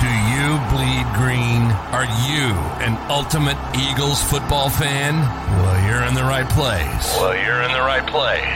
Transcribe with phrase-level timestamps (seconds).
[0.00, 1.62] Do you bleed green?
[1.92, 5.16] Are you an ultimate Eagles football fan?
[5.16, 7.16] Well, you're in the right place.
[7.20, 8.46] Well, you're in the right place.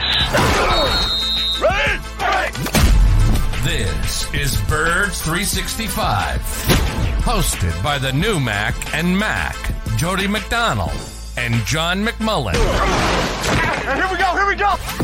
[3.63, 6.41] This is Birds 365,
[7.21, 9.57] hosted by the new Mac and Mac,
[9.99, 10.97] Jody McDonald
[11.37, 12.55] and John McMullen.
[12.55, 15.04] Here we go, here we go.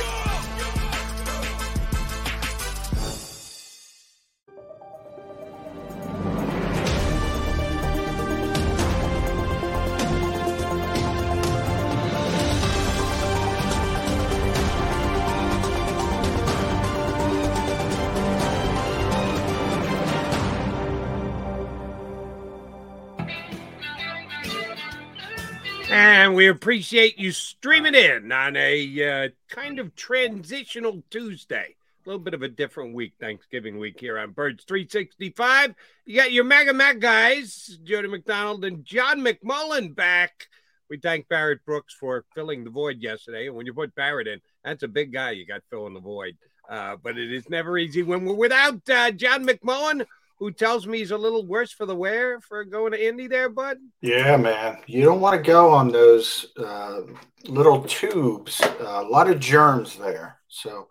[25.91, 31.75] And we appreciate you streaming in on a uh, kind of transitional Tuesday.
[32.05, 35.75] A little bit of a different week, Thanksgiving week here on Birds 365.
[36.05, 40.47] You got your Mega Mac guys, Jody McDonald and John McMullen back.
[40.89, 43.47] We thank Barrett Brooks for filling the void yesterday.
[43.47, 46.37] And when you put Barrett in, that's a big guy you got filling the void.
[46.69, 50.05] Uh, but it is never easy when we're without uh, John McMullen,
[50.41, 53.47] who tells me he's a little worse for the wear for going to Indy there,
[53.47, 53.77] bud.
[54.01, 54.79] Yeah, man.
[54.87, 57.01] You don't want to go on those uh,
[57.45, 58.59] little tubes.
[58.59, 60.39] Uh, a lot of germs there.
[60.47, 60.87] So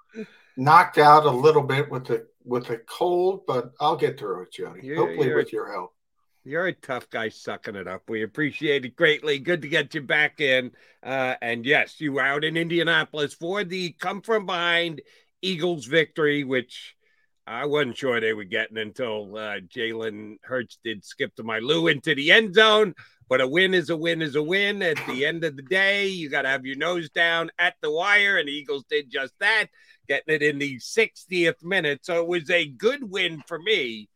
[0.57, 4.53] knocked out a little bit with the with the cold, but I'll get through it,
[4.53, 4.83] Jody.
[4.87, 5.95] You're- Hopefully you're- with your help.
[6.45, 8.09] You're a tough guy sucking it up.
[8.09, 9.41] We appreciate it greatly.
[9.41, 10.71] Good to get you back in.
[11.03, 15.03] Uh, and yes, you were out in Indianapolis for the come from behind
[15.43, 16.95] Eagles victory, which
[17.51, 21.89] I wasn't sure they were getting until uh, Jalen Hurts did skip to my Lou
[21.89, 22.95] into the end zone.
[23.29, 24.83] But a win is a win is a win.
[24.83, 27.91] At the end of the day, you got to have your nose down at the
[27.91, 29.67] wire, and the Eagles did just that,
[30.09, 32.01] getting it in the 60th minute.
[32.05, 34.09] So it was a good win for me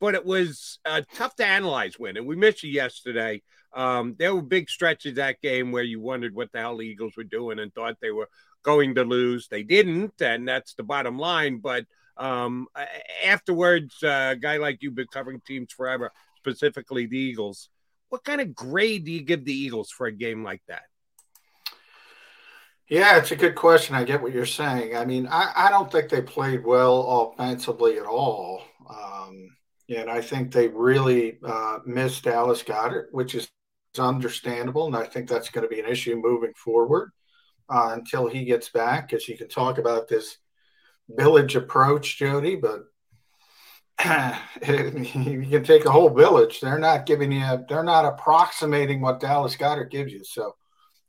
[0.00, 2.16] but it was a tough to analyze win.
[2.16, 3.42] And we missed you yesterday.
[3.74, 7.16] Um, there were big stretches that game where you wondered what the hell the Eagles
[7.16, 8.28] were doing and thought they were
[8.62, 9.48] going to lose.
[9.48, 11.58] They didn't, and that's the bottom line.
[11.58, 11.84] But
[12.16, 12.66] um,
[13.24, 17.68] afterwards, uh, a guy like you've been covering teams forever, specifically the Eagles.
[18.08, 20.82] What kind of grade do you give the Eagles for a game like that?
[22.88, 23.96] Yeah, it's a good question.
[23.96, 24.96] I get what you're saying.
[24.96, 28.62] I mean, I, I don't think they played well offensively at all.
[28.88, 29.48] Um,
[29.88, 33.48] and I think they really uh, missed Dallas Goedert, which is
[33.98, 34.86] understandable.
[34.86, 37.10] And I think that's going to be an issue moving forward
[37.68, 40.38] uh, until he gets back, because you can talk about this
[41.08, 42.84] village approach, Jody, but
[44.66, 46.60] you can take a whole village.
[46.60, 50.24] They're not giving you, they're not approximating what Dallas Goedert gives you.
[50.24, 50.54] So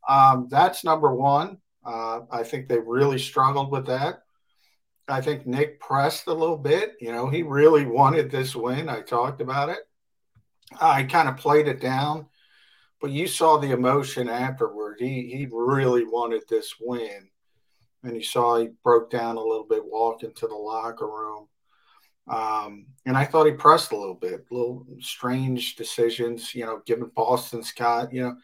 [0.08, 1.58] um, that's number one.
[1.86, 4.20] Uh, I think they really struggled with that.
[5.08, 6.96] I think Nick pressed a little bit.
[7.00, 8.90] You know, he really wanted this win.
[8.90, 9.80] I talked about it.
[10.80, 12.28] I kind of played it down,
[13.00, 14.98] but you saw the emotion afterward.
[15.00, 17.30] He he really wanted this win,
[18.08, 21.48] and you saw he broke down a little bit walking to the locker room.
[22.28, 26.54] Um, and I thought he pressed a little bit, little strange decisions.
[26.54, 28.14] You know, giving Boston Scott.
[28.14, 28.36] You know,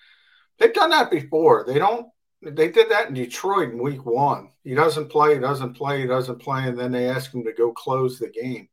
[0.57, 1.65] they've done that before.
[1.65, 2.07] They don't
[2.51, 4.49] they did that in Detroit in week one.
[4.63, 7.53] He doesn't play, he doesn't play, he doesn't play, and then they ask him to
[7.53, 8.67] go close the game.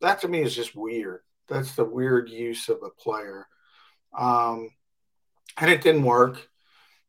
[0.00, 1.20] That to me is just weird.
[1.48, 3.46] That's the weird use of a player.
[4.16, 4.70] Um,
[5.56, 6.46] and it didn't work.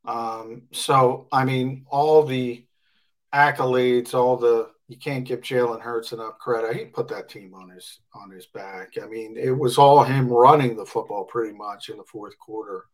[0.06, 2.66] Um, so, I mean, all the
[3.34, 6.76] accolades, all the you can't give Jalen Hurts enough credit.
[6.76, 8.94] He put that team on his on his back.
[9.02, 12.86] I mean, it was all him running the football pretty much in the fourth quarter.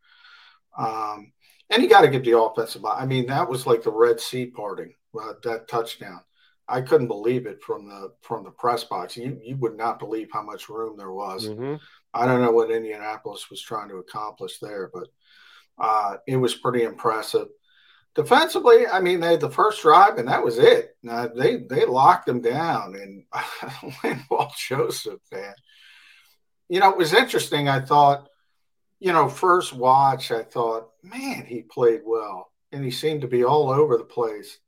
[0.77, 1.31] Um,
[1.69, 2.83] and you got to give the offensive.
[2.85, 4.93] I mean, that was like the Red Sea parting.
[5.17, 6.19] Uh, that touchdown,
[6.67, 9.15] I couldn't believe it from the from the press box.
[9.15, 11.47] You you would not believe how much room there was.
[11.47, 11.75] Mm-hmm.
[12.13, 15.07] I don't know what Indianapolis was trying to accomplish there, but
[15.77, 17.47] uh, it was pretty impressive.
[18.15, 20.95] Defensively, I mean, they had the first drive, and that was it.
[21.03, 25.53] Now, they they locked them down, and Linval Joseph, man,
[26.69, 27.67] you know, it was interesting.
[27.67, 28.29] I thought,
[28.99, 33.43] you know, first watch, I thought, man, he played well, and he seemed to be
[33.43, 34.59] all over the place.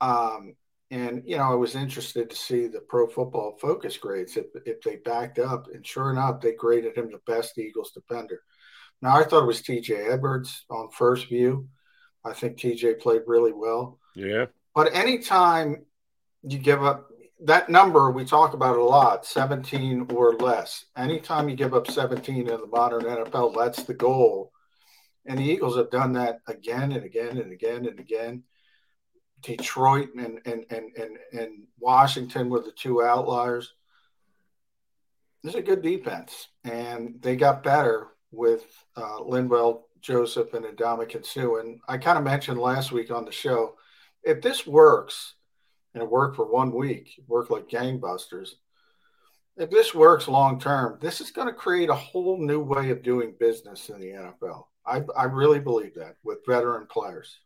[0.00, 0.54] Um,
[0.92, 4.80] and you know, I was interested to see the Pro Football Focus grades if if
[4.82, 8.42] they backed up, and sure enough, they graded him the best Eagles defender.
[9.02, 9.94] Now, I thought it was T.J.
[10.08, 11.68] Edwards on first view
[12.24, 13.98] I think TJ played really well.
[14.14, 14.46] Yeah.
[14.74, 15.84] But anytime
[16.42, 17.10] you give up
[17.44, 20.84] that number, we talk about it a lot 17 or less.
[20.96, 24.52] Anytime you give up 17 in the modern NFL, that's the goal.
[25.26, 28.44] And the Eagles have done that again and again and again and again.
[29.42, 33.72] Detroit and, and, and, and, and Washington were the two outliers.
[35.42, 36.48] This is a good defense.
[36.64, 38.64] And they got better with
[38.96, 41.56] uh, Linval Joseph and Ndamukong Suh.
[41.56, 43.76] And I kind of mentioned last week on the show,
[44.22, 45.34] if this works,
[45.94, 48.50] and it worked for one week, it worked like gangbusters.
[49.56, 53.02] If this works long term, this is going to create a whole new way of
[53.02, 54.64] doing business in the NFL.
[54.86, 57.38] I, I really believe that with veteran players.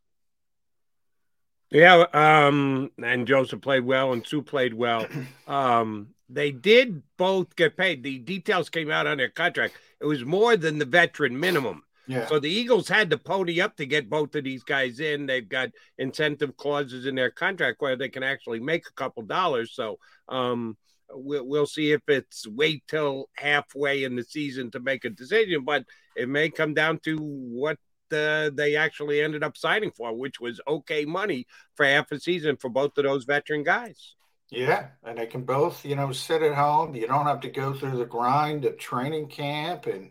[1.71, 5.07] Yeah, um, and Joseph played well, and Suh played well.
[5.47, 8.03] Um, they did both get paid.
[8.03, 9.75] The details came out on their contract.
[10.01, 11.83] It was more than the veteran minimum.
[12.07, 12.27] Yeah.
[12.27, 15.27] So the Eagles had to pony up to get both of these guys in.
[15.27, 19.73] They've got incentive clauses in their contract where they can actually make a couple dollars.
[19.75, 19.99] So
[20.29, 20.77] um,
[21.11, 25.65] we'll, we'll see if it's wait till halfway in the season to make a decision,
[25.65, 25.85] but
[26.17, 27.79] it may come down to what
[28.13, 32.57] uh, they actually ended up signing for, which was okay money for half a season
[32.57, 34.15] for both of those veteran guys.
[34.51, 36.95] Yeah, and they can both, you know, sit at home.
[36.95, 40.11] You don't have to go through the grind of training camp and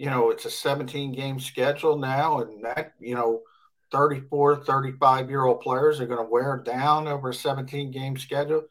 [0.00, 3.42] you know, it's a 17 game schedule now, and that, you know,
[3.92, 8.62] 34, 35 year old players are going to wear down over a 17 game schedule.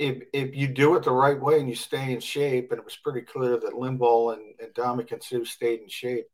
[0.00, 2.84] If, if you do it the right way and you stay in shape, and it
[2.84, 6.26] was pretty clear that Linval and, and Ndamukong Suh stayed in shape,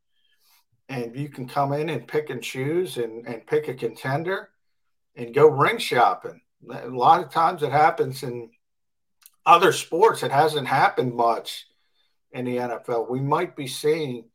[0.87, 4.49] and you can come in and pick and choose and, and pick a contender
[5.17, 6.41] and go ring shopping.
[6.73, 8.49] A lot of times it happens in
[9.45, 10.23] other sports.
[10.23, 11.67] It hasn't happened much
[12.31, 13.09] in the NFL.
[13.09, 14.25] We might be seeing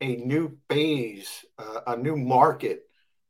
[0.00, 2.82] a new phase, uh, a new market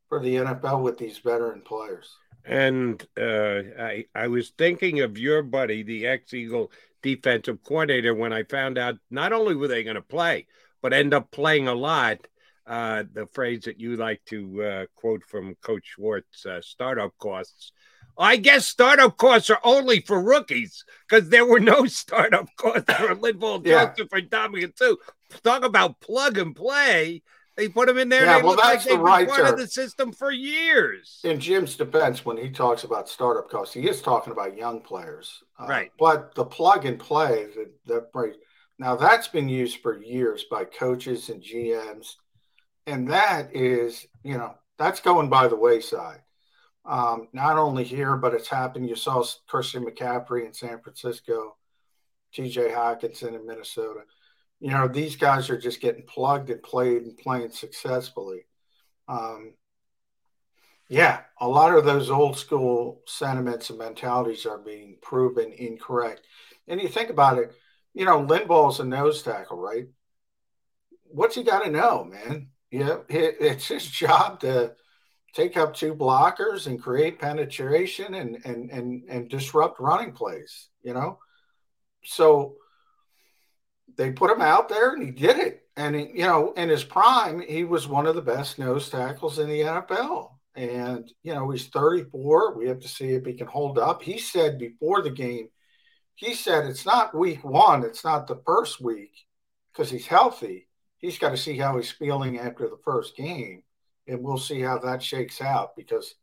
[0.09, 2.15] for the NFL with these veteran players.
[2.45, 6.71] And uh, I, I was thinking of your buddy, the ex Eagle
[7.03, 10.47] defensive coordinator, when I found out not only were they going to play,
[10.83, 12.27] but end up playing a lot.
[12.67, 17.73] Uh, the phrase that you like to uh, quote from Coach Schwartz uh, startup costs
[18.19, 23.15] I guess startup costs are only for rookies because there were no startup costs for
[23.15, 23.87] Linval yeah.
[23.87, 24.97] Joseph or Ndamukong Suh.
[25.43, 27.23] Talk about plug and play.
[27.57, 28.25] They put them in there.
[28.25, 31.21] Yeah, well, that's like the right part of the system for years.
[31.25, 35.43] In Jim's defense, when he talks about startup costs, he is talking about young players,
[35.59, 35.93] uh, right?
[35.99, 38.35] But the plug and play that that right
[38.79, 42.15] now that's been used for years by coaches and GMs,
[42.87, 46.23] and that is you know that's going by the wayside
[46.85, 48.89] um, not only here, but it's happened.
[48.89, 51.57] You saw Christian McCaffrey in San Francisco,
[52.35, 54.01] TJ Hockenson in Minnesota.
[54.61, 58.47] You know, these guys are just getting plugged and played and playing successfully.
[59.09, 59.55] Um,
[60.89, 66.27] yeah, a lot of those old school sentiments and mentalities are being proven incorrect.
[66.67, 67.55] And you think about it,
[67.95, 69.87] you know, Linval's a nose tackle, right?
[71.05, 72.49] What's he got to know, man?
[72.71, 74.75] Yeah, it's his job to
[75.35, 80.95] take up two blockers and create penetration and and and and disrupt running plays, you
[80.95, 81.19] know.
[82.05, 82.57] So
[83.97, 85.63] they put him out there and he did it.
[85.77, 89.39] And he, you know, in his prime, he was one of the best nose tackles
[89.39, 90.33] in the NFL.
[90.55, 92.55] And you know, he's 34.
[92.55, 94.03] We have to see if he can hold up.
[94.03, 95.49] He said before the game,
[96.17, 99.13] he said it's not week one, it's not the first week
[99.73, 100.69] because he's healthy.
[100.99, 103.63] He's got to see how he's feeling after the first game
[104.11, 106.15] and we'll see how that shakes out because,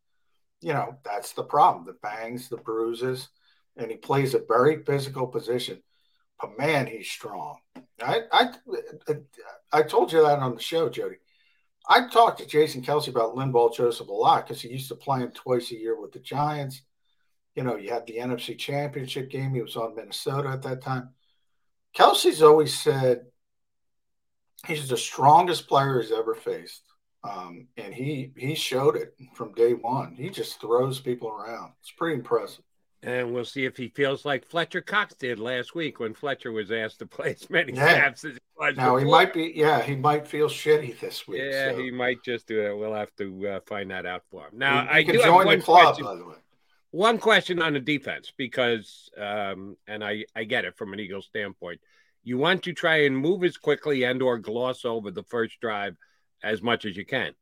[0.62, 3.30] you know, that's the problem the bangs, the bruises,
[3.78, 5.82] and he plays a very physical position.
[6.40, 7.60] But man, he's strong.
[8.02, 8.50] I, I,
[9.72, 11.16] I told you that on the show, Jody.
[11.90, 15.22] I talked to Jason Kelce about Linval Joseph a lot because he used to play
[15.22, 16.82] him twice a year with the Giants.
[17.56, 19.54] you know, you had the NFC Championship game.
[19.54, 21.10] He was on Minnesota at that time.
[21.96, 23.28] Kelce's always said
[24.68, 26.84] he's the strongest player he's ever faced.
[27.24, 30.16] Um, and he he showed it from day one.
[30.16, 31.74] He just throws people around.
[31.82, 32.64] It's pretty impressive.
[33.04, 36.72] And we'll see if he feels like Fletcher Cox did last week when Fletcher was
[36.72, 37.90] asked to play as many yeah.
[37.90, 38.76] snaps as he was.
[38.76, 39.00] Now before.
[39.00, 41.44] he might be, yeah, he might feel shitty this week.
[41.44, 41.78] Yeah, so.
[41.78, 42.76] he might just do it.
[42.76, 44.58] We'll have to uh, find that out for him.
[44.58, 46.36] Now, he, I can do join the club, question, by the way.
[46.90, 51.22] One question on the defense, because, um, and I, I get it from an Eagle
[51.22, 51.80] standpoint.
[52.24, 55.96] You want to try and move as quickly and or gloss over the first drive
[56.44, 57.34] as much as you can.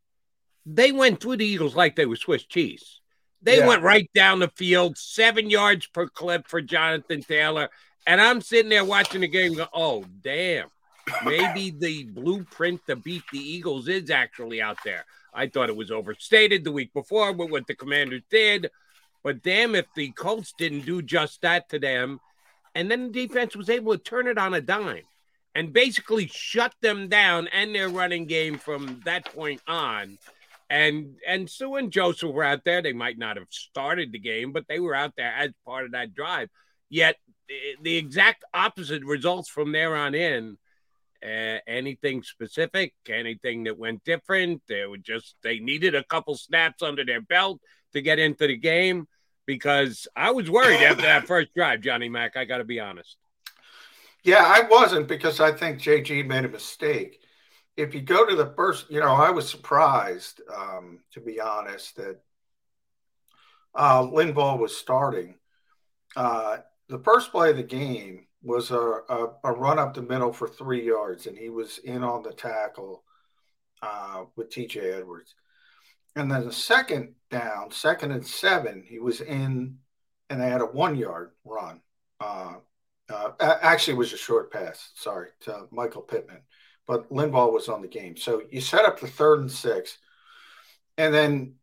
[0.66, 3.02] They went through the Eagles like they were Swiss cheese.
[3.42, 3.68] They yeah.
[3.68, 7.70] went right down the field, seven yards per clip for Jonathan Taylor.
[8.08, 10.68] And I'm sitting there watching the game go, oh, damn.
[11.24, 15.06] Maybe the blueprint to beat the Eagles is actually out there.
[15.32, 18.72] I thought it was overstated the week before with what the commanders did.
[19.24, 22.20] But damn, if the Colts didn't do just that to them,
[22.74, 25.04] and then the defense was able to turn it on a dime
[25.56, 30.20] and basically shut them down and their running game from that point on
[30.70, 32.82] and and Suh and Joseph were out there.
[32.82, 35.92] They might not have started the game, but they were out there as part of
[35.92, 36.50] that drive.
[36.90, 37.18] Yet
[37.82, 40.58] the exact opposite results from there on in.
[41.24, 44.62] Uh, anything specific, anything that went different?
[44.68, 47.60] They would just they needed a couple snaps under their belt
[47.94, 49.08] to get into the game
[49.48, 52.38] because I was worried after that first drive, Johnny Mack.
[52.38, 53.18] I got to be honest.
[54.26, 57.22] Yeah, I wasn't because I think JG made a mistake
[57.78, 61.98] if you go to the first, you know, I was surprised, um, to be honest,
[61.98, 62.22] that
[63.74, 65.36] uh, was starting.
[66.16, 70.32] Uh, the first play of the game was a, a, a, run up the middle
[70.32, 73.04] for three yards, and he was in on the tackle
[73.82, 75.36] uh, with TJ Edwards.
[76.16, 79.80] And then the second down, second and seven, he was in,
[80.30, 81.82] and they had a one yard run.
[82.22, 82.56] Uh,
[83.10, 86.42] uh, actually, it was a short pass, sorry, to Michael Pittman
[86.88, 88.16] but Linval was on the game.
[88.16, 89.98] So you set up the third and six,
[90.98, 91.56] and then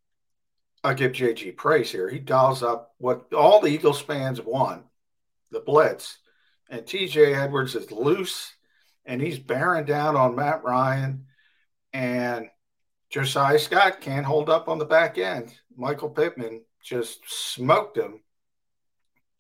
[0.85, 2.09] I'll give JG praise here.
[2.09, 4.85] He dials up what all the Eagles fans want
[5.51, 6.19] the blitz.
[6.69, 8.53] And TJ Edwards is loose
[9.05, 11.27] and he's bearing down on Matt Ryan.
[11.93, 12.49] And
[13.11, 15.55] Josiah Scott can't hold up on the back end.
[15.77, 18.21] Michael Pittman just smoked him.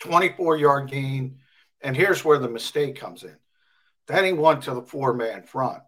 [0.00, 1.38] 24 yard gain.
[1.82, 3.36] And here's where the mistake comes in.
[4.06, 5.82] Then he went to the four man front.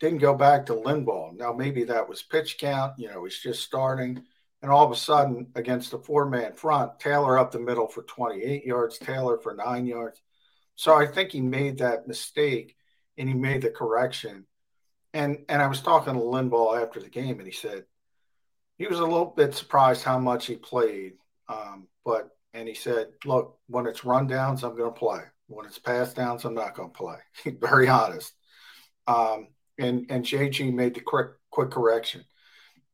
[0.00, 1.36] Didn't go back to Linval.
[1.36, 2.94] Now, maybe that was pitch count.
[2.98, 4.24] You know, he's just starting.
[4.60, 8.02] And all of a sudden, against the four man front, Taylor up the middle for
[8.02, 10.20] 28 yards, Taylor for nine yards.
[10.76, 12.76] So I think he made that mistake
[13.18, 14.46] and he made the correction.
[15.14, 17.84] And and I was talking to Linval after the game, and he said
[18.78, 21.12] he was a little bit surprised how much he played.
[21.48, 25.20] Um, but and he said, look, when it's rundowns, I'm going to play.
[25.46, 27.16] When it's pass downs, I'm not going to play.
[27.60, 28.32] Very honest.
[29.06, 32.24] Um, and and JG made the quick quick correction.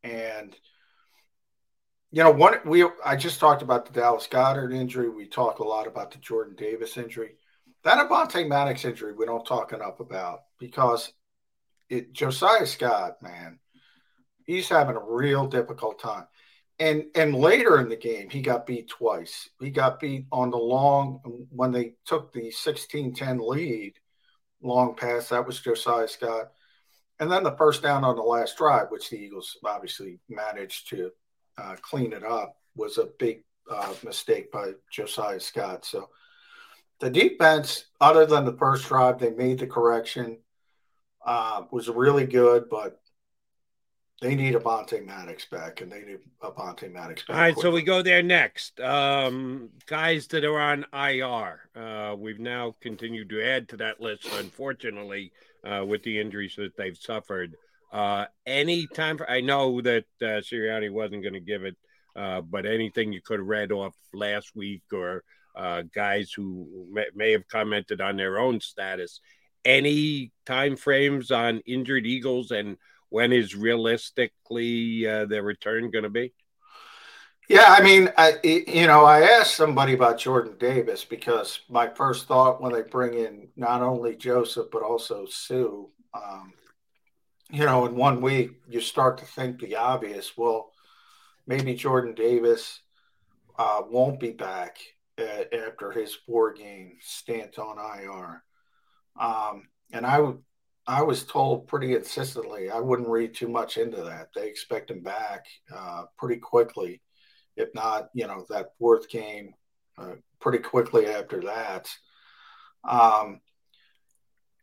[0.02, 0.56] And
[2.10, 5.08] you know, one we I just talked about the Dallas Goedert injury.
[5.08, 7.32] We talk a lot about the Jordan Davis injury.
[7.84, 11.12] That Avonte Maddox injury we don't talk enough about because
[11.88, 13.58] it Josiah Scott, man,
[14.44, 16.26] he's having a real difficult time
[16.78, 19.48] and and later in the game he got beat twice.
[19.60, 21.20] He got beat on the long
[21.50, 23.94] when they took the 16-10 lead
[24.62, 26.52] long pass that was josiah scott.
[27.20, 31.10] And then the first down on the last drive which the eagles obviously managed to
[31.56, 35.84] uh, clean it up was a big uh, mistake by josiah scott.
[35.84, 36.08] So
[37.00, 40.38] the defense other than the first drive they made the correction
[41.26, 43.00] uh, was really good but
[44.20, 47.36] they need Avonte Maddox back, and they need Avonte Maddox back.
[47.36, 47.70] All right, quickly.
[47.70, 48.80] so we go there next.
[48.80, 51.60] Um, guys that are on IR.
[51.76, 55.32] Uh, we've now continued to add to that list, unfortunately,
[55.64, 57.54] uh, with the injuries that they've suffered.
[57.92, 61.76] Uh, any time for, I know that uh, Sirianni wasn't going to give it,
[62.16, 65.22] uh, but anything you could have read off last week or
[65.56, 69.20] uh, guys who may, may have commented on their own status.
[69.64, 72.76] Any time frames on injured Eagles and
[73.10, 76.32] when is realistically uh, the return going to be?
[77.48, 82.26] Yeah, I mean, I, you know, I asked somebody about Jordan Davis because my first
[82.28, 86.52] thought when they bring in not only Joseph but also Suh, um,
[87.50, 90.36] you know, in one week you start to think the obvious.
[90.36, 90.72] Well,
[91.46, 92.80] maybe Jordan Davis
[93.58, 94.76] uh, won't be back
[95.16, 98.42] at, after his four game stint on IR.
[99.18, 100.38] Um, and I would
[100.88, 104.30] I was told pretty insistently I wouldn't read too much into that.
[104.34, 107.00] They expect him back uh, pretty quickly
[107.58, 109.52] if not, you know, that fourth game
[109.98, 111.90] uh, pretty quickly after that.
[112.88, 113.40] Um,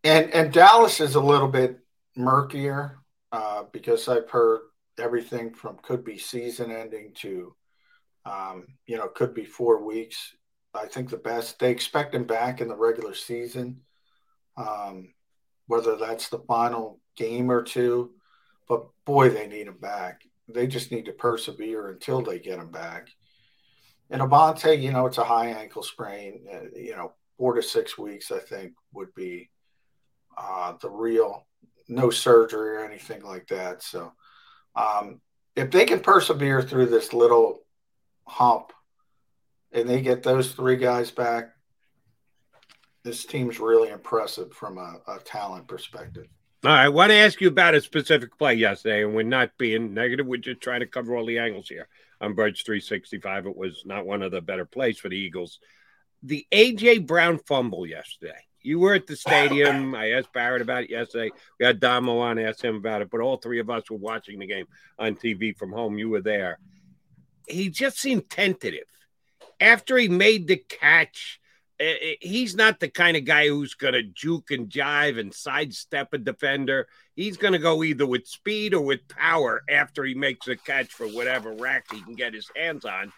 [0.04, 1.80] and and Dallas is a little bit
[2.16, 2.98] murkier
[3.32, 4.62] uh, because I've heard
[4.98, 7.54] everything from could be season ending to
[8.26, 10.34] um, you know could be four weeks.
[10.74, 13.82] I think the best they expect him back in the regular season,
[14.58, 15.14] um,
[15.68, 18.12] whether that's the final game or two.
[18.68, 20.22] But boy, they need him back.
[20.48, 23.10] They just need to persevere until they get him back.
[24.10, 26.46] And Avonte, you know, it's a high ankle sprain.
[26.52, 29.50] Uh, you know, four to six weeks, I think, would be
[30.38, 31.48] uh, the real
[31.88, 33.84] no surgery or anything like that.
[33.84, 34.12] So,
[34.76, 35.22] um,
[35.56, 37.60] if they can persevere through this little
[38.28, 38.74] hump
[39.72, 41.55] and they get those three guys back,
[43.06, 46.26] this team's really impressive from a, a talent perspective.
[46.66, 49.52] All right, I want to ask you about a specific play yesterday, and we're not
[49.60, 50.26] being negative.
[50.26, 51.88] We're just trying to cover all the angles here
[52.20, 53.46] on Birds 365.
[53.46, 55.60] It was not one of the better plays for the Eagles.
[56.24, 58.40] The AJ Brown fumble yesterday.
[58.64, 59.94] You were at the stadium.
[59.96, 61.30] I asked Barrett about it yesterday.
[61.60, 64.40] We had Damo on, asked him about it, but all three of us were watching
[64.40, 64.66] the game
[64.98, 66.00] on TV from home.
[66.00, 66.58] You were there.
[67.48, 68.88] He just seemed tentative.
[69.60, 71.40] After he made the catch,
[71.78, 75.34] Eh, eh, he's not the kind of guy who's going to juke and jive and
[75.34, 76.88] sidestep a defender.
[77.16, 80.94] He's going to go either with speed or with power after he makes a catch
[80.94, 83.12] for whatever rack he can get his hands on.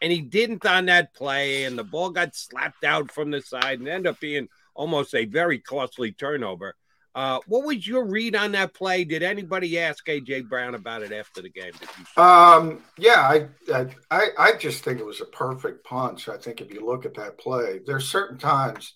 [0.00, 3.78] And he didn't on that play, and the ball got slapped out from the side
[3.80, 6.74] and ended up being almost a very costly turnover.
[7.14, 9.04] Uh, what was your read on that play?
[9.04, 11.72] Did anybody ask AJ Brown about it after the game?
[12.16, 16.28] Um, yeah, I, I I just think it was a perfect punch.
[16.28, 18.94] I think if you look at that play, there's certain times,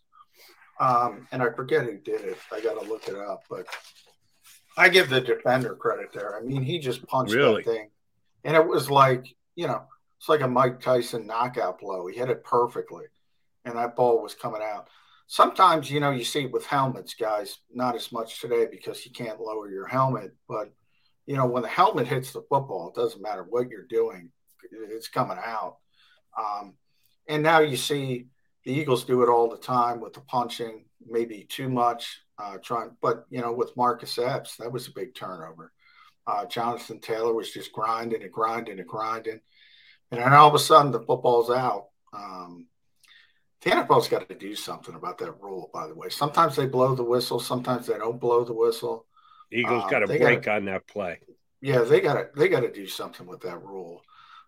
[0.80, 2.38] um, and I forget who did it.
[2.50, 3.66] I got to look it up, but
[4.76, 6.36] I give the defender credit there.
[6.36, 7.62] I mean, he just punched really?
[7.62, 7.90] that thing,
[8.42, 9.82] and it was like you know,
[10.18, 12.08] it's like a Mike Tyson knockout blow.
[12.08, 13.04] He hit it perfectly,
[13.64, 14.88] and that ball was coming out
[15.28, 19.12] sometimes you know you see it with helmets guys not as much today because you
[19.12, 20.72] can't lower your helmet but
[21.26, 24.30] you know when the helmet hits the football it doesn't matter what you're doing
[24.72, 25.76] it's coming out.
[26.38, 26.74] Um,
[27.28, 28.26] and now you see
[28.64, 32.90] the eagles do it all the time with the punching maybe too much uh, trying
[33.00, 35.72] but you know with marcus epps that was a big turnover.
[36.26, 39.40] Uh, jonathan taylor was just grinding and grinding and grinding.
[40.10, 41.88] And then all of a sudden the football's out.
[42.12, 42.66] Um,
[43.62, 46.08] the NFL's got to do something about that rule, by the way.
[46.08, 49.06] Sometimes they blow the whistle, sometimes they don't blow the whistle.
[49.50, 51.18] Eagles um, got a break gotta, on that play.
[51.60, 54.02] Yeah, they got to they got to do something with that rule.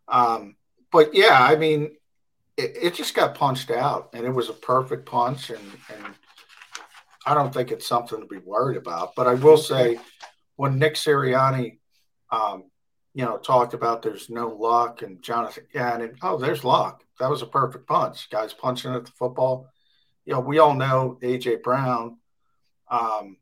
[0.06, 0.56] Um,
[0.92, 1.96] but yeah, I mean,
[2.56, 6.14] it, it, just got punched out, and it was a perfect punch, and and
[7.26, 9.14] I don't think it's something to be worried about.
[9.16, 9.98] But I will say,
[10.56, 11.78] when Nick Sirianni,
[12.30, 12.69] um,
[13.14, 17.42] you know, talked about there's no luck, and Jonathan Gannon, oh, there's luck that was
[17.42, 18.28] a perfect punch.
[18.30, 19.68] Guys punching at the football.
[20.24, 22.16] You know, we all know AJ Brown,
[22.90, 23.36] um,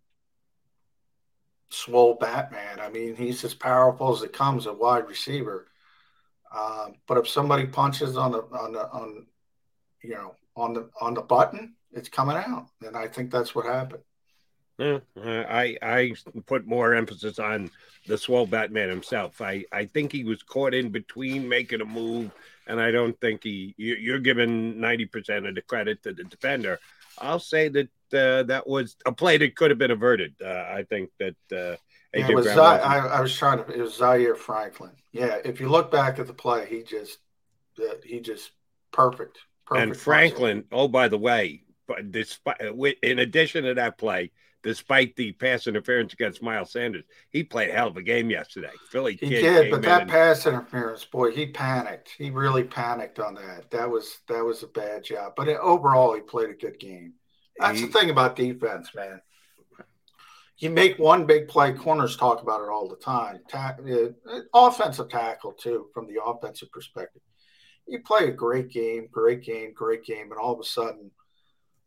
[1.70, 2.81] swole Batman.
[2.81, 5.68] I mean, he's as powerful as it comes, a wide receiver.
[6.54, 9.26] Um, but if somebody punches on the on the on,
[10.02, 13.66] you know, on the on the button, it's coming out, and I think that's what
[13.66, 14.02] happened.
[14.79, 16.14] Yeah, I I
[16.47, 17.71] put more emphasis on
[18.07, 19.41] the swole Batman himself.
[19.41, 22.31] I I think he was caught in between making a move
[22.69, 23.75] and I don't think he.
[23.77, 26.79] You're giving ninety percent of the credit to the defender.
[27.19, 30.35] I'll say that uh, that was a play that could have been averted.
[30.45, 31.37] Uh, I think that.
[31.51, 31.77] Uh,
[32.14, 33.71] yeah, was Z- I, I, was trying to.
[33.71, 34.93] It was Zaire Franklin.
[35.12, 37.19] Yeah, if you look back at the play, he just
[38.05, 38.51] he just
[38.93, 39.38] perfect.
[39.67, 40.64] perfect and Franklin.
[40.73, 42.61] Oh, by the way, but despite
[43.03, 44.31] in addition to that play,
[44.62, 47.05] despite the pass interference against Miles Sanders.
[47.31, 48.73] He played a hell of a game yesterday.
[48.90, 50.11] Philly he did, but that and...
[50.11, 52.11] pass interference, boy, he panicked.
[52.18, 53.71] He really panicked on that.
[53.71, 55.35] That was that was a bad job.
[55.37, 57.14] But overall, he played a good game.
[57.59, 57.87] That's he...
[57.87, 59.21] the thing about defense, man.
[60.59, 61.73] You make one big play.
[61.73, 63.38] Corners talk about it all the time.
[63.55, 64.09] Uh,
[64.53, 67.23] offensive tackle too, from the offensive perspective.
[67.87, 71.12] You play a great game, great game, great game, and all of a sudden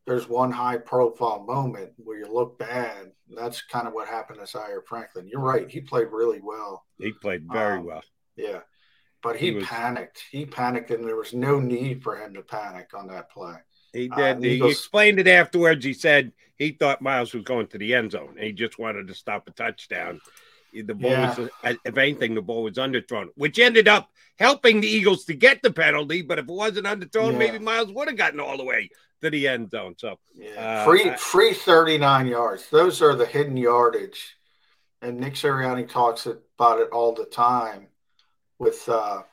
[0.06, 3.12] there's one high profile moment where you look bad.
[3.30, 5.28] That's kind of what happened to Zaire Franklin.
[5.28, 5.70] You're right.
[5.70, 6.86] He played really well.
[6.98, 8.04] He played very um, well.
[8.36, 8.60] Yeah.
[9.22, 10.24] But he, he was, panicked.
[10.32, 13.56] He panicked, and there was no need for him to panic on that play.
[13.94, 14.38] He did.
[14.38, 15.86] Uh, he, he explained it afterwards.
[15.86, 18.36] He said he thought Miles was going to the end zone.
[18.38, 20.22] And he just wanted to stop a touchdown.
[20.74, 21.36] The ball yeah.
[21.36, 25.34] was, uh, if anything, the ball was underthrown, which ended up helping the Eagles to
[25.34, 26.22] get the penalty.
[26.22, 27.38] But if it wasn't underthrown, yeah.
[27.38, 28.90] maybe Miles would have gotten all the way
[29.22, 29.96] to the end zone.
[29.98, 30.82] So yeah.
[30.82, 32.70] uh, free free 39 yards.
[32.70, 34.38] Those are the hidden yardage.
[35.02, 37.88] And Nick Sirianni talks about it all the time
[38.60, 39.24] with uh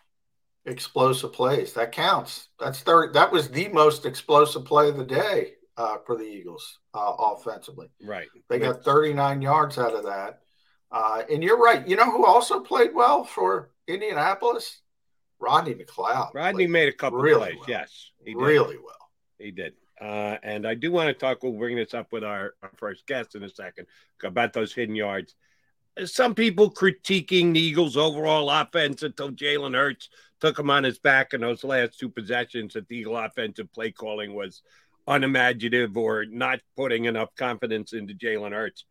[0.68, 1.72] explosive plays.
[1.72, 2.48] That counts.
[2.61, 3.14] That's third.
[3.14, 7.88] That was the most explosive play of the day uh, for the Eagles uh, offensively.
[8.03, 8.29] Right.
[8.48, 10.40] They got 39 yards out of that.
[10.90, 11.87] Uh, and you're right.
[11.87, 14.81] You know who also played well for Indianapolis?
[15.40, 16.35] Rodney McLeod.
[16.35, 17.57] Rodney made a couple really plays.
[17.61, 17.66] Well.
[17.68, 18.42] Yes, he did.
[18.42, 19.11] really well.
[19.38, 19.74] He did.
[20.01, 21.42] Uh, and I do want to talk.
[21.42, 23.87] We'll bring this up with our, our first guest in a second
[24.22, 25.35] about those hidden yards.
[26.05, 30.09] Some people critiquing the Eagles' overall offense until Jalen Hurts
[30.40, 32.74] took him on his back in those last two possessions.
[32.74, 34.62] That the Eagle offensive play calling was
[35.09, 38.85] unimaginative or not putting enough confidence into Jalen Hurts.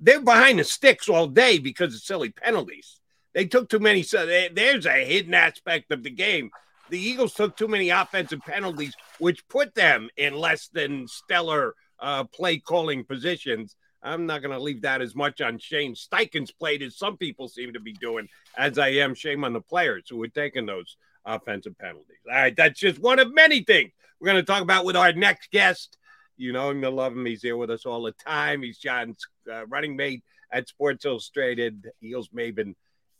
[0.00, 3.00] They're behind the sticks all day because of silly penalties.
[3.34, 4.02] They took too many.
[4.02, 6.50] So there's a hidden aspect of the game.
[6.88, 12.24] The Eagles took too many offensive penalties, which put them in less than stellar uh,
[12.24, 13.74] play calling positions.
[14.02, 17.48] I'm not going to leave that as much on Shane Steichen's plate as some people
[17.48, 20.96] seem to be doing, as I am shame on the players who were taking those
[21.24, 22.18] offensive penalties.
[22.30, 25.12] All right, that's just one of many things we're going to talk about with our
[25.12, 25.98] next guest.
[26.36, 27.24] You know him, you love him.
[27.24, 28.62] He's here with us all the time.
[28.62, 30.22] He's John's uh, running mate
[30.52, 31.90] at Sports Illustrated.
[32.00, 32.74] Eagles maven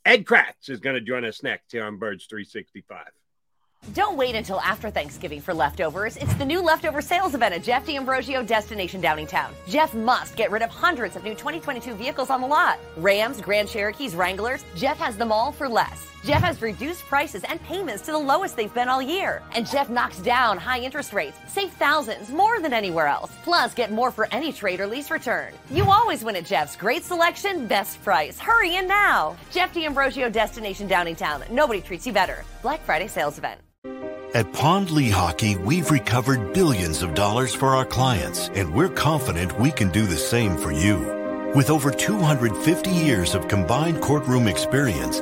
[0.07, 3.07] Ed Kracz is going to join us next here on Birds 365.
[3.93, 6.15] Don't wait until after Thanksgiving for leftovers.
[6.15, 9.49] It's the new leftover sales event at Jeff D'Ambrosio Destination Downingtown.
[9.67, 12.79] Jeff must get rid of hundreds of new 2022 vehicles on the lot.
[12.95, 14.63] Rams, Grand Cherokees, Wranglers.
[14.77, 16.07] Jeff has them all for less.
[16.27, 19.41] Jeff has reduced prices and payments to the lowest they've been all year.
[19.55, 21.37] And Jeff knocks down high interest rates.
[21.47, 23.31] Save thousands more than anywhere else.
[23.45, 25.53] Plus, get more for any trade or lease return.
[25.71, 26.75] You always win at Jeff's.
[26.75, 28.37] Great selection, best price.
[28.39, 29.37] Hurry in now.
[29.51, 31.49] Jeff D'Ambrosio Destination Downingtown.
[31.49, 32.43] Nobody treats you better.
[32.61, 33.61] Black Friday sales event.
[34.33, 39.71] At Pond Lehocky, we've recovered billions of dollars for our clients, and we're confident we
[39.71, 40.97] can do the same for you.
[41.55, 45.21] With over 250 years of combined courtroom experience,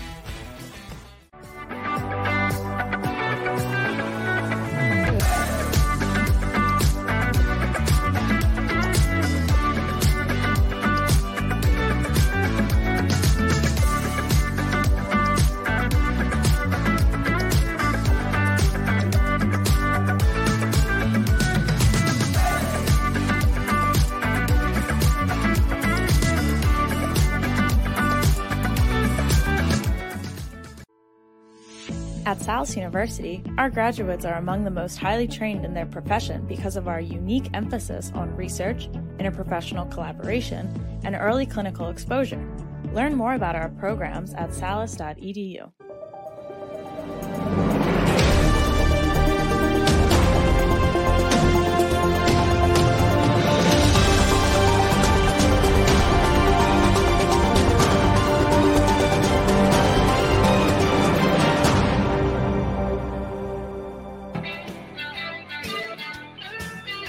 [32.91, 36.99] University, our graduates are among the most highly trained in their profession because of our
[36.99, 40.67] unique emphasis on research, interprofessional collaboration,
[41.05, 42.45] and early clinical exposure.
[42.91, 45.71] Learn more about our programs at salus.edu.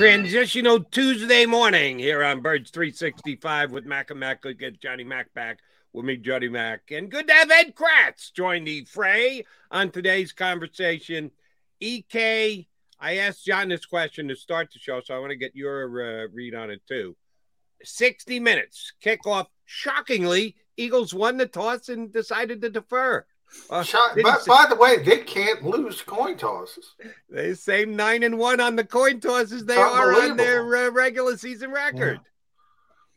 [0.03, 4.43] Transitional Tuesday morning here on Birds 365 with Mac and Mac.
[4.43, 5.61] Good get Johnny Mac back
[5.93, 6.91] with me, Johnny Mac.
[6.91, 11.31] And good to have Ed Kracz join the fray on today's conversation.
[11.79, 12.67] EK,
[12.99, 16.25] I asked John this question to start the show, so I want to get your
[16.25, 17.15] uh, read on it too.
[17.85, 19.47] 60 minutes, kickoff.
[19.67, 23.25] Shockingly, Eagles won the toss and decided to defer.
[23.69, 23.85] Uh,
[24.23, 26.95] by, by, the way, they can't lose coin tosses.
[27.31, 31.37] They same nine and one on the coin tosses they are on their uh, regular
[31.37, 32.21] season record.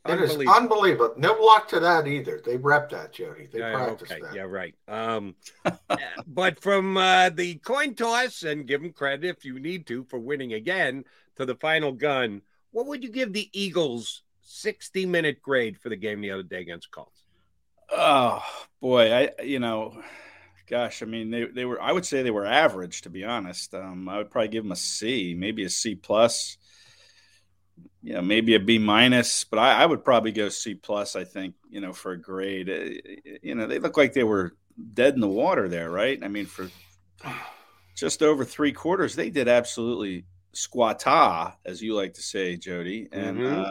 [0.08, 1.16] It is unbelievable.
[1.18, 2.40] No luck to that either.
[2.46, 3.48] They rep that, Jody.
[3.52, 4.22] They practice okay.
[4.22, 4.36] that.
[4.36, 4.76] Yeah, right.
[4.88, 5.36] Um,
[6.28, 10.20] but from uh, the coin toss, and give them credit if you need to for
[10.20, 11.06] winning again
[11.38, 15.96] to the final gun, what would you give the Eagles 60 minute grade for the
[15.96, 17.24] game the other day against Colts?
[17.92, 18.44] Oh
[18.82, 20.02] boy, I you know,
[20.68, 23.74] gosh, I mean they they were I would say they were average to be honest.
[23.74, 26.58] Um, I would probably give them a C, maybe a C plus
[28.06, 31.16] you know, maybe a B minus, but I, I, would probably go C plus.
[31.16, 32.70] I think you know for a grade.
[32.70, 34.56] Uh, you know, they look like they were
[34.94, 36.24] dead in the water there, right?
[36.24, 36.70] I mean, for
[37.96, 43.08] just over three quarters, they did absolutely squatta, as you like to say, Jody.
[43.12, 43.62] And mm-hmm.
[43.62, 43.70] uh,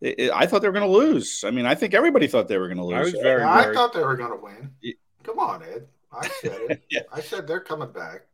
[0.00, 1.42] it, it, I thought they were going to lose.
[1.44, 2.94] I mean, I think everybody thought they were going to lose.
[2.94, 3.44] I, was very, very...
[3.44, 4.74] I thought they were going to win.
[5.24, 5.86] Come on, Ed.
[6.12, 6.82] I said it.
[6.90, 7.00] yeah.
[7.12, 8.26] I said they're coming back.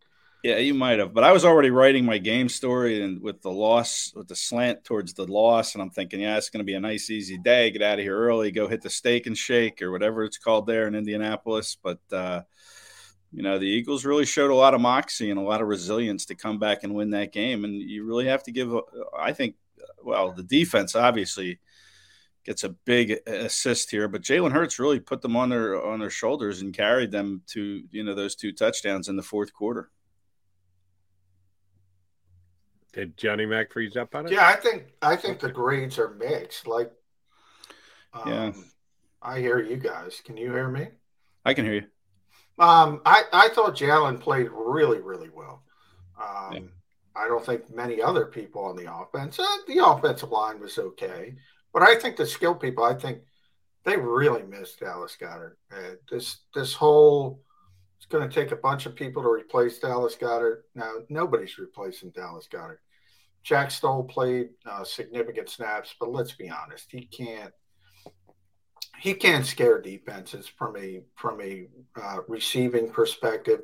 [0.42, 3.50] Yeah, you might have, but I was already writing my game story and with the
[3.50, 6.74] loss, with the slant towards the loss, and I'm thinking, yeah, it's going to be
[6.74, 7.70] a nice, easy day.
[7.70, 10.66] Get out of here early, go hit the steak and shake or whatever it's called
[10.66, 11.76] there in Indianapolis.
[11.82, 12.42] But uh,
[13.32, 16.24] you know, the Eagles really showed a lot of moxie and a lot of resilience
[16.26, 18.74] to come back and win that game, and you really have to give.
[19.18, 19.56] I think,
[20.02, 21.58] well, the defense obviously
[22.44, 26.10] gets a big assist here, but Jalen Hurts really put them on their on their
[26.10, 29.90] shoulders and carried them to you know those two touchdowns in the fourth quarter.
[32.92, 34.32] Did Johnny Mac freeze up on it?
[34.32, 36.66] Yeah, I think I think the grades are mixed.
[36.66, 36.90] Like,
[38.12, 38.52] um, yeah,
[39.22, 40.20] I hear you guys.
[40.24, 40.88] Can you hear me?
[41.44, 41.86] I can hear you.
[42.58, 45.62] Um, I I thought Jalen played really really well.
[46.20, 46.60] Um, yeah.
[47.16, 49.38] I don't think many other people on the offense.
[49.38, 51.34] Uh, the offensive line was okay,
[51.72, 52.84] but I think the skill people.
[52.84, 53.20] I think
[53.84, 55.56] they really missed Dallas Goedert.
[55.72, 57.40] Uh, this this whole
[58.00, 60.62] it's going to take a bunch of people to replace Dallas Goedert.
[60.74, 62.78] Now, nobody's replacing Dallas Goedert.
[63.42, 67.52] Jack Stoll played uh, significant snaps, but let's be honest, he can't.
[68.98, 71.68] He can't scare defenses from a from a
[72.00, 73.60] uh, receiving perspective.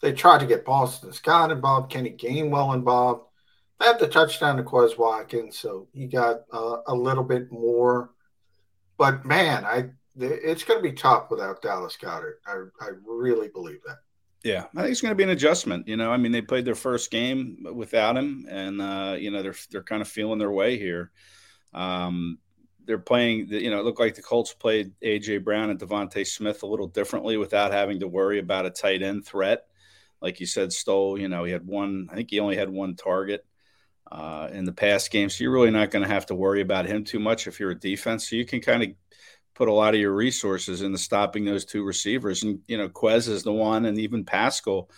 [0.00, 3.24] They tried to get Boston Scott involved, Kenny Gainwell involved.
[3.82, 8.10] Had the touchdown to Quez Watkins, so he got uh, a little bit more.
[8.96, 12.34] But man, I it's going to be tough without Dallas Goedert.
[12.46, 13.98] I, I really believe that.
[14.44, 15.86] Yeah, I think it's going to be an adjustment.
[15.86, 19.42] You know, I mean, they played their first game without him, and uh, you know
[19.42, 21.10] they're they're kind of feeling their way here.
[21.72, 22.38] Um,
[22.84, 23.48] they're playing.
[23.48, 26.88] You know, it looked like the Colts played AJ Brown and DeVonta Smith a little
[26.88, 29.66] differently without having to worry about a tight end threat.
[30.20, 31.18] Like you said, Stoll.
[31.18, 32.08] You know, he had one.
[32.10, 33.44] I think he only had one target
[34.12, 36.84] uh, in the past game, so you're really not going to have to worry about
[36.84, 38.28] him too much if you're a defense.
[38.28, 38.90] So you can kind of
[39.54, 42.42] put a lot of your resources into stopping those two receivers.
[42.42, 44.90] And, you know, Quez is the one, and even Pascal,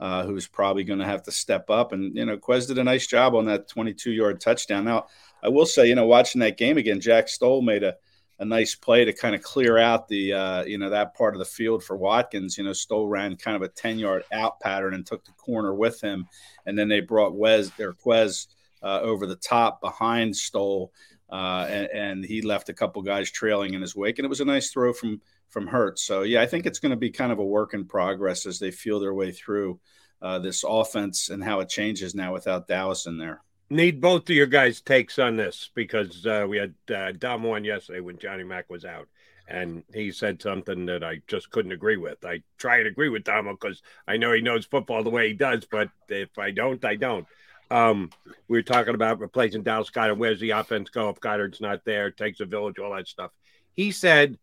[0.00, 1.92] uh, who's probably going to have to step up.
[1.92, 4.86] And, you know, Quez did a nice job on that 22 yard touchdown.
[4.86, 5.06] Now,
[5.42, 7.96] I will say, you know, watching that game again, Jack Stoll made a,
[8.38, 11.40] a nice play to kind of clear out the, uh, you know, that part of
[11.40, 12.56] the field for Watkins.
[12.56, 15.74] You know, Stoll ran kind of a 10 yard out pattern and took the corner
[15.74, 16.26] with him.
[16.64, 18.46] And then they brought Wes or Quez
[18.82, 20.92] uh, over the top behind Stoll
[21.32, 24.42] uh, and, and, he left a couple guys trailing in his wake, and it was
[24.42, 26.02] a nice throw from from Hurts.
[26.02, 28.58] So yeah, I think it's going to be kind of a work in progress as
[28.58, 29.80] they feel their way through
[30.20, 33.42] uh, this offense and how it changes now without Dallas in there.
[33.70, 37.64] Need both of your guys' takes on this because uh, we had uh, Dom one
[37.64, 39.08] yesterday when Johnny Mack was out,
[39.48, 42.22] and he said something that I just couldn't agree with.
[42.26, 45.34] I try to agree with Dom because I know he knows football the way he
[45.34, 47.26] does, but if I don't, I don't.
[47.72, 48.10] Um,
[48.48, 50.18] we were talking about replacing Dallas Goedert.
[50.18, 52.10] Where's the offense go if Goedert's not there?
[52.10, 53.30] Takes a village, all that stuff.
[53.74, 54.38] He said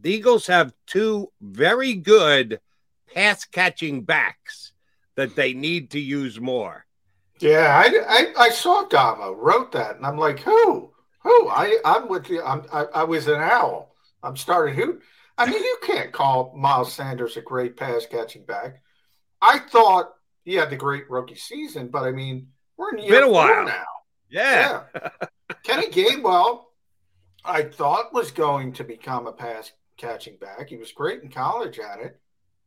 [0.00, 2.60] the Eagles have two very good
[3.14, 4.72] pass catching backs
[5.14, 6.84] that they need to use more.
[7.38, 10.92] Yeah, I, I, I saw Damo wrote that, and I'm like, who?
[11.22, 11.48] Who?
[11.48, 12.42] I, I'm with you.
[12.42, 13.94] I'm, I, I was an owl.
[14.24, 14.98] I'm starting who?
[15.38, 18.82] I mean, you can't call Miles Sanders a great pass catching back.
[19.40, 20.12] I thought
[20.44, 22.48] he had the great rookie season, but I mean,
[22.82, 23.84] we're in year Been a while now.
[24.28, 24.82] Yeah.
[24.94, 25.08] yeah.
[25.62, 26.64] Kenny Gainwell,
[27.44, 30.68] I thought was going to become a pass catching back.
[30.68, 32.20] He was great in college at it.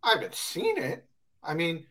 [0.03, 1.05] I haven't seen it.
[1.43, 1.85] I mean,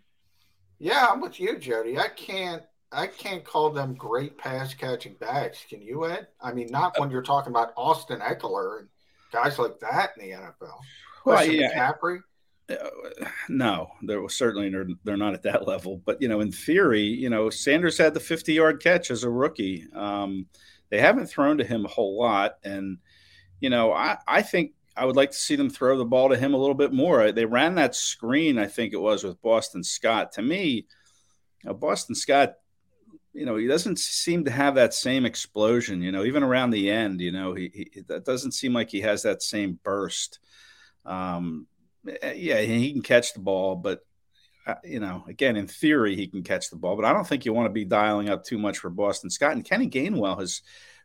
[0.78, 1.98] yeah, I'm with you, Jody.
[1.98, 5.64] I can't I can't call them great pass catching backs.
[5.68, 6.28] Can you, Ed?
[6.40, 8.88] I mean, not when you're talking about Austin Ekeler and
[9.32, 10.78] guys like that in the NFL.
[11.24, 11.92] Well, yeah.
[11.92, 12.20] McCaffrey.
[13.48, 16.00] No, they're certainly they're, they're not at that level.
[16.04, 19.30] But you know, in theory, you know, Sanders had the 50 yard catch as a
[19.30, 19.86] rookie.
[19.94, 20.46] Um,
[20.90, 22.98] they haven't thrown to him a whole lot, and
[23.60, 26.36] you know, I I think I would like to see them throw the ball to
[26.36, 27.32] him a little bit more.
[27.32, 30.32] They ran that screen, I think it was with Boston Scott.
[30.32, 30.86] To me,
[31.62, 32.54] you know, Boston Scott
[33.34, 36.00] you know, he doesn't seem to have that same explosion.
[36.00, 39.00] You know, even around the end, you know, he, he that doesn't seem like he
[39.00, 40.38] has that same burst.
[41.04, 41.66] Um,
[42.04, 44.04] yeah, he can catch the ball, but
[44.66, 47.44] uh, you know, again, in theory, he can catch the ball, but I don't think
[47.44, 49.52] you want to be dialing up too much for Boston Scott.
[49.52, 50.62] And Kenny Gainwell has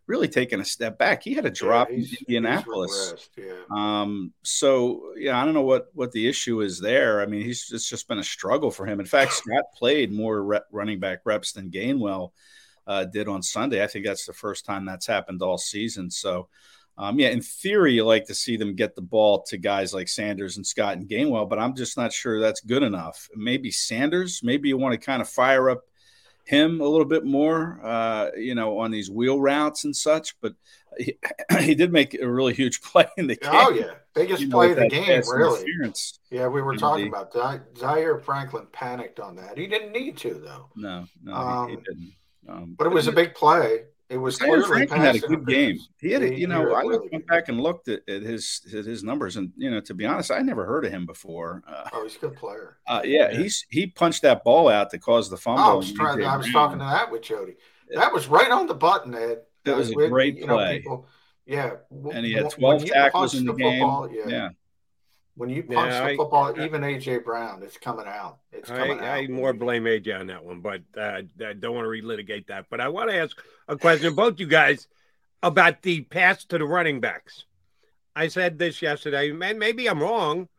[0.07, 1.23] really taken a step back.
[1.23, 3.29] He had a drop yeah, in Indianapolis.
[3.37, 3.53] Yeah.
[3.69, 7.21] Um, so yeah, I don't know what what the issue is there.
[7.21, 8.99] I mean, he's it's just been a struggle for him.
[8.99, 12.31] In fact, Scott played more rep, running back reps than Gainwell
[12.87, 13.83] uh, did on Sunday.
[13.83, 16.11] I think that's the first time that's happened all season.
[16.11, 16.49] So.
[16.99, 20.09] Um, yeah, in theory, you like to see them get the ball to guys like
[20.09, 23.29] Sanders and Scott and Gainwell, but I'm just not sure that's good enough.
[23.33, 25.83] Maybe Sanders, maybe you want to kind of fire up
[26.43, 30.37] him a little bit more, uh, you know, on these wheel routes and such.
[30.41, 30.55] But
[30.97, 31.17] he,
[31.61, 33.51] he, did make a really huge play in the game.
[33.53, 35.93] Oh yeah, biggest you play of the game, really.
[36.31, 39.57] Yeah, we were talking the, about Zaire Franklin panicked on that.
[39.57, 40.69] He didn't need to though.
[40.75, 42.13] No, no, um, he, he, um, didn't.
[42.49, 43.83] Um, but it was a big play.
[44.09, 45.77] It was Zaire Franklin had a good game.
[46.01, 48.85] He had, a, you know, I really went back and looked at, at, his at
[48.85, 51.63] his numbers, and you know, to be honest, I never heard of him before.
[51.67, 52.77] Uh, oh, he's a good player.
[52.87, 55.63] Uh, yeah, he's he punched that ball out to cause the fumble.
[55.63, 57.57] Oh, I was, trying, I was talking to that with Jody.
[57.93, 59.41] That was right on the button, Ed.
[59.65, 60.47] That was a with, great play.
[60.47, 61.07] Know, people,
[61.45, 61.73] yeah,
[62.11, 63.79] and he had twelve tackles in the, the game.
[63.79, 64.27] Football, yeah.
[64.27, 64.49] yeah.
[65.35, 68.39] When you punch yeah, the football, I, even AJ Brown, it's coming out.
[68.51, 69.17] It's coming I, out.
[69.19, 72.65] I more blame AJ on that one, but uh, I don't want to relitigate that.
[72.69, 74.87] But I want to ask a question, both you guys,
[75.41, 77.45] about the pass to the running backs.
[78.15, 80.49] I said this yesterday, and maybe I'm wrong,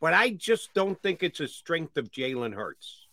[0.00, 3.07] but I just don't think it's a strength of Jalen Hurts.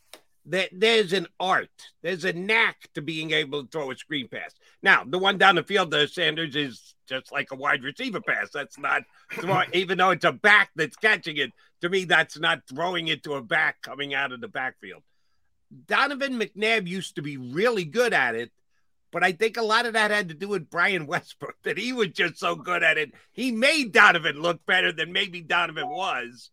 [0.47, 1.71] That there's an art,
[2.03, 4.53] there's a knack to being able to throw a screen pass.
[4.84, 8.49] Now, the one down the field, the Sanders is just like a wide receiver pass.
[8.53, 9.03] That's not
[9.34, 11.51] throwing, even though it's a back that's catching it.
[11.81, 15.01] To me, that's not throwing it to a back coming out of the backfield.
[15.88, 18.51] Donovan McNabb used to be really good at it,
[19.12, 21.93] but I think a lot of that had to do with Brian Westbrook, that he
[21.93, 23.13] was just so good at it.
[23.31, 26.51] He made Donovan look better than maybe Donovan was.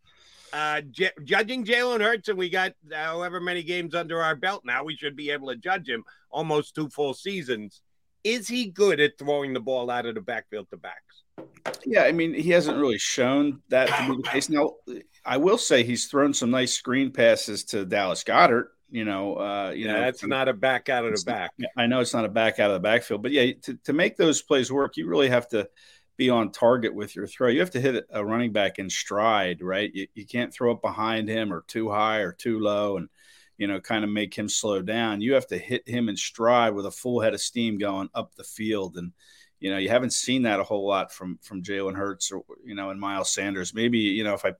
[0.53, 0.83] Uh,
[1.25, 5.17] judging Jalen Hurts, and we got however many games under our belt now, we should
[5.17, 7.81] be able to judge him almost two full seasons
[8.25, 11.23] is he good at throwing the ball out of the backfield to backs?
[11.85, 14.49] Yeah, I mean, he hasn't really shown that to be the case.
[14.49, 14.75] Now,
[15.25, 18.67] I will say he's thrown some nice screen passes to Dallas Goedert.
[18.91, 21.53] You know, uh, you yeah, know, that's not a back out of the back.
[21.79, 24.17] I know it's not a back out of the backfield, but yeah, to, to make
[24.17, 25.69] those plays work, you really have to
[26.17, 27.49] be on target with your throw.
[27.49, 29.91] You have to hit a running back in stride, right?
[29.95, 32.97] You, you can't throw it behind him or too high or too low.
[32.97, 33.09] And
[33.59, 35.21] you know, kind of make him slow down.
[35.21, 38.35] You have to hit him in stride with a full head of steam going up
[38.35, 38.97] the field.
[38.97, 39.13] And,
[39.61, 42.75] you know, you haven't seen that a whole lot from from Jalen Hurts or, you
[42.75, 43.75] know, and Miles Sanders.
[43.75, 44.55] Maybe, you know, if I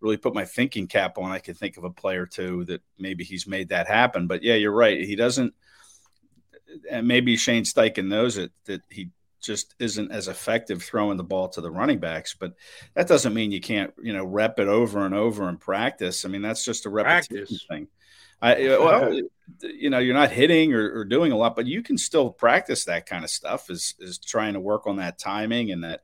[0.00, 3.24] really put my thinking cap on, I could think of a player too that maybe
[3.24, 4.26] he's made that happen.
[4.26, 5.04] But yeah, you're right.
[5.04, 5.52] He doesn't
[6.90, 9.10] and maybe Shane Steichen knows it that he
[9.46, 12.34] just isn't as effective throwing the ball to the running backs.
[12.38, 12.54] But
[12.94, 16.24] that doesn't mean you can't, you know, rep it over and over in practice.
[16.24, 17.66] I mean, that's just a repetition practice.
[17.70, 17.88] thing.
[18.42, 19.18] I, well,
[19.62, 22.84] you know, you're not hitting or, or, doing a lot, but you can still practice
[22.84, 23.70] that kind of stuff.
[23.70, 26.02] Is is trying to work on that timing and that,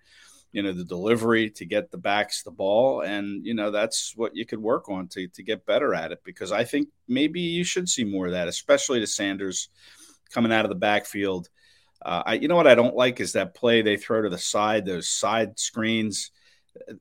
[0.50, 4.34] you know, the delivery to get the backs the ball, and you know that's what
[4.34, 6.20] you could work on to to get better at it.
[6.24, 9.68] Because I think maybe you should see more of that, especially to Sanders
[10.32, 11.48] coming out of the backfield.
[12.04, 14.38] Uh, I, you know what I don't like is that play they throw to the
[14.38, 16.30] side, those side screens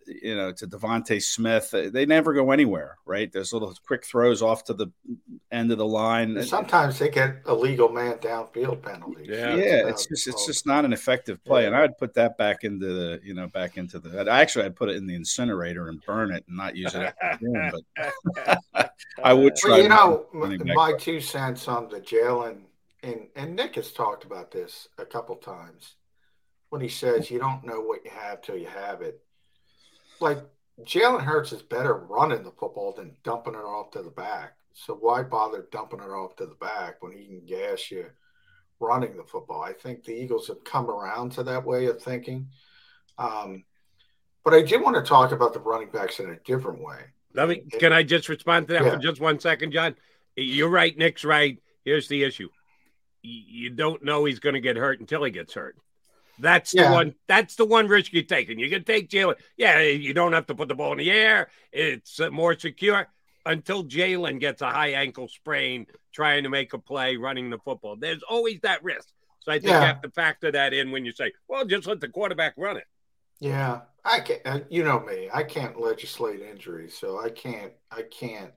[0.05, 1.71] you know, to DeVonta Smith.
[1.71, 3.31] They never go anywhere, right?
[3.31, 4.87] There's little quick throws off to the
[5.51, 6.41] end of the line.
[6.43, 9.27] Sometimes they get illegal man downfield penalties.
[9.29, 11.67] Yeah, yeah, it's just it's just not an effective play, yeah.
[11.67, 14.29] and I'd put that back into the you know back into the.
[14.29, 17.71] Actually, I'd put it in the incinerator and burn it and not use it room,
[17.95, 18.91] but
[19.23, 19.71] I would try.
[20.33, 22.61] Well, you know, my two cents on the Jalen
[23.03, 25.95] and and Nick has talked about this a couple times
[26.69, 29.21] when he says you don't know what you have till you have it
[30.19, 30.39] like
[30.83, 34.53] Jalen Hurts is better running the football than dumping it off to the back.
[34.73, 38.05] So why bother dumping it off to the back when he can gas you
[38.79, 39.61] running the football?
[39.61, 42.47] I think the Eagles have come around to that way of thinking.
[43.17, 43.65] Um,
[44.43, 46.99] but I did want to talk about the running backs in a different way.
[47.33, 47.63] Let me.
[47.79, 48.91] Can I just respond to that yeah.
[48.91, 49.95] for just one second, John?
[50.35, 50.97] You're right.
[50.97, 51.59] Nick's right.
[51.85, 52.49] Here's the issue:
[53.21, 55.75] you don't know he's going to get hurt until he gets hurt.
[56.39, 56.89] That's yeah.
[56.89, 57.15] the one.
[57.27, 58.59] That's the one risk you're taking.
[58.59, 59.35] You can take Jalen.
[59.57, 61.49] Yeah, you don't have to put the ball in the air.
[61.71, 63.07] It's uh, more secure
[63.45, 67.95] until Jalen gets a high ankle sprain trying to make a play running the football.
[67.95, 69.09] There's always that risk.
[69.41, 69.79] So I think yeah.
[69.79, 72.77] you have to factor that in when you say, "Well, just let the quarterback run
[72.77, 72.85] it."
[73.39, 74.41] Yeah, I can't.
[74.45, 75.29] Uh, you know me.
[75.33, 77.73] I can't legislate injuries, so I can't.
[77.91, 78.51] I can't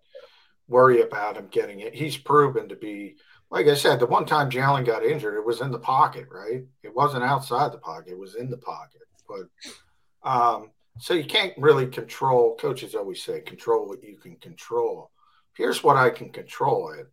[0.68, 1.94] worry about him getting it.
[1.94, 3.16] He's proven to be
[3.54, 6.64] like I said, the one time Jalen got injured, it was in the pocket, right?
[6.82, 9.02] It wasn't outside the pocket; it was in the pocket.
[9.28, 12.56] But um, so you can't really control.
[12.56, 15.12] Coaches always say, control what you can control.
[15.56, 17.06] Here's what I can control it,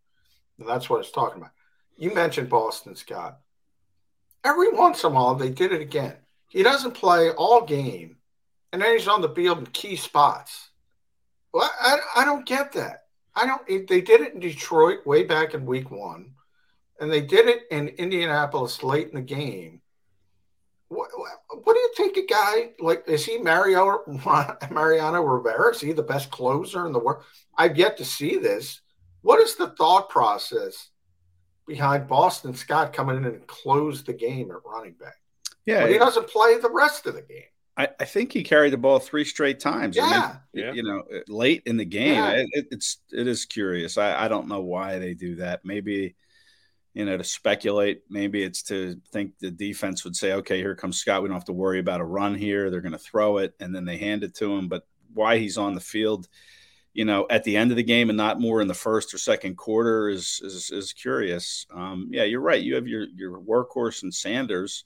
[0.57, 1.53] and that's what it's talking about.
[1.95, 3.37] You mentioned Boston Scott.
[4.43, 6.15] Every once in a while, they did it again.
[6.47, 8.17] He doesn't play all game,
[8.73, 10.71] and then he's on the field in key spots.
[11.53, 13.01] Well, I, I don't get that.
[13.35, 13.87] I don't.
[13.87, 16.33] They did it in Detroit way back in Week One,
[16.99, 19.81] and they did it in Indianapolis late in the game.
[20.89, 21.09] What,
[21.63, 24.03] what do you think a guy like is he Mario
[24.71, 25.71] Mariano Rivera?
[25.71, 27.23] Is he the best closer in the world?
[27.57, 28.81] I've yet to see this.
[29.21, 30.89] What is the thought process
[31.67, 35.15] behind Boston Scott coming in and close the game at running back?
[35.65, 37.43] Yeah, he doesn't play the rest of the game.
[37.81, 39.95] I, I, think he carried the ball three straight times.
[39.95, 40.73] Yeah, I mean, yeah.
[40.73, 42.13] you know, late in the game.
[42.13, 42.43] Yeah.
[42.51, 43.97] It, it's it is curious.
[43.97, 45.61] I, I don't know why they do that.
[45.65, 46.15] Maybe
[46.93, 48.03] you know to speculate.
[48.09, 51.23] Maybe it's to think the defense would say, okay, here comes Scott.
[51.23, 52.69] We don't have to worry about a run here.
[52.69, 54.67] They're going to throw it, and then they hand it to him.
[54.67, 56.27] But why he's on the field,
[56.93, 59.17] you know, at the end of the game and not more in the first or
[59.17, 61.65] second quarter is is, is curious.
[61.73, 62.61] Um, yeah, you're right.
[62.61, 64.83] You have your your workhorse and Sanders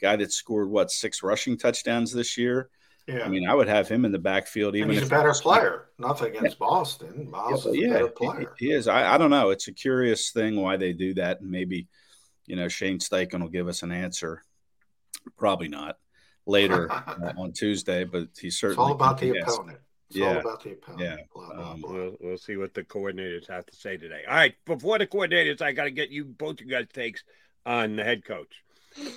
[0.00, 2.70] guy that scored what six rushing touchdowns this year.
[3.06, 3.24] Yeah.
[3.24, 4.74] I mean, I would have him in the backfield.
[4.74, 5.86] Even and he's a better player.
[5.98, 6.66] Nothing against yeah.
[6.66, 7.30] Boston.
[7.30, 8.54] Miles yeah, is a better player.
[8.58, 8.88] He, he is.
[8.88, 9.50] I, I, don't know.
[9.50, 11.86] It's a curious thing why they do that, and maybe
[12.46, 14.42] you know Shane Steichen will give us an answer.
[15.38, 15.98] Probably not
[16.46, 18.74] later uh, on Tuesday, but he certainly.
[18.74, 19.54] It's all about the guess.
[19.54, 19.78] opponent.
[20.08, 20.26] It's yeah.
[20.26, 21.00] all about the opponent.
[21.00, 21.16] Yeah.
[21.32, 21.92] Blah, blah, um, blah.
[21.92, 24.22] We'll, we'll see what the coordinators have to say today.
[24.28, 24.54] All right.
[24.64, 27.24] Before the coordinators, I got to get you both you guys takes
[27.64, 28.62] on the head coach.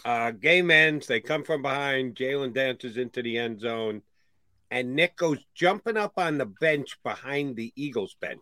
[0.06, 1.08] Uh, game ends.
[1.08, 2.16] They come from behind.
[2.16, 4.02] Jalen dances into the end zone.
[4.72, 8.40] And Nick goes jumping up on the bench behind the Eagles bench.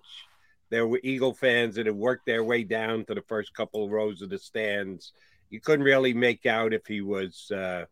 [0.69, 3.91] There were Eagle fans that had worked their way down to the first couple of
[3.91, 5.13] rows of the stands.
[5.49, 7.85] You couldn't really make out if he was uh,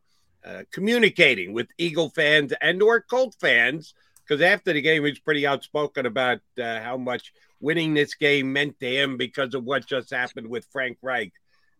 [0.45, 3.93] uh, communicating with Eagle fans and or Colt fans
[4.27, 8.51] because after the game he was pretty outspoken about uh, how much winning this game
[8.51, 11.33] meant to him because of what just happened with Frank Reich.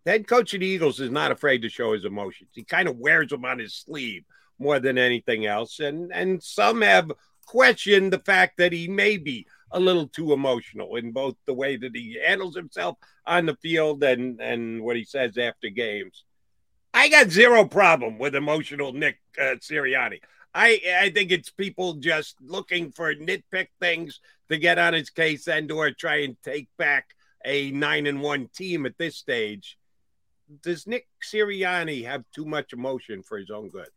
[0.06, 2.51] The head coach of the Eagles is not afraid to show his emotions.
[2.53, 4.24] He kind of wears them on his sleeve
[4.60, 5.80] more than anything else.
[5.80, 7.12] And and some have
[7.47, 11.76] questioned the fact that he may be a little too emotional in both the way
[11.76, 16.24] that he handles himself on the field and and what he says after games.
[16.93, 20.20] I got zero problem with emotional Nick uh, Sirianni.
[20.53, 25.47] I I think it's people just looking for nitpick things to get on his case
[25.47, 29.80] and or try and take back a nine and one team at this stage
[30.61, 33.87] does Nick Sirianni have too much emotion for his own good?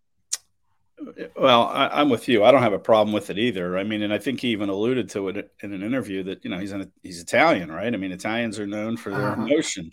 [1.36, 2.42] Well, I, am with you.
[2.42, 3.78] I don't have a problem with it either.
[3.78, 6.50] I mean, and I think he even alluded to it in an interview that you
[6.50, 7.92] know he's an, he's Italian, right?
[7.92, 9.42] I mean, Italians are known for their uh-huh.
[9.42, 9.92] emotion,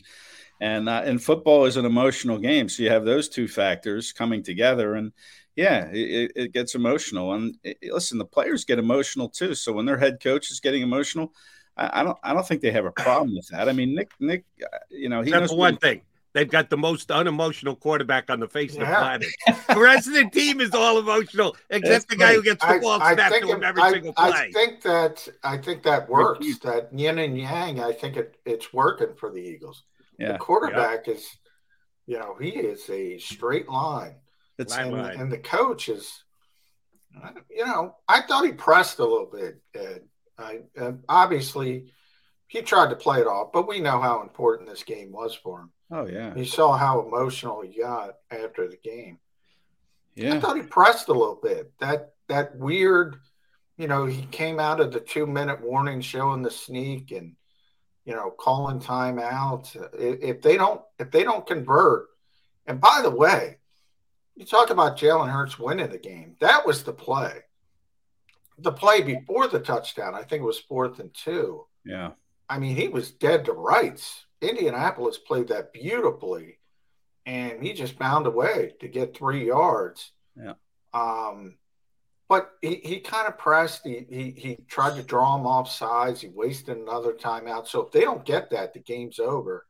[0.59, 2.69] and uh, and football is an emotional game.
[2.69, 5.11] So you have those two factors coming together, and
[5.55, 7.33] yeah, it, it gets emotional.
[7.33, 9.53] And it, listen, the players get emotional too.
[9.53, 11.33] So when their head coach is getting emotional,
[11.77, 13.69] I, I don't I don't think they have a problem with that.
[13.69, 16.01] I mean, Nick Nick, uh, you know, he Except knows one thing
[16.36, 18.81] They've got the most unemotional quarterback on the face yeah.
[18.81, 19.67] of the planet.
[19.69, 22.99] the rest of the team is all emotional, except the guy who gets the ball
[22.99, 24.31] snapped to him every I, single play.
[24.31, 26.45] I think that I think that works.
[26.59, 27.79] that yin and yang.
[27.79, 29.83] I think it, it's working for the Eagles.
[30.19, 30.33] Yeah.
[30.33, 31.13] The quarterback yeah.
[31.13, 31.25] is,
[32.05, 34.15] you know, he is a straight line.
[34.57, 36.21] It's and, and the coach is,
[37.49, 39.61] you know, I thought he pressed a little bit.
[39.73, 40.01] Ed.
[40.38, 40.63] I,
[41.07, 41.93] obviously,
[42.47, 45.61] he tried to play it off, but we know how important this game was for
[45.61, 45.71] him.
[45.91, 46.36] Oh yeah.
[46.36, 49.19] You saw how emotional he got after the game.
[50.15, 50.36] Yeah.
[50.36, 51.71] I thought he pressed a little bit.
[51.79, 53.17] That that weird,
[53.77, 57.36] you know, he came out of the two minute warning showing the sneak and
[58.05, 59.75] you know, calling timeouts.
[59.93, 62.07] If they don't if they don't convert,
[62.67, 63.57] and by the way,
[64.36, 66.36] you talk about Jalen Hurts winning the game.
[66.39, 67.41] That was the play.
[68.59, 71.65] The play before the touchdown, I think it was fourth and two.
[71.83, 72.11] Yeah.
[72.47, 74.25] I mean, he was dead to rights.
[74.49, 76.59] Indianapolis played that beautifully,
[77.25, 80.11] and he just found a way to get three yards.
[80.35, 80.53] Yeah.
[80.93, 81.57] Um,
[82.27, 83.81] but he, he kind of pressed.
[83.85, 86.21] He, he he tried to draw him off sides.
[86.21, 87.67] He wasted another timeout.
[87.67, 89.65] So if they don't get that, the game's over.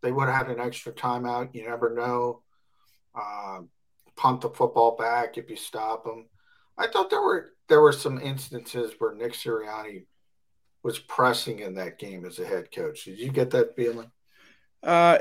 [0.00, 1.54] They would have had an extra timeout.
[1.54, 2.42] You never know.
[3.14, 3.60] Uh,
[4.16, 6.26] punt the football back if you stop them.
[6.76, 10.06] I thought there were there were some instances where Nick Sirianni
[10.82, 13.04] was pressing in that game as a head coach.
[13.04, 14.10] Did you get that feeling?
[14.82, 15.18] Uh,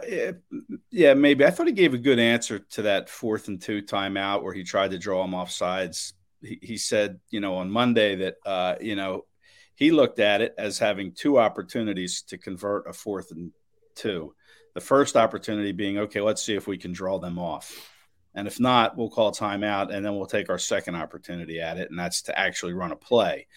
[0.92, 1.44] yeah, maybe.
[1.44, 4.64] I thought he gave a good answer to that fourth and two timeout where he
[4.64, 6.14] tried to draw him off sides.
[6.42, 9.26] He, he said, you know, on Monday that, uh, you know,
[9.76, 13.52] he looked at it as having two opportunities to convert a fourth and
[13.96, 14.34] two.
[14.74, 17.76] The first opportunity being, okay, let's see if we can draw them off.
[18.36, 21.90] And if not, we'll call timeout and then we'll take our second opportunity at it.
[21.90, 23.48] And that's to actually run a play.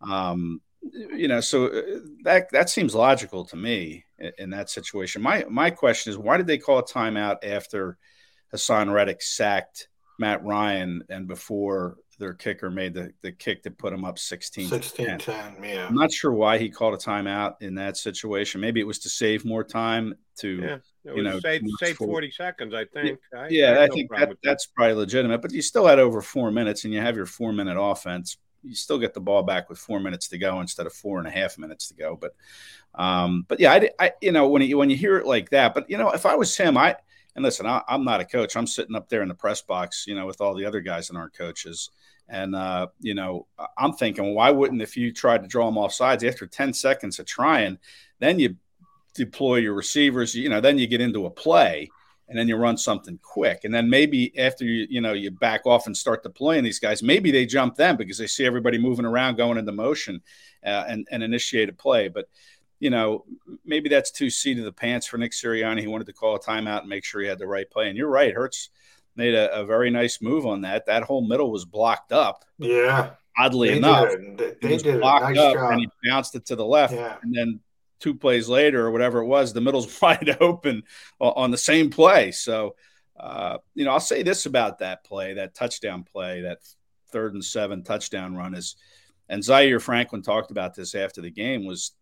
[0.00, 0.60] Um,
[0.92, 1.82] you know, so uh,
[2.24, 5.22] that that seems logical to me in, in, that situation.
[5.22, 7.98] My my question is, why did they call a timeout after
[8.52, 13.90] Haason Reddick sacked Matt Ryan and before their kicker made the, the kick to put
[13.90, 15.18] them up 16 16 10.
[15.18, 15.86] 10 yeah.
[15.86, 18.60] I'm not sure why he called a timeout in that situation.
[18.60, 22.74] Maybe it was to save more time to yeah, you know save, save 40 seconds,
[22.74, 23.18] I think.
[23.32, 26.20] Yeah, I, yeah, I, I think that, that's probably legitimate, but you still had over
[26.20, 28.36] four minutes and you have your four minute offense.
[28.64, 31.28] You still get the ball back with four minutes to go instead of four and
[31.28, 32.16] a half minutes to go.
[32.16, 32.34] But,
[32.94, 35.74] um, but yeah, I, I, you know, when you, when you hear it like that,
[35.74, 36.96] but you know, if I was him, I,
[37.36, 38.56] and listen, I, am not a coach.
[38.56, 41.08] I'm sitting up there in the press box, you know, with all the other guys
[41.08, 41.90] that aren't coaches.
[42.28, 43.46] And, uh, you know,
[43.76, 47.18] I'm thinking, why wouldn't, if you tried to draw them off sides after 10 seconds
[47.18, 47.78] of trying,
[48.18, 48.56] then you
[49.14, 51.90] deploy your receivers, you know, then you get into a play
[52.28, 53.64] and then you run something quick.
[53.64, 57.02] And then maybe after you, you know, you back off and start deploying these guys,
[57.02, 60.22] maybe they jump them because they see everybody moving around, going into motion
[60.64, 62.08] uh, and, and initiate a play.
[62.08, 62.28] But,
[62.80, 63.24] you know,
[63.64, 65.80] maybe that's too seat of the pants for Nick Sirianni.
[65.80, 67.88] He wanted to call a timeout and make sure he had the right play.
[67.88, 68.70] And you're right, Hurts
[69.16, 70.86] made a, a very nice move on that.
[70.86, 72.44] That whole middle was blocked up.
[72.58, 73.10] Yeah.
[73.36, 75.72] Oddly they enough, did they did a nice job.
[75.72, 76.94] and he bounced it to the left.
[76.94, 77.16] Yeah.
[77.22, 77.60] And then
[78.04, 80.82] two plays later or whatever it was, the middle's wide open
[81.18, 82.30] on the same play.
[82.30, 82.76] So,
[83.18, 86.58] uh, you know, I'll say this about that play, that touchdown play, that
[87.10, 88.76] third and seven touchdown run is,
[89.30, 91.92] and Zaire Franklin talked about this after the game was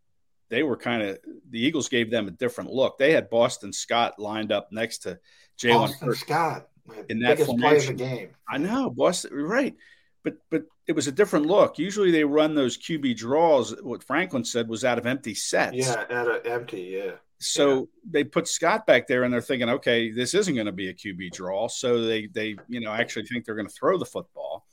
[0.48, 1.18] they were kind of
[1.50, 2.98] the Eagles gave them a different look.
[2.98, 5.20] They had Boston Scott lined up next to
[5.57, 6.68] Jalen Boston Scott
[7.09, 7.96] in that biggest formation.
[7.96, 8.30] play of the game.
[8.48, 9.76] I know Boston, right?
[10.24, 11.78] But but it was a different look.
[11.78, 13.74] Usually they run those QB draws.
[13.83, 15.76] What Franklin said was out of empty sets.
[15.76, 16.83] Yeah, out of empty.
[16.83, 17.12] Yeah.
[17.39, 17.85] So yeah.
[18.11, 20.95] they put Scott back there, and they're thinking, okay, this isn't going to be a
[20.95, 21.68] QB draw.
[21.68, 24.66] So they they you know actually think they're going to throw the football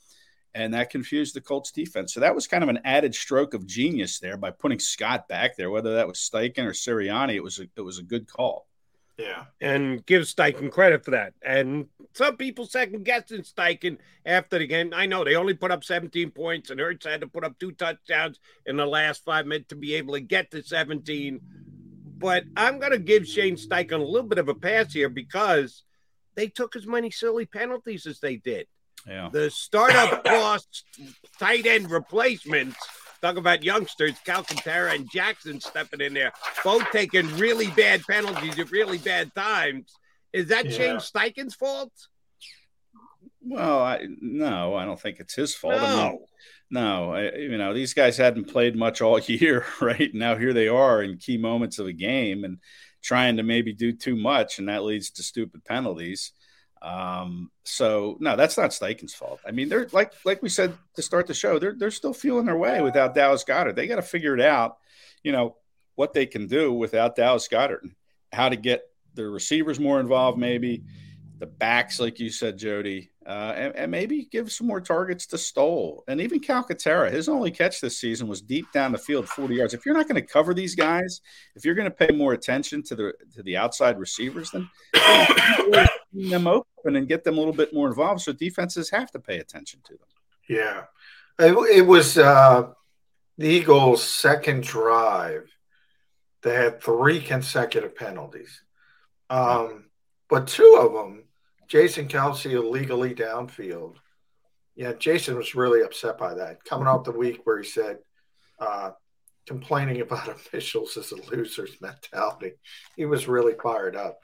[0.54, 2.12] and that confused the Colts defense.
[2.12, 5.56] So that was kind of an added stroke of genius there by putting Scott back
[5.56, 7.34] there, whether that was Steichen or Sirianni.
[7.34, 8.66] It was a, it was a good call.
[9.20, 11.34] Yeah, and give Steichen credit for that.
[11.42, 14.92] And some people second guessing Steichen after the game.
[14.94, 17.72] I know they only put up 17 points, and Hurts had to put up two
[17.72, 21.40] touchdowns in the last five minutes to be able to get to 17.
[22.18, 25.84] But I'm going to give Shane Steichen a little bit of a pass here because
[26.34, 28.66] they took as many silly penalties as they did.
[29.06, 29.30] Yeah.
[29.32, 30.84] The startup cost
[31.38, 32.76] tight end replacements.
[33.22, 36.32] Talk about youngsters, Calcaterra and Jackson stepping in there,
[36.64, 39.92] both taking really bad penalties at really bad times.
[40.32, 40.70] Is that yeah.
[40.70, 41.92] Shane Steichen's fault?
[43.42, 45.74] Well, I, no, I don't think it's his fault.
[45.74, 46.18] No, I mean,
[46.70, 50.10] no, I, you know these guys hadn't played much all year, right?
[50.14, 52.58] Now here they are in key moments of a game and
[53.02, 56.32] trying to maybe do too much, and that leads to stupid penalties.
[56.82, 59.40] Um, so no, that's not Steichen's fault.
[59.46, 62.46] I mean, they're like like we said to start the show, they're they're still feeling
[62.46, 63.76] their way without Dallas Goedert.
[63.76, 64.78] They got to figure it out,
[65.22, 65.56] you know,
[65.94, 67.82] what they can do without Dallas Goedert,
[68.32, 70.84] how to get the receivers more involved, maybe
[71.38, 75.38] the backs, like you said, Jody, uh, and, and, maybe give some more targets to
[75.38, 77.10] Stoll and even Calcaterra.
[77.10, 79.74] His only catch this season was deep down the field, 40 yards.
[79.74, 81.22] If you're not going to cover these guys,
[81.56, 84.68] if you're going to pay more attention to the to the outside receivers, then
[86.12, 88.22] them open and get them a little bit more involved.
[88.22, 90.08] So defenses have to pay attention to them.
[90.48, 90.82] Yeah,
[91.38, 92.70] it, it was uh,
[93.38, 95.48] the Eagles' second drive.
[96.42, 98.62] They had three consecutive penalties,
[99.28, 99.84] um,
[100.28, 101.24] but two of them
[101.70, 103.94] Jason Kelce illegally downfield.
[104.74, 106.64] Yeah, Jason was really upset by that.
[106.64, 107.98] Coming off the week where he said
[108.58, 108.90] uh,
[109.46, 112.52] complaining about officials is a loser's mentality,
[112.96, 114.18] he was really fired up.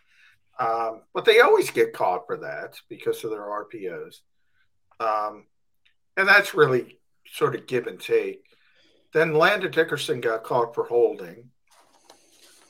[0.58, 4.20] Um, but they always get caught for that because of their RPOs.
[4.98, 5.44] Um,
[6.16, 8.42] and that's really sort of give and take.
[9.12, 11.50] Then Landon Dickerson got caught for holding.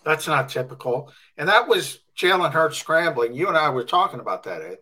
[0.05, 1.13] That's not typical.
[1.37, 3.35] And that was Jalen Hurts scrambling.
[3.35, 4.79] You and I were talking about that, Ed.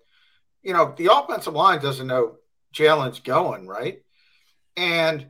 [0.62, 2.36] You know, the offensive line doesn't know
[2.74, 4.02] Jalen's going, right?
[4.76, 5.26] And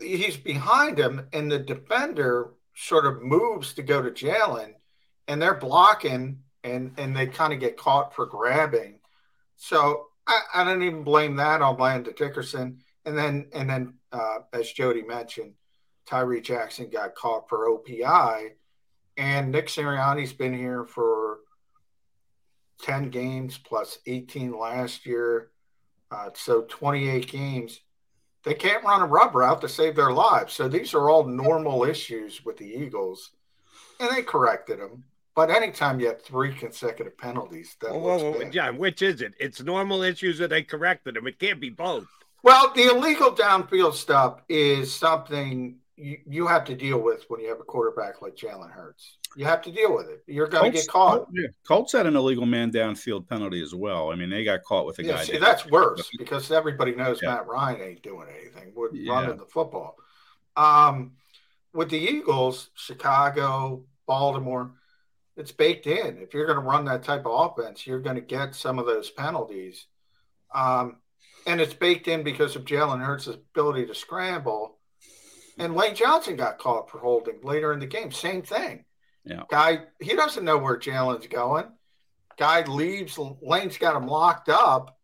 [0.00, 4.74] he's behind him, and the defender sort of moves to go to Jalen,
[5.28, 9.00] and they're blocking, and and they kind of get caught for grabbing.
[9.56, 12.78] So I, I don't even blame that on Landon Dickerson.
[13.04, 15.54] And then and then uh, as Jody mentioned,
[16.06, 18.52] Tyree Jackson got caught for OPI
[19.16, 21.38] and Nick Sirianni's been here for
[22.82, 25.50] 10 games plus 18 last year.
[26.10, 27.80] Uh, so 28 games.
[28.44, 30.52] They can't run a rub route to save their lives.
[30.52, 33.30] So these are all normal issues with the Eagles.
[34.00, 35.04] and they corrected him.
[35.34, 38.52] But anytime you have three consecutive penalties, that Whoa, looks whoa, whoa, bad.
[38.52, 39.34] John, which is it?
[39.40, 41.26] It's normal issues that they corrected them.
[41.26, 42.06] It can't be both.
[42.44, 47.48] Well, the illegal downfield stuff is something you, you have to deal with when you
[47.48, 49.16] have a quarterback like Jalen Hurts.
[49.36, 50.22] You have to deal with it.
[50.28, 51.26] You're going to get caught.
[51.32, 54.12] yeah, Colts had an illegal man downfield penalty as well.
[54.12, 55.24] I mean, they got caught with a Yeah, guy.
[55.24, 57.30] see, down- that's worse because everybody knows Yeah.
[57.34, 58.72] Matt Ryan ain't doing anything.
[58.74, 59.12] We're Yeah.
[59.14, 59.96] running the football.
[60.56, 61.12] Um,
[61.72, 64.70] with the Eagles, Chicago, Baltimore,
[65.36, 66.18] it's baked in.
[66.18, 68.86] If you're going to run that type of offense, you're going to get some of
[68.86, 69.86] those penalties.
[70.54, 70.96] Um,
[71.46, 74.78] and it's baked in because of Jalen Hurts' ability to scramble.
[75.58, 78.10] And Lane Johnson got caught for holding later in the game.
[78.12, 78.84] Same thing.
[79.24, 79.42] Yeah.
[79.50, 81.66] Guy, he doesn't know where Jalen's going.
[82.36, 83.18] Guy leaves.
[83.42, 84.98] Lane's got him locked up,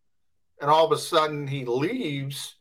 [0.59, 2.55] and all of a sudden he leaves,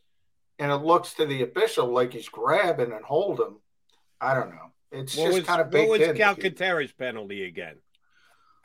[0.59, 3.47] and it looks to the official like he's grabbing and holding.
[3.47, 3.57] him.
[4.21, 4.70] I don't know.
[4.93, 6.17] It's What just was, kind of what was in.
[6.17, 7.77] Calcaterra's penalty again?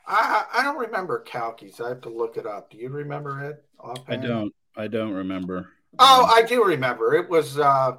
[0.06, 1.80] I I don't remember Calky's.
[1.80, 2.70] I have to look it up.
[2.70, 3.64] Do you remember it?
[4.08, 4.54] I don't.
[4.76, 5.68] I don't remember.
[5.98, 7.14] Oh, I do remember.
[7.14, 7.96] It was uh,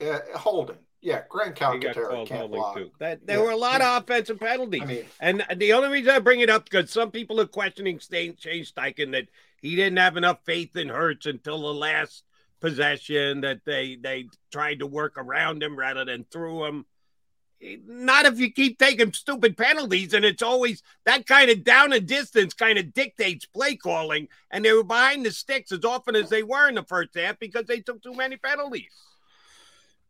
[0.00, 0.76] uh holding.
[1.02, 2.76] Yeah, Grand He got Calcaterra called can't block.
[2.76, 2.90] too.
[2.98, 3.44] That there Yeah.
[3.44, 4.82] were a lot of offensive penalties.
[4.82, 8.00] I mean, And the only reason I bring it up because some people are questioning
[8.00, 9.28] Stain- Shane Steichen that
[9.62, 12.24] he didn't have enough faith in Hurts until the last
[12.60, 16.84] possession that they they tried to work around him rather than through him.
[17.60, 22.06] Not if you keep taking stupid penalties, and it's always that kind of down and
[22.06, 24.28] distance kind of dictates play calling.
[24.50, 27.38] And they were behind the sticks as often as they were in the first half
[27.38, 28.92] because they took too many penalties.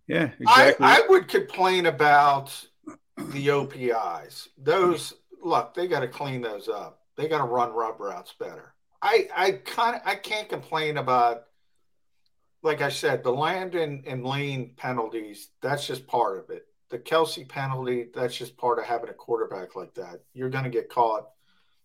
[0.06, 0.86] Yeah, I, exactly.
[0.86, 2.66] I would complain about
[3.16, 4.48] the OPIs.
[4.56, 7.00] Those look, they got to clean those up.
[7.16, 8.74] They got to run rub routes better.
[9.02, 11.44] I I kind of I can't complain about,
[12.62, 15.48] like I said, the Landon and Lane penalties.
[15.62, 16.66] That's just part of it.
[16.90, 18.08] The Kelce penalty.
[18.14, 20.20] That's just part of having a quarterback like that.
[20.34, 21.28] You're going to get caught.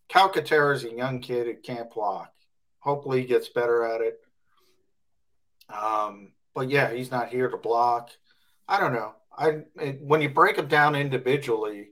[0.09, 2.31] Calcaterra is a young kid who can't block.
[2.79, 4.19] Hopefully, he gets better at it.
[5.69, 8.09] Um, but yeah, he's not here to block.
[8.67, 9.13] I don't know.
[9.37, 11.89] I it, when you break them down individually,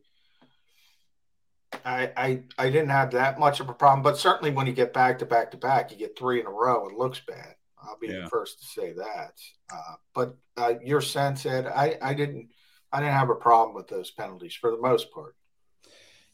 [1.84, 4.04] I, I I didn't have that much of a problem.
[4.04, 6.52] But certainly when you get back to back to back, you get three in a
[6.52, 6.88] row.
[6.88, 7.56] It looks bad.
[7.82, 8.22] I'll be Yeah.
[8.22, 9.34] the first to say that.
[9.72, 12.50] Uh, but uh, your sense, Ed, I I didn't
[12.94, 15.36] I didn't have a problem with those penalties for the most part.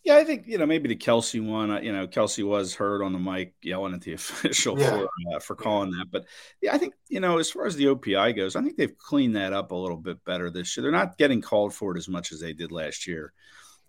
[0.03, 1.71] Yeah, I think you know maybe the Kelce one.
[1.71, 4.89] uh, You know, Kelce was heard on the mic yelling at the official Yeah.
[4.91, 6.07] for uh, for calling that.
[6.11, 6.25] But
[6.61, 9.35] yeah, I think you know as far as the OPI goes, I think they've cleaned
[9.35, 10.81] that up a little bit better this year.
[10.83, 13.33] They're not getting called for it as much as they did last year.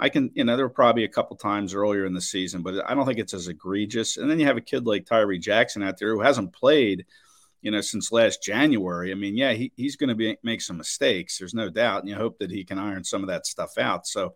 [0.03, 2.91] I can, you know, there were probably a couple times earlier in the season, but
[2.91, 4.17] I don't think it's as egregious.
[4.17, 7.05] And then you have a kid like Tyree Jackson out there who hasn't played,
[7.63, 9.13] you know, since last January.
[9.13, 11.39] I mean, yeah, he, he's going to be make some mistakes.
[11.39, 14.07] There's no doubt, and you hope that he can iron some of that stuff out.
[14.07, 14.35] So,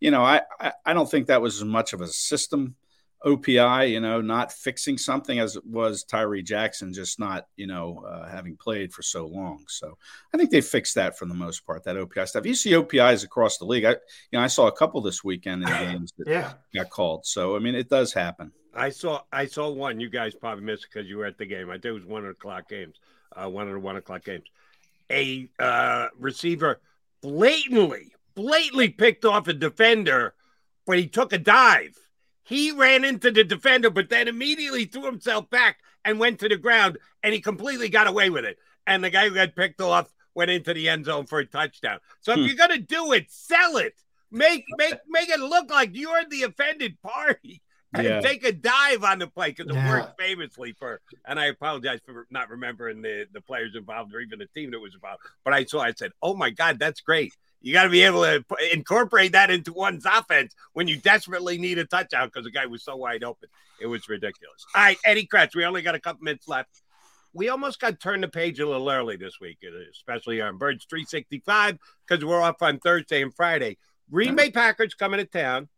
[0.00, 2.76] you know, I, I, I don't think that was as much of a system
[3.24, 8.04] OPI, you know, not fixing something as it was Tyree Jackson, just not, you know,
[8.08, 9.64] uh, having played for so long.
[9.68, 9.96] So
[10.32, 12.46] I think they fixed that for the most part, that OPI stuff.
[12.46, 13.84] You see OPIs across the league.
[13.84, 13.96] I, you
[14.34, 16.52] know, I saw a couple this weekend in games that Yeah.
[16.74, 17.26] got called.
[17.26, 18.52] So, I mean, it does happen.
[18.76, 20.00] I saw I saw one.
[20.00, 21.70] You guys probably missed it because you were at the game.
[21.70, 22.96] I think it was one o'clock games,
[23.34, 24.44] uh, one of the one o'clock games.
[25.10, 26.80] A uh, receiver
[27.22, 30.34] blatantly, blatantly picked off a defender,
[30.86, 31.96] but he took a dive.
[32.42, 36.56] He ran into the defender, but then immediately threw himself back and went to the
[36.56, 38.58] ground, and he completely got away with it.
[38.86, 41.98] And the guy who got picked off went into the end zone for a touchdown.
[42.20, 42.46] So if Hmm.
[42.46, 43.94] you're gonna do it, sell it.
[44.30, 47.62] Make make make it look like you're the offended party
[48.04, 48.20] Yeah.
[48.20, 49.88] take a dive on the play because it Yeah.
[49.90, 51.00] worked famously for.
[51.26, 54.80] And I apologize for not remembering the the players involved or even the team that
[54.80, 55.22] was involved.
[55.44, 57.32] But I saw, I said, "Oh my God, that's great."
[57.62, 61.58] You got to be able to pu- incorporate that into one's offense when you desperately
[61.58, 63.48] need a touchdown because the guy was so wide open.
[63.80, 64.64] It was ridiculous.
[64.74, 66.82] All right, Eddie Kracz, we only got a couple minutes left.
[67.32, 70.86] We almost got turned the page a little early this week, uh, especially on Birds
[70.88, 73.78] 365 because we're off on Thursday and Friday.
[74.10, 75.68] Green Bay Packers coming to town.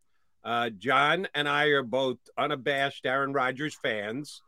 [0.45, 4.43] Uh, John and I are both unabashed Aaron Rodgers fans,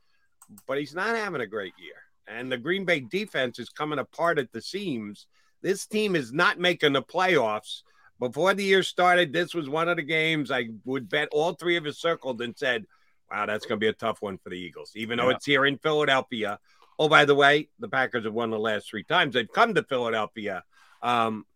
[0.66, 1.94] but he's not having a great year.
[2.26, 5.26] And the Green Bay defense is coming apart at the seams.
[5.62, 7.82] This team is not making the playoffs.
[8.18, 11.76] Before the year started, this was one of the games I would bet all three
[11.76, 12.86] of us circled and said,
[13.30, 15.36] wow, that's going to be a tough one for the Eagles, even though Yeah.
[15.36, 16.58] it's here in Philadelphia.
[16.98, 19.82] Oh, by the way, the Packers have won the last three times they've come to
[19.82, 20.62] Philadelphia.
[21.02, 21.46] Um,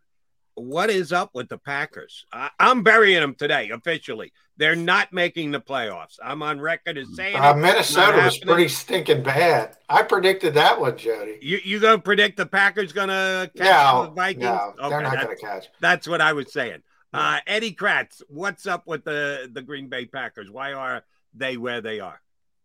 [0.56, 2.24] what is up with the Packers?
[2.32, 4.32] I, I'm burying them today officially.
[4.56, 6.18] They're not making the playoffs.
[6.22, 7.54] I'm on record as saying Uh.
[7.54, 9.76] Minnesota was pretty stinking bad.
[9.88, 11.38] I predicted that one, Jody.
[11.42, 14.44] You you gonna predict the Packers gonna catch No, the Vikings?
[14.44, 15.66] no, they're not to catch.
[15.80, 16.82] That's what I was saying.
[17.12, 20.50] Uh, Eddie Kracz, what's up with the the Green Bay Packers?
[20.50, 21.02] Why are
[21.32, 22.20] they where they are?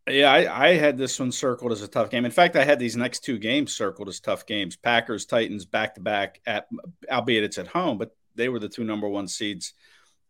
[0.09, 2.25] Yeah, I, I, had this one circled as a tough game.
[2.25, 5.95] In fact, I had these next two games circled as tough games: Packers, Titans, back
[5.95, 6.41] to back.
[6.45, 6.67] At
[7.09, 9.73] albeit it's at home, but they were the two number one seeds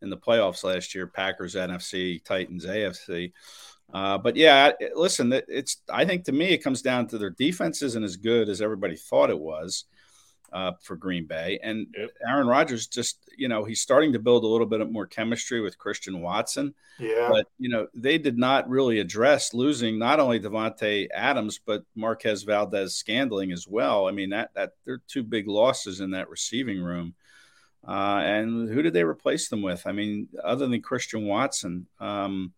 [0.02, 1.08] in the playoffs last year.
[1.08, 3.34] Packers, NFC, Titans, AFC.
[3.92, 5.78] Uh, but yeah, listen, it's.
[5.92, 8.96] I think to me, it comes down to their defense isn't as good as everybody
[8.96, 9.86] thought it was
[10.52, 11.60] uh, for Green Bay.
[11.62, 12.10] And yep.
[12.28, 15.78] Aaron Rodgers just, you know, he's starting to build a little bit more chemistry with
[15.78, 16.74] Christian Watson.
[17.00, 17.30] Yeah.
[17.32, 22.44] But, you know, they did not really address losing not only Davante Adams, but Marquez
[22.44, 24.08] Valdes-Scantling as well.
[24.08, 27.14] I mean, that, that they're two big losses in that receiving room.
[27.88, 29.88] Uh, and who did they replace them with?
[29.88, 32.52] I mean, other than Christian Watson, um,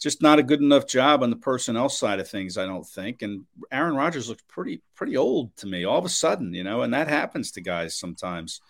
[0.00, 3.20] just not a good enough job on the personnel side of things, I don't think.
[3.22, 6.82] And Aaron Rodgers looks pretty pretty old to me all of a sudden, you know,
[6.82, 8.60] and that happens to guys sometimes.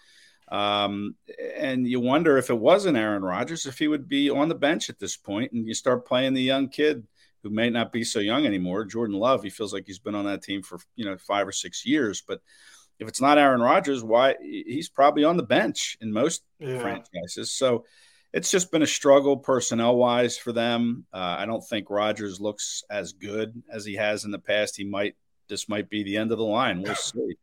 [0.49, 1.15] Um,
[1.57, 4.91] and you wonder if it wasn't Aaron Rodgers, if he would be on the bench
[4.91, 7.07] at this point, and you start playing the young kid
[7.45, 9.45] who may not be so young anymore, Jordan Love.
[9.45, 12.23] He feels like he's been on that team for you know five or six years,
[12.27, 12.41] but
[12.99, 16.81] if it's not Aaron Rodgers, why he's probably on the bench in most yeah.
[16.81, 17.53] franchises.
[17.53, 17.85] So
[18.33, 21.05] it's just been a struggle personnel wise for them.
[21.13, 24.77] Uh, I don't think Rodgers looks as good as he has in the past.
[24.77, 25.17] He might
[25.49, 26.83] this might be the end of the line.
[26.83, 27.37] We'll see.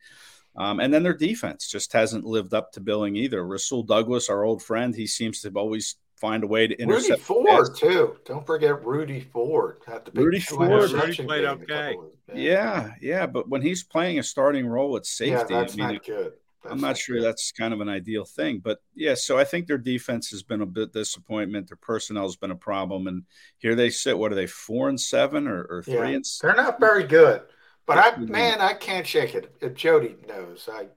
[0.56, 3.46] Um, and then their defense just hasn't lived up to billing either.
[3.46, 7.30] Rasul Douglas, our old friend, he seems to always find a way to intercept.
[7.30, 8.18] Rudy Ford too.
[8.26, 9.82] Don't forget Rudy Ford.
[9.86, 10.92] Had to Rudy Ford.
[10.92, 11.96] Rudy played okay.
[12.34, 15.94] Yeah, yeah, but when he's playing a starting role at safety, yeah, that's I mean,
[15.94, 16.34] not good.
[16.70, 19.16] I'm not sure that's kind of an ideal thing, but yeah.
[19.16, 21.68] So I think their defense has been a bit disappointment.
[21.68, 23.24] Their personnel has been a problem, and
[23.58, 24.18] here they sit.
[24.18, 24.48] What are they?
[24.48, 26.26] Four and seven, or, or three yeah, and?
[26.42, 27.42] They're not very good,
[27.86, 29.54] but I man, I can't shake it.
[29.62, 30.88] If Jody knows, I,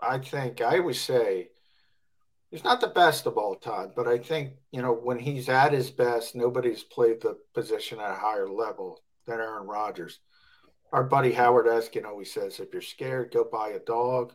[0.00, 1.48] I think I always say
[2.50, 5.72] he's not the best of all time, but I think you know when he's at
[5.72, 10.20] his best, nobody's played the position at a higher level than Aaron Rodgers.
[10.92, 14.34] Our buddy Howard Eskin always says, "If you're scared, go buy a dog."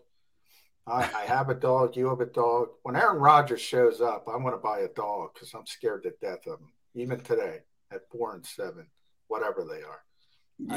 [0.85, 1.95] I, I, have a dog.
[1.95, 2.69] You have a dog.
[2.83, 6.13] When Aaron Rodgers shows up, I'm going to buy a dog because I'm scared to
[6.21, 6.73] death of him.
[6.95, 7.59] Even today
[7.91, 8.87] at four and seven,
[9.27, 10.03] whatever they are.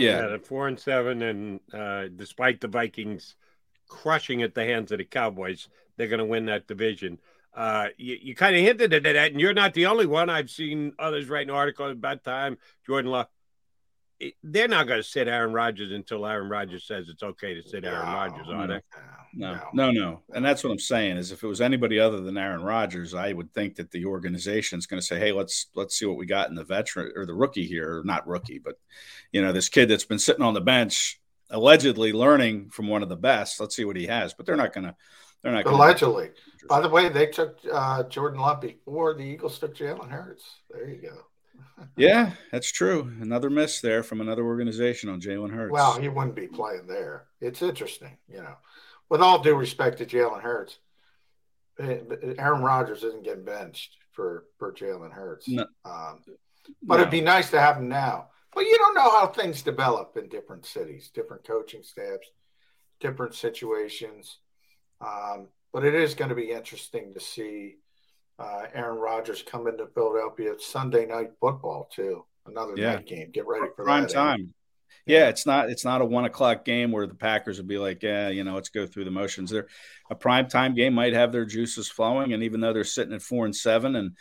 [0.01, 3.37] Yeah, at four and seven, and uh, despite the Vikings
[3.89, 7.19] crushing at the hands of the Cowboys, they're going to win that division.
[7.55, 10.31] Uh, you, you kind of hinted at that, and you're not the only one.
[10.31, 12.59] I've seen others writing articles about time.
[12.87, 13.29] Jordan Love
[14.43, 17.85] they're not going to sit Aaron Rodgers until Aaron Rodgers says it's okay to sit
[17.85, 18.81] Aaron no, Rodgers, are they?
[19.35, 22.39] No, no, no, And that's what I'm saying is if it was anybody other than
[22.39, 25.99] Aaron Rodgers, I would think that the organization is going to say, "Hey, let's let's
[25.99, 28.77] see what we got in the veteran or the rookie here, not rookie, but
[29.33, 33.11] you know, this kid that's been sitting on the bench allegedly learning from one of
[33.11, 33.61] the best.
[33.61, 34.97] Let's see what he has." But they're not going to.
[35.43, 36.31] They're not allegedly.
[36.67, 40.45] By the way, they took uh, Jordan Love before the Eagles took Jalen Hurts.
[40.71, 41.27] There you go
[41.97, 43.13] yeah, that's true.
[43.21, 45.73] Another miss there from another organization on Jalen Hurts.
[45.73, 47.25] Well, he wouldn't be playing there.
[47.41, 48.57] It's interesting, you know.
[49.09, 50.79] With all due respect to Jalen Hurts,
[51.79, 51.99] eh,
[52.39, 55.49] Aaron Rodgers isn't getting benched for for Jalen Hurts.
[55.49, 55.67] No.
[55.85, 56.23] Um,
[56.83, 57.03] but no.
[57.03, 58.29] it'd be nice to have him now.
[58.55, 62.31] But you don't know how things develop in different cities, different coaching staffs,
[63.01, 64.39] different situations.
[65.01, 67.77] Um, but it is going to be interesting to see
[68.39, 70.53] uh, Aaron Rodgers coming to Philadelphia.
[70.53, 72.25] It's Sunday night football too.
[72.47, 72.97] Another yeah.
[72.97, 73.31] night game.
[73.33, 74.55] Get ready for prime that, time.
[75.07, 75.21] Yeah.
[75.21, 78.03] yeah, it's not it's not a one o'clock game where the Packers would be like,
[78.03, 79.51] yeah, you know, let's go through the motions.
[79.51, 79.67] There,
[80.11, 83.23] a prime time game might have their juices flowing, and even though they're sitting at
[83.23, 84.13] four and seven and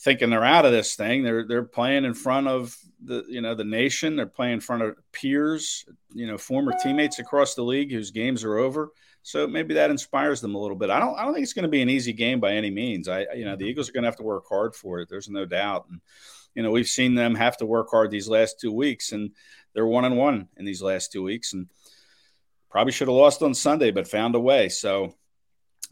[0.00, 3.54] thinking they're out of this thing, they're they're playing in front of the you know
[3.54, 4.16] the nation.
[4.16, 8.44] They're playing in front of peers, you know, former teammates across the league whose games
[8.44, 8.90] are over.
[9.24, 10.90] So maybe that inspires them a little bit.
[10.90, 13.08] I don't I don't think it's going to be an easy game by any means.
[13.08, 15.08] I you know the Eagles are going to have to work hard for it.
[15.08, 15.86] There's no doubt.
[15.90, 16.02] And
[16.54, 19.30] you know we've seen them have to work hard these last two weeks, and
[19.72, 21.70] they're one and one in these last two weeks, and
[22.70, 24.68] probably should have lost on Sunday, but found a way.
[24.68, 25.14] So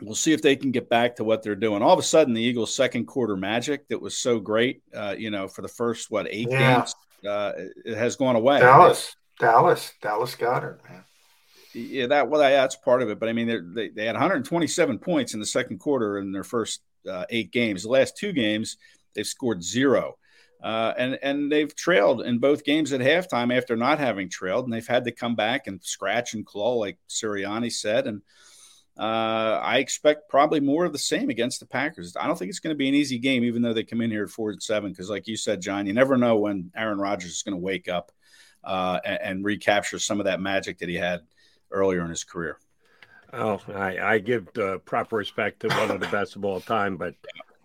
[0.02, 1.80] we'll see if they can get back to what they're doing.
[1.80, 5.30] All of a sudden, the Eagles' second quarter magic that was so great, uh, you
[5.30, 6.76] know, for the first what eight yeah.
[6.76, 6.94] games,
[7.26, 7.52] uh,
[7.86, 8.58] it has gone away.
[8.60, 11.02] Dallas, Dallas, Dallas Goedert, man
[11.74, 13.18] yeah, that well, that's part of it.
[13.18, 16.82] But I mean, they they had 127 points in the second quarter in their first
[17.08, 17.82] uh, eight games.
[17.82, 18.76] The last two games,
[19.14, 20.18] they've scored zero,
[20.62, 24.72] uh, and and they've trailed in both games at halftime after not having trailed, and
[24.72, 28.22] they've had to come back and scratch and claw, like Sirianni said, and.
[28.94, 32.14] Uh, I expect probably more of the same against the Packers.
[32.14, 34.10] I don't think it's going to be an easy game, even though they come in
[34.10, 34.92] here at four and seven.
[34.92, 37.88] Because, like you said, John, you never know when Aaron Rodgers is going to wake
[37.88, 38.12] up
[38.64, 41.22] uh, and, and, recapture some of that magic that he had
[41.72, 42.58] earlier in his career.
[43.32, 46.96] Oh, I, I give uh, proper respect to one of the best of all time,
[46.96, 47.14] but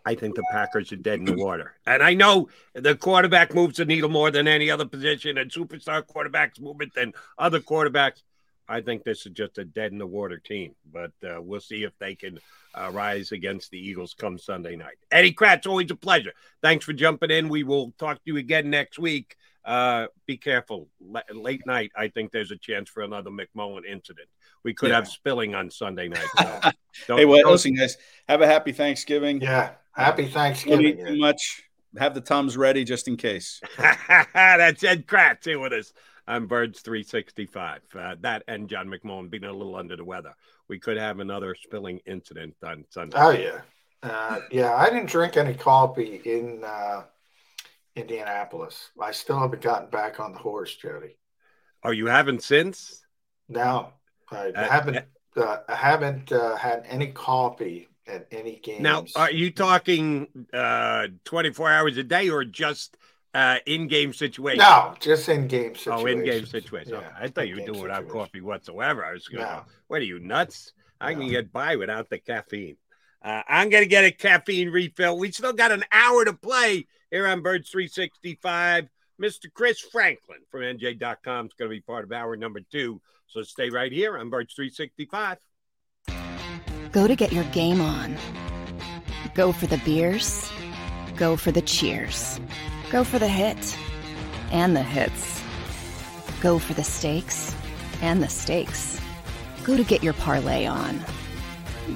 [0.05, 1.73] I think the Packers are dead in the water.
[1.85, 6.03] And I know the quarterback moves the needle more than any other position, and superstar
[6.03, 8.21] quarterbacks move it than other quarterbacks.
[8.69, 11.83] I think this is just a dead in the water team, but uh, we'll see
[11.83, 12.39] if they can
[12.73, 14.97] uh, rise against the Eagles come Sunday night.
[15.11, 16.33] Eddie Kracz, always a pleasure.
[16.61, 17.49] Thanks for jumping in.
[17.49, 19.35] We will talk to you again next week.
[19.67, 20.87] Uh, be careful.
[21.13, 24.29] L- late night, I think there's a chance for another McMullen incident.
[24.63, 24.95] We could Yeah.
[24.95, 26.25] have spilling on Sunday night.
[26.37, 26.59] so
[27.07, 27.97] don't- hey, well, don't- listen, guys,
[28.29, 29.41] have a happy Thanksgiving.
[29.41, 30.85] Yeah, happy Don't Thanksgiving.
[30.85, 31.63] eat too much.
[31.97, 33.59] Have the tums ready just in case.
[34.33, 35.93] That's Ed Kracz here with us
[36.27, 37.81] on Birds 365.
[37.93, 40.33] Uh, that and John McMullen being a little under the weather.
[40.67, 43.17] We could have another spilling incident on Sunday.
[43.19, 43.61] Oh yeah,
[44.03, 44.75] uh, yeah.
[44.75, 47.03] I didn't drink any coffee in uh,
[47.97, 48.89] Indianapolis.
[48.99, 51.17] I still haven't gotten back on the horse, Jody.
[51.83, 53.01] Oh, you haven't since?
[53.49, 53.93] No,
[54.31, 55.05] I Uh, haven't.
[55.35, 58.81] Uh, I haven't uh, had any coffee at any games.
[58.81, 62.97] Now, are you talking uh, 24 hours a day or just
[63.35, 64.59] uh, in-game situation?
[64.59, 66.03] no, just in game situations.
[66.03, 66.93] Oh, in-game situation.
[66.93, 67.07] Yeah, Okay.
[67.19, 69.05] I thought you were doing without coffee whatsoever.
[69.05, 69.63] I was going, No.
[69.87, 70.73] what are you nuts?
[70.99, 72.77] I can get by without the caffeine.
[73.21, 75.17] Uh, I'm going to get a caffeine refill.
[75.19, 78.87] We still got an hour to play here on Birds 365.
[79.21, 79.51] Mr.
[79.53, 83.01] Chris Franklin from NJ.com is going to be part of hour number two.
[83.27, 85.37] So stay right here on Birds 365.
[86.91, 88.15] Go to get your game on.
[89.33, 90.49] Go for the beers.
[91.15, 92.39] Go for the cheers.
[92.91, 93.77] Go for the hit
[94.51, 95.43] and the hits.
[96.41, 97.55] Go for the stakes
[98.01, 99.01] and the stakes.
[99.63, 101.03] Go to get your parlay on.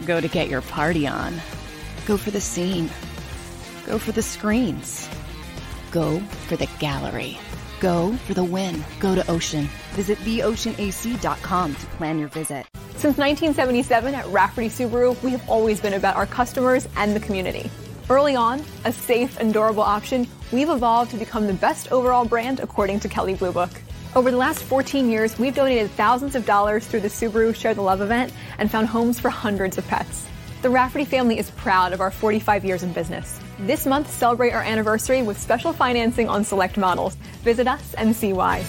[0.06, 1.40] Go to get your party on.
[2.06, 2.90] Go for the scene.
[3.86, 5.10] Go for the screens.
[5.92, 7.38] Go for the gallery.
[7.80, 8.84] Go for the win.
[9.00, 9.68] Go to Ocean.
[9.94, 12.66] Visit theoceanac.com to plan your visit.
[12.98, 17.72] Since 1977 at Rafferty Subaru, we have always been about our customers and the community.
[18.10, 22.60] Early on, a safe and durable option, we've evolved to become the best overall brand
[22.60, 23.72] according to Kelley Blue Book.
[24.16, 27.82] Over the last 14 years, we've donated thousands of dollars through the Subaru Share the
[27.82, 30.28] Love event and found homes for hundreds of pets.
[30.62, 33.40] The Rafferty family is proud of our 45 years in business.
[33.62, 37.14] This month, celebrate our anniversary with special financing on select models.
[37.44, 38.64] Visit us and see why.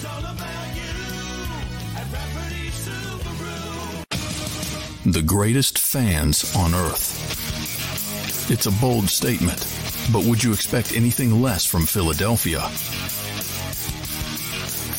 [5.05, 8.51] The greatest fans on earth.
[8.51, 9.65] It's a bold statement,
[10.13, 12.61] but would you expect anything less from Philadelphia?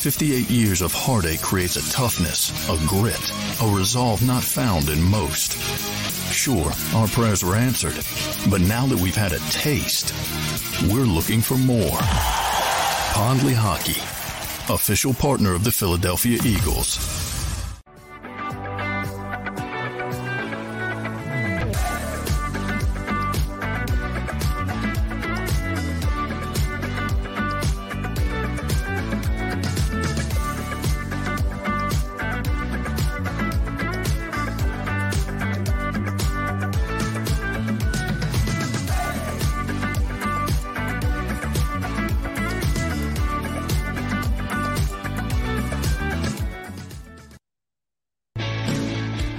[0.03, 3.33] 58 years of heartache creates a toughness, a grit,
[3.63, 5.57] a resolve not found in most.
[6.35, 7.95] Sure, our prayers were answered,
[8.51, 10.13] but now that we've had a taste,
[10.93, 11.97] we're looking for more.
[13.15, 13.99] Pond Lehocky,
[14.69, 17.34] official partner of the Philadelphia Eagles.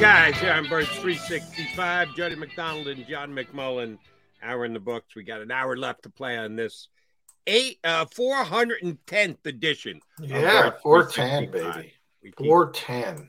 [0.00, 2.14] Guys here on Birds 365.
[2.16, 3.98] Jody McDonald and John McMullen.
[4.42, 5.14] Hour in the books.
[5.14, 6.88] We got an hour left to play on this
[7.46, 10.00] eight uh 410th edition.
[10.18, 11.92] Yeah, 410, baby.
[12.22, 13.28] We keep, 410.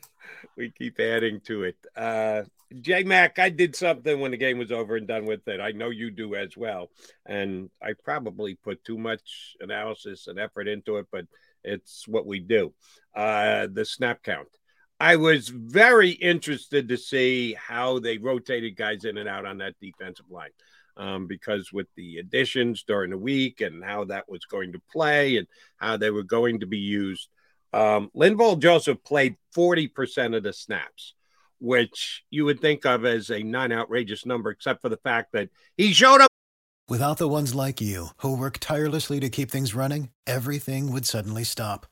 [0.55, 1.75] we keep adding to it.
[1.93, 2.43] Uh
[2.79, 5.59] J Mac, I did something when the game was over and done with it.
[5.59, 6.89] I know you do as well.
[7.25, 11.25] And I probably put too much analysis and effort into it, but
[11.65, 12.73] It's what we do.
[13.13, 14.47] Uh, the snap count.
[15.01, 19.73] I was very interested to see how they rotated guys in and out on that
[19.81, 20.51] defensive line.
[20.95, 25.37] Um, because with the additions during the week and how that was going to play
[25.37, 25.47] and
[25.77, 27.29] how they were going to be used,
[27.73, 31.15] um, Linval Joseph played 40% of the snaps,
[31.59, 35.49] which you would think of as a non outrageous number, except for the fact that
[35.77, 36.29] he showed up.
[36.87, 41.43] Without the ones like you who work tirelessly to keep things running, everything would suddenly
[41.43, 41.87] stop.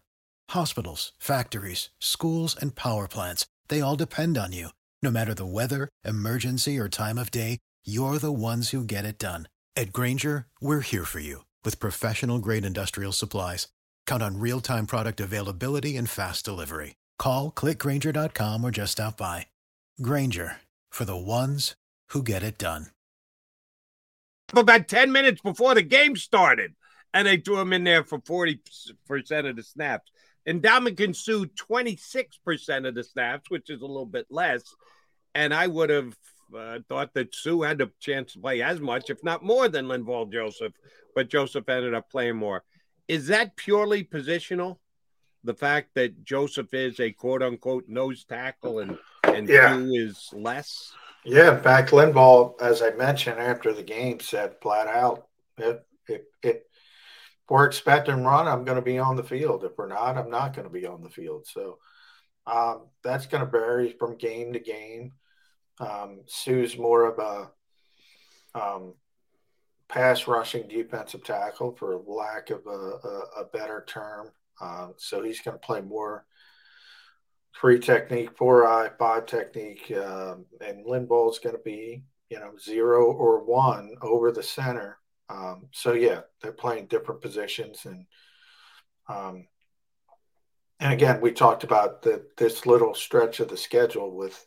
[0.49, 4.69] Hospitals, factories, schools, and power plants, they all depend on you.
[5.01, 9.17] No matter the weather, emergency, or time of day, you're the ones who get it
[9.17, 9.47] done.
[9.77, 13.67] At Grainger, we're here for you with professional grade industrial supplies.
[14.05, 16.95] Count on real time product availability and fast delivery.
[17.17, 19.45] Call clickgrainger.com or just stop by.
[20.01, 20.57] Grainger
[20.89, 21.75] for the ones
[22.09, 22.87] who get it done.
[24.55, 26.73] About 10 minutes before the game started,
[27.13, 28.57] and they threw him in there for 40%
[29.47, 30.11] of the snaps.
[30.45, 34.63] And Ndamukong Suh, 26% of the snaps, which is a little bit less.
[35.35, 36.15] And I would have
[36.57, 39.85] uh, thought that Suh had a chance to play as much, if not more, than
[39.85, 40.73] Linval Joseph,
[41.15, 42.63] but Joseph ended up playing more.
[43.07, 44.77] Is that purely positional?
[45.43, 49.77] The fact that Joseph is a quote unquote nose tackle and and yeah.
[49.77, 50.93] Suh is less.
[51.23, 55.27] Yeah, in fact, Linval, as I mentioned after the game, said flat out,
[55.57, 56.68] it, it, it
[57.49, 59.63] we're expecting run, I'm going to be on the field.
[59.63, 61.47] If we're not, I'm not going to be on the field.
[61.47, 61.79] So
[62.45, 65.13] um, that's going to vary from game to game.
[65.79, 68.93] Um, Suh's more of a um,
[69.87, 74.31] pass rushing defensive tackle, for lack of a, a, a better term.
[74.61, 76.25] Uh, so he's going to play more
[77.59, 83.11] three technique, four eye, five technique, um, and Linval's going to be you know zero
[83.11, 84.98] or one over the center.
[85.29, 88.05] Um, so yeah, they're playing different positions, and
[89.07, 89.47] um,
[90.79, 94.45] and again, we talked about the, this little stretch of the schedule with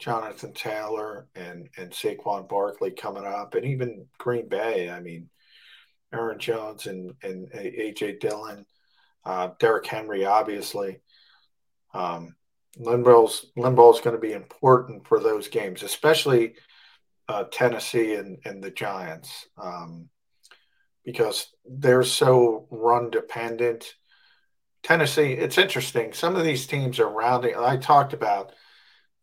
[0.00, 4.90] Jonathan Taylor and and Saquon Barkley coming up, and even Green Bay.
[4.90, 5.30] I mean,
[6.12, 8.66] Aaron Jones and and AJ Dillon,
[9.24, 11.00] uh, Derrick Henry, obviously.
[11.94, 12.34] Um,
[12.76, 16.54] Linval's going to be important for those games, especially
[17.28, 20.08] uh, Tennessee and, and the Giants, um,
[21.04, 23.94] because they're so run dependent.
[24.82, 26.12] Tennessee, it's interesting.
[26.12, 27.54] Some of these teams are rounding.
[27.56, 28.52] I talked about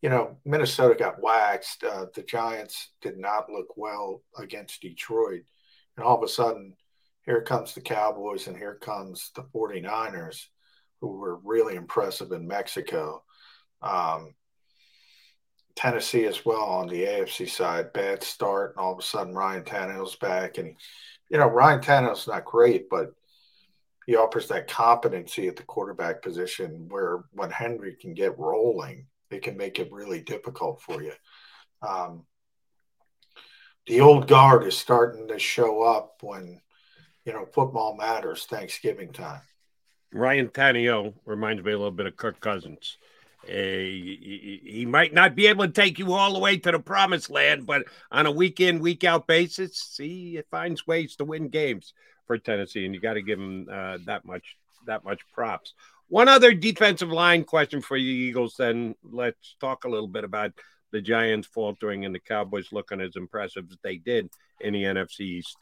[0.01, 1.83] you know, Minnesota got waxed.
[1.83, 5.43] Uh, the Giants did not look well against Detroit.
[5.95, 6.75] And all of a sudden,
[7.25, 10.45] here comes the Cowboys and here comes the 49ers,
[11.01, 13.23] who were really impressive in Mexico.
[13.81, 14.33] Um,
[15.75, 19.63] Tennessee as well on the AFC side, bad start, and all of a sudden Ryan
[19.63, 20.57] Tannehill's back.
[20.57, 20.75] And,
[21.29, 23.13] you know, Ryan Tannehill's not great, but
[24.05, 29.41] he offers that competency at the quarterback position where when Henry can get rolling, it
[29.41, 31.13] can make it really difficult for you.
[31.81, 32.25] Um,
[33.87, 36.61] the old guard is starting to show up when
[37.25, 38.45] you know football matters.
[38.45, 39.41] Thanksgiving time.
[40.13, 42.97] Ryan Tannehill reminds me a little bit of Kirk Cousins.
[43.51, 47.29] Uh, he, might not be able to take you all the way to the promised
[47.29, 51.93] land, but on a week in, week out basis, he finds ways to win games
[52.27, 55.73] for Tennessee, and you got to give him uh, that much that much props.
[56.07, 58.55] One other defensive line question for you, Eagles.
[58.57, 60.53] Then let's talk a little bit about
[60.91, 64.29] the Giants faltering and the Cowboys looking as impressive as they did
[64.61, 65.57] in the NFC East.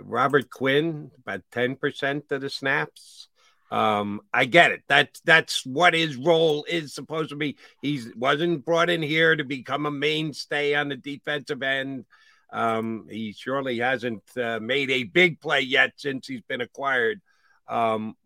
[0.00, 3.28] Robert Quinn, about 10% of the snaps.
[3.70, 4.82] Um, I get it.
[4.88, 7.56] That's that's what his role is supposed to be.
[7.82, 12.04] He wasn't brought in here to become a mainstay on the defensive end.
[12.52, 17.20] Um, he surely hasn't uh, made a big play yet since he's been acquired.
[17.68, 18.16] Um,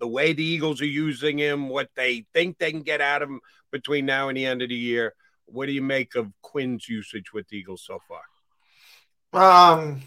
[0.00, 3.28] the way the Eagles are using him, what they think they can get out of
[3.28, 5.14] him between now and the end of the year.
[5.46, 8.22] What do you make of Quinn's usage with the Eagles so far?
[9.32, 10.02] Um,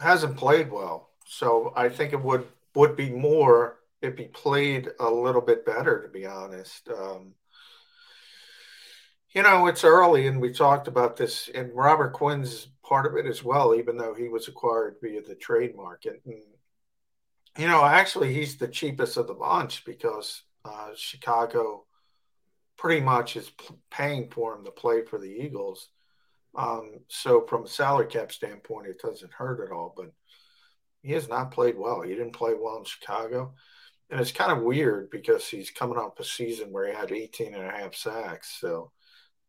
[0.00, 5.10] hasn't played well, so I think it would would be more if he played a
[5.10, 6.02] little bit better.
[6.02, 7.34] To be honest, um,
[9.34, 13.26] you know it's early, and we talked about this, and Robert Quinn's part of it
[13.26, 16.20] as well, even though he was acquired via the trade market.
[16.26, 16.42] And
[17.58, 21.84] you know, actually, he's the cheapest of the bunch because uh, Chicago
[22.78, 25.88] pretty much is p- paying for him to play for the Eagles.
[26.56, 29.92] Um, so, from a salary cap standpoint, it doesn't hurt at all.
[29.96, 30.12] But
[31.02, 32.00] he has not played well.
[32.02, 33.54] He didn't play well in Chicago.
[34.10, 37.54] And it's kind of weird because he's coming off a season where he had 18
[37.54, 38.56] and a half sacks.
[38.60, 38.92] So,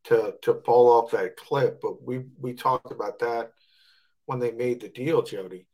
[0.05, 3.51] to, to fall off that clip, but we, we talked about that
[4.25, 5.67] when they made the deal, Jody.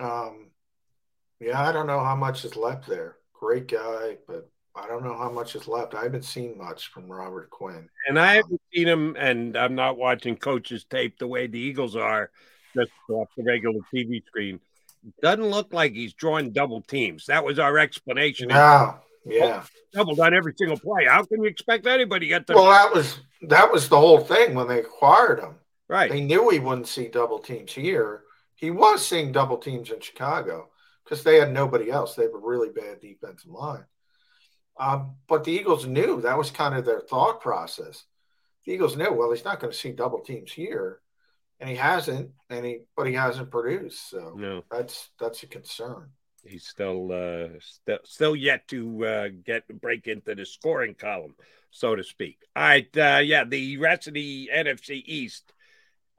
[0.00, 0.50] Um,
[1.40, 3.16] Yeah, I don't know how much is left there.
[3.32, 5.94] Great guy, but I don't know how much is left.
[5.94, 7.88] I haven't seen much from Robert Quinn.
[8.08, 11.96] And I haven't seen him, and I'm not watching coaches tape the way the Eagles
[11.96, 12.30] are
[12.74, 14.60] just off the regular TV screen.
[15.22, 17.26] Doesn't look like he's drawing double teams.
[17.26, 18.48] That was our explanation.
[18.48, 18.96] No,
[19.26, 21.06] yeah, doubled on every single play.
[21.06, 22.54] How can you expect anybody to get the?
[22.54, 25.56] Well, that was that was the whole thing when they acquired him.
[25.88, 26.10] Right.
[26.10, 28.22] They knew he wouldn't see double teams here.
[28.56, 30.70] He was seeing double teams in Chicago
[31.04, 32.14] because they had nobody else.
[32.14, 33.84] They have a really bad defensive line.
[34.78, 38.04] Um, but the Eagles knew that was kind of their thought process.
[38.64, 41.00] The Eagles knew, well, he's not going to see double teams here,
[41.60, 44.10] and he hasn't, and he but he hasn't produced.
[44.10, 44.62] So no.
[44.70, 46.10] that's that's a concern.
[46.44, 51.34] He's still uh, still still yet to uh, get break into the scoring column,
[51.70, 52.38] so to speak.
[52.54, 55.52] All right, uh, yeah, the rest of the NFC East.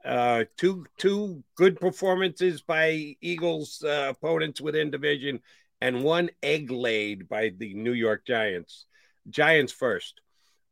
[0.04, 5.40] Uh, two two good performances by Eagles uh, opponents within division
[5.80, 8.86] and one egg laid by the New York Giants.
[9.28, 10.20] Giants first.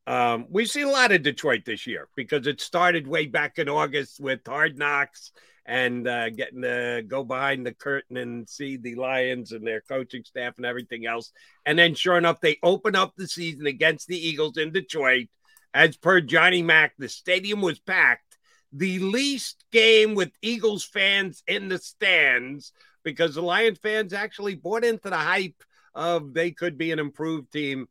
[0.06, 3.68] Um, we see a lot of Detroit this year because it started way back in
[3.68, 5.32] August with hard knocks
[5.66, 10.22] and uh, getting to go behind the curtain and see the Lions and their coaching
[10.24, 11.32] staff and everything else.
[11.64, 15.28] And then, sure enough, they open up the season against the Eagles in Detroit.
[15.72, 18.36] As per Johnny Mack, the stadium was packed.
[18.72, 24.84] The least game with Eagles fans in the stands because the Lions fans actually bought
[24.84, 25.62] into the hype
[25.94, 27.86] of they could be an improved team,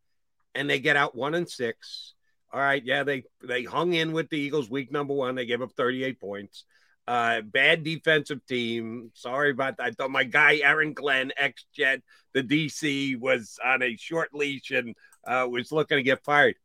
[0.56, 2.14] and they get out one and six.
[2.52, 5.36] All right, yeah, they they hung in with the Eagles week number one.
[5.36, 6.66] They gave up 38 points.
[7.08, 9.12] Uh, bad defensive team.
[9.14, 9.88] Sorry about that.
[9.88, 12.02] I thought my guy Aaron Glenn, ex Jet,
[12.34, 14.96] the DC, was on a short leash and
[15.26, 16.56] uh, was looking to get fired.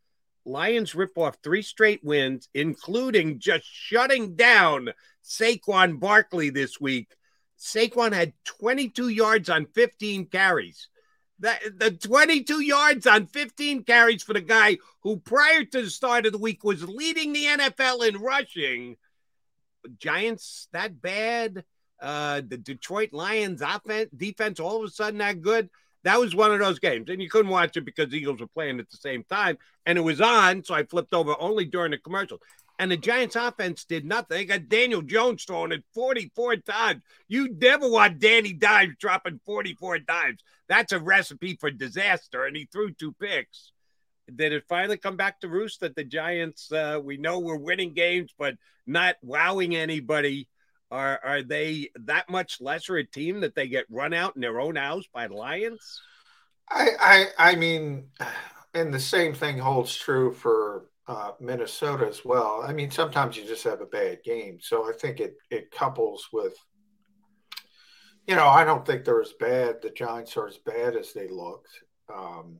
[0.44, 4.90] Lions rip off three straight wins, including just shutting down
[5.24, 7.08] Saquon Barkley this week
[7.58, 10.88] Saquon had 22 yards on 15 carries.
[11.40, 16.26] That, the 22 yards on 15 carries for the guy who, prior to the start
[16.26, 18.96] of the week, was leading the NFL in rushing.
[19.98, 21.64] Giants that bad.
[22.00, 25.68] Uh, the Detroit Lions offense defense all of a sudden that good.
[26.04, 28.46] That was one of those games, and you couldn't watch it because the Eagles were
[28.46, 30.62] playing at the same time, and it was on.
[30.62, 32.38] So I flipped over only during the commercial.
[32.78, 34.36] And the Giants offense did nothing.
[34.36, 37.02] They got Daniel Jones throwing it 44 times.
[37.26, 40.40] You never want Danny Dimes dropping 44 times.
[40.68, 42.44] That's a recipe for disaster.
[42.44, 43.72] And he threw two picks.
[44.32, 47.94] Did it finally come back to roost that the Giants, uh, we know we're winning
[47.94, 48.54] games, but
[48.86, 50.48] not wowing anybody?
[50.90, 54.60] Are, are they that much lesser a team that they get run out in their
[54.60, 56.00] own house by the Lions?
[56.70, 58.08] I, I, I mean,
[58.74, 62.62] and the same thing holds true for uh, Minnesota as well.
[62.64, 64.58] I mean, sometimes you just have a bad game.
[64.60, 66.54] So I think it it couples with,
[68.26, 69.80] you know, I don't think they're as bad.
[69.80, 71.70] The Giants are as bad as they looked.
[72.14, 72.58] Um,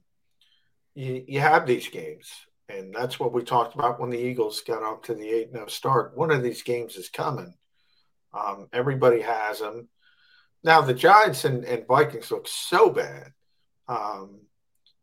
[0.95, 2.31] you you have these games,
[2.71, 5.67] and that's what we talked about when the Eagles got off to the eight 0
[5.67, 6.17] start.
[6.17, 7.55] One of these games is coming.
[8.33, 9.89] Um, everybody has them.
[10.65, 13.33] Now the Giants and, and Vikings look so bad.
[13.87, 14.41] Um,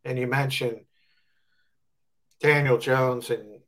[0.04, 0.82] and you mentioned
[2.40, 3.60] Daniel Jones, and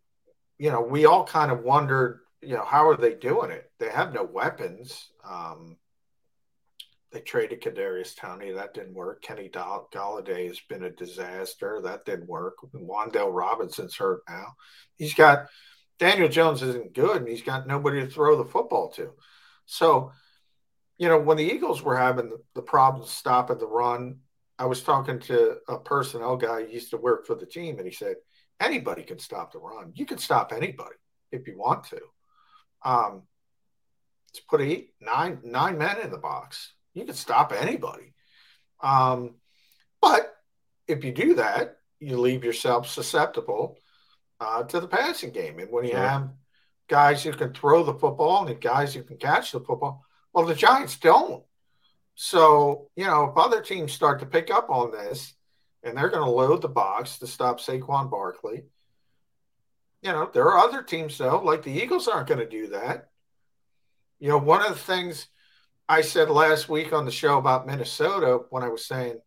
[0.58, 3.72] you know, we all kind of wondered, you know, how are they doing it?
[3.80, 5.12] They have no weapons.
[5.28, 5.78] Um,
[7.12, 9.22] they traded Kadarius Toney, that didn't work.
[9.22, 12.56] Kenny Golladay has been a disaster, that didn't work.
[12.74, 14.56] Wan'Dale Robinson's hurt now.
[14.96, 15.48] He's got
[16.00, 19.14] Daniel Jones isn't good, and he's got nobody to throw the football to.
[19.66, 20.12] So,
[20.98, 24.20] you know, when the Eagles were having the, the problems stopping the run,
[24.60, 27.88] I was talking to a personnel guy who used to work for the team, and
[27.88, 28.16] he said,
[28.60, 29.92] anybody can stop the run.
[29.94, 30.96] You can stop anybody
[31.32, 32.00] if you want to.
[32.84, 33.24] Um,
[34.30, 36.74] let's put eight, nine, nine men in the box.
[36.94, 38.14] You can stop anybody.
[38.82, 39.36] Um,
[40.02, 40.34] but
[40.88, 43.78] if you do that, you leave yourself susceptible
[44.40, 45.60] uh, to the passing game.
[45.60, 46.00] And when you sure.
[46.00, 46.30] have
[46.88, 50.04] guys who can throw the football and guys who can catch the football,
[50.34, 51.44] well, the Giants don't.
[52.16, 55.34] So, you know, if other teams start to pick up on this,
[55.88, 58.64] and they're going to load the box to stop Saquon Barkley.
[60.02, 63.10] You know, there are other teams though, like the Eagles aren't going to do that.
[64.20, 65.28] You know, one of the things
[65.90, 69.20] I said last week on the show about Minnesota when I was saying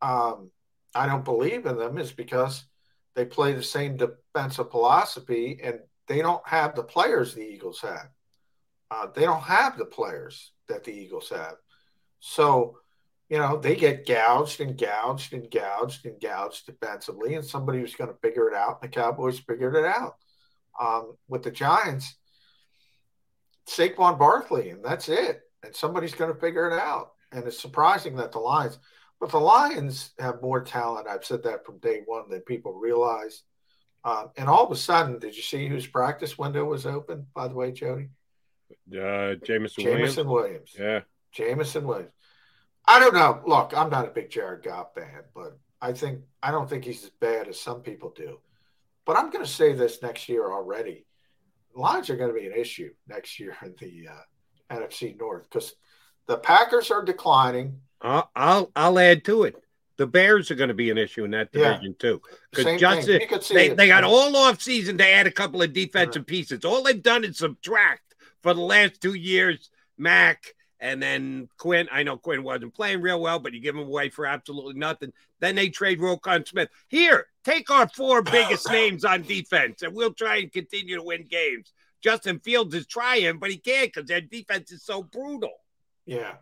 [0.00, 0.50] um,
[0.94, 2.64] I don't believe in them is because
[3.14, 8.08] they play the same defensive philosophy and they don't have the players the Eagles have.
[8.90, 11.56] Uh, they don't have the players that the Eagles have.
[12.20, 12.78] So
[13.28, 17.94] you know, they get gouged and gouged and gouged and gouged defensively, and somebody was
[17.94, 18.78] going to figure it out.
[18.80, 20.16] And the Cowboys figured it out.
[20.78, 22.16] Um, with the Giants,
[23.68, 25.40] Saquon Barkley, and that's it.
[25.62, 27.12] And somebody's going to figure it out.
[27.32, 28.78] and it's surprising that the Lions,
[29.18, 31.08] but the Lions have more talent.
[31.08, 33.42] I've said that from day one than people realize.
[34.04, 37.26] Um, and all of a sudden, did you see whose practice window was open?
[37.34, 38.10] By the way, Jody,
[38.70, 40.74] uh, Jameson, Jameson Williams.
[40.76, 40.76] Williams.
[40.78, 41.00] Yeah,
[41.32, 42.12] Jameson Williams.
[42.88, 43.42] I don't know.
[43.46, 47.04] Look, I'm not a big Jared Goff fan, but I think I don't think he's
[47.04, 48.38] as bad as some people do.
[49.04, 51.06] But I'm going to say this next year already.
[51.74, 55.74] Lions are going to be an issue next year in the uh, NFC North because
[56.26, 57.80] the Packers are declining.
[58.00, 59.56] I'll, I'll I'll add to it.
[59.96, 62.10] The Bears are going to be an issue in that division Yeah.
[62.10, 62.22] too.
[62.50, 62.64] Because
[63.04, 63.20] thing.
[63.20, 66.26] You could see they, they got all off season to add a couple of defensive
[66.26, 66.64] pieces.
[66.64, 69.70] All they've done is subtract for the last two years.
[69.98, 71.88] Mack and then Quinn.
[71.90, 75.12] I know Quinn wasn't playing real well, but you give him away for absolutely nothing.
[75.40, 76.68] Then they trade Roquan Smith.
[76.88, 81.24] Here, take our four biggest names on defense, and we'll try and continue to win
[81.24, 81.72] games.
[82.02, 85.52] Justin Fields is trying, but he can't because their defense is so brutal.
[86.04, 86.34] Yeah.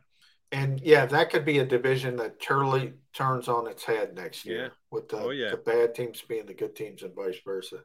[0.52, 4.62] And yeah, that could be a division that totally turns on its head next year
[4.65, 4.69] Yeah.
[4.90, 5.51] with the, Oh, yeah.
[5.51, 7.78] the bad teams being the good teams and vice versa.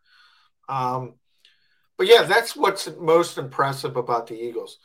[0.67, 1.15] Um,
[1.97, 4.77] but yeah, that's what's most impressive about the Eagles.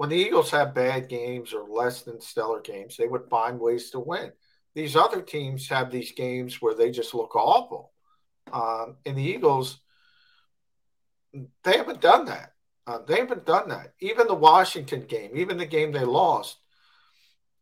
[0.00, 3.90] When the Eagles have bad games or less than stellar games, they would find ways
[3.90, 4.32] to win.
[4.74, 7.92] These other teams have these games where they just look awful.
[8.50, 9.78] Um, and the Eagles,
[11.34, 12.54] they haven't done that.
[12.86, 13.92] Uh, they haven't done that.
[14.00, 16.56] Even the Washington game, even the game they lost,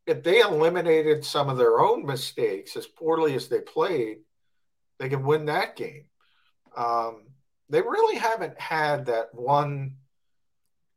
[0.07, 4.19] if they eliminated some of their own mistakes as poorly as they played,
[5.01, 6.05] they could win that game.
[6.77, 7.31] Um,
[7.69, 9.97] they really haven't had that one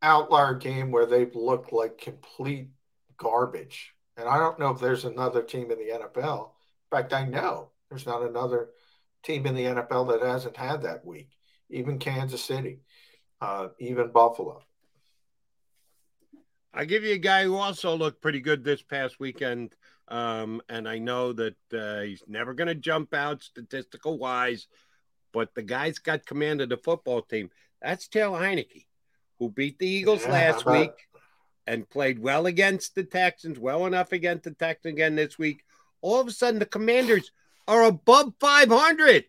[0.01, 2.69] outlier game where they've looked like complete
[3.17, 3.93] garbage.
[4.17, 6.49] And I don't know if there's another team in the NFL.
[6.91, 8.69] In fact, I know there's not another
[9.23, 11.29] team in the NFL that hasn't had that week,
[11.69, 12.79] even Kansas City,
[13.39, 14.63] uh, even Buffalo.
[16.73, 19.75] I give you a guy who also looked pretty good this past weekend,
[20.07, 24.67] um, and I know that uh, he's never going to jump out statistical wise,
[25.33, 27.49] but the guy's got command of the football team.
[27.81, 28.85] That's Taylor Heinicke,
[29.41, 30.91] who beat the Eagles Yeah, last week
[31.65, 35.63] and played well against the Texans, well enough against the Texans again this week.
[36.01, 37.31] All of a sudden, the Commanders
[37.67, 39.25] are above 500.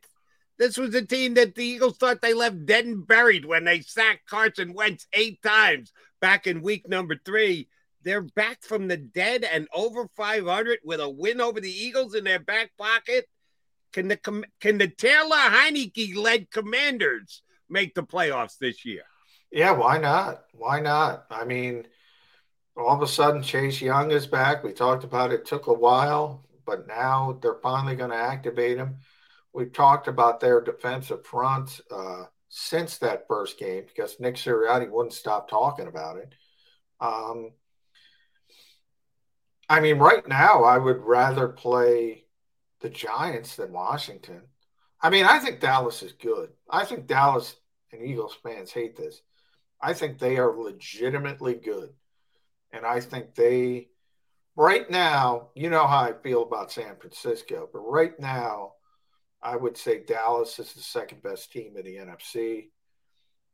[0.59, 3.81] This was a team that the Eagles thought they left dead and buried when they
[3.81, 7.69] sacked Carson Wentz eight times back in week number three.
[8.03, 12.25] They're back from the dead and over 500 with a win over the Eagles in
[12.25, 13.27] their back pocket.
[13.95, 19.05] Can the can the Taylor Heinicke led Commanders make the playoffs this year?
[19.53, 20.45] Yeah, why not?
[20.55, 21.27] Why not?
[21.31, 21.87] I mean,
[22.77, 24.65] all of a sudden, Chase Young is back.
[24.65, 28.97] We talked about it took a while, but now they're finally going to activate him.
[29.53, 35.13] We've talked about their defensive front uh, since that first game because Nick Sirianni wouldn't
[35.13, 36.35] stop talking about it.
[37.01, 37.51] Um,
[39.69, 42.25] I mean, right now, I would rather play
[42.81, 44.43] the Giants than Washington.
[45.01, 46.51] I mean, I think Dallas is good.
[46.71, 47.57] I think Dallas
[47.93, 49.21] and Eagles fans hate this.
[49.83, 51.91] I think they are legitimately good.
[52.73, 53.89] And I think they,
[54.57, 58.75] right now, you know how I feel about San Francisco, but right now,
[59.43, 62.69] I would say Dallas is the second best team in the NFC.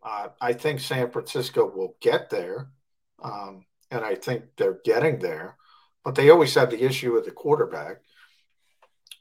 [0.02, 2.70] Uh, I think San Francisco will get there.
[3.22, 5.56] Um, and I think they're getting there,
[6.04, 8.02] but they always have the issue with the quarterback.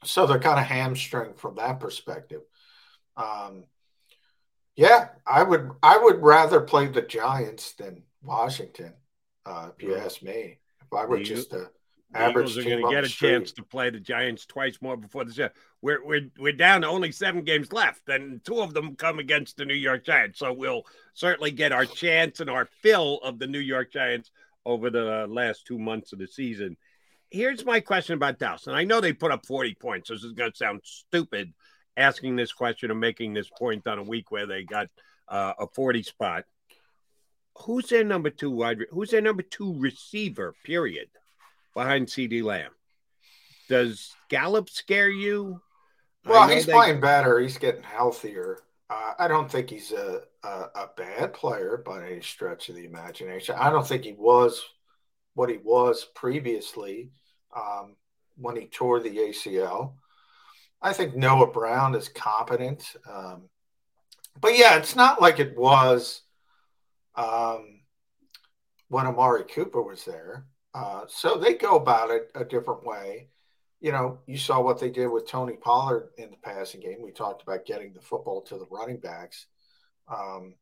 [0.04, 2.42] So they're kind of hamstring from that perspective.
[3.16, 3.64] Um,
[4.78, 8.94] yeah, I would I would rather play the Giants than Washington,
[9.44, 10.04] uh, if you Yeah.
[10.04, 10.60] ask me.
[10.80, 11.68] If I were The just a
[12.14, 13.30] average Eagles are team going to get a street.
[13.30, 15.50] chance to play the Giants twice more before the season.
[15.82, 19.56] We're we're we're down to only seven games left, and two of them come against
[19.56, 20.38] the New York Giants.
[20.38, 24.30] So we'll certainly get our chance and our fill of the New York Giants
[24.64, 26.76] over the last two months of the season.
[27.30, 30.08] Here's my question about Dallas, and I know they put up 40 points.
[30.08, 31.52] This is going to sound stupid
[31.98, 34.88] asking this question or making this point on a week where they got
[35.28, 36.44] uh, a 40 spot.
[37.64, 38.78] Who's their number two wide?
[38.90, 40.54] Who's their number two receiver?
[40.64, 41.08] Period.
[41.74, 42.70] Behind CeeDee Lamb.
[43.68, 45.60] Does Gallup scare you?
[46.24, 47.38] Well, he's they- playing better.
[47.40, 48.58] He's getting healthier.
[48.88, 52.86] Uh, I don't think he's a, a a bad player by any stretch of the
[52.86, 53.54] imagination.
[53.58, 54.64] I don't think he was
[55.34, 57.10] what he was previously
[57.54, 57.96] um,
[58.36, 59.92] when he tore the ACL.
[60.80, 63.48] I think Noah Brown is competent, um,
[64.40, 66.22] but yeah, it's not like it was
[67.16, 67.80] um,
[68.88, 70.44] when Amari Cooper was there.
[70.74, 73.28] Uh, so they go about it a different way
[73.80, 77.00] you know, you saw what they did with Tony Pollard in the passing game.
[77.00, 79.46] We talked about getting the football to the running backs.
[80.08, 80.54] Um,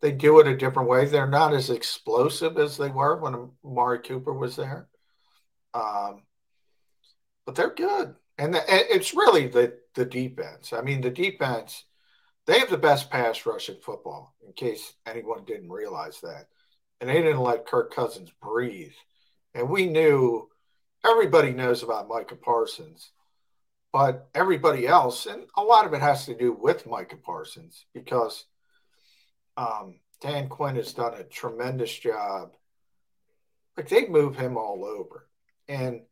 [0.00, 1.06] they do it a different way.
[1.06, 4.88] They're not as explosive as they were when Amari Cooper was there.
[5.72, 6.24] Um,
[7.46, 10.72] but they're good, and the, it's really the the defense.
[10.72, 11.84] I mean, the defense
[12.46, 14.34] they have the best pass rush in football.
[14.46, 16.46] In case anyone didn't realize that,
[17.00, 18.92] and they didn't let Kirk Cousins breathe.
[19.54, 20.48] And we knew
[21.04, 23.10] everybody knows about Micah Parsons,
[23.92, 28.46] but everybody else, and a lot of it has to do with Micah Parsons because
[29.56, 32.52] um, Dan Quinn has done a tremendous job.
[33.76, 35.28] Like they move him all over,
[35.68, 36.02] and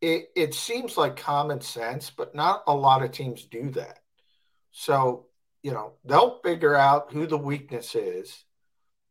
[0.00, 3.98] it it seems like common sense, but not a lot of teams do that.
[4.72, 5.26] So
[5.62, 8.44] you know they'll figure out who the weakness is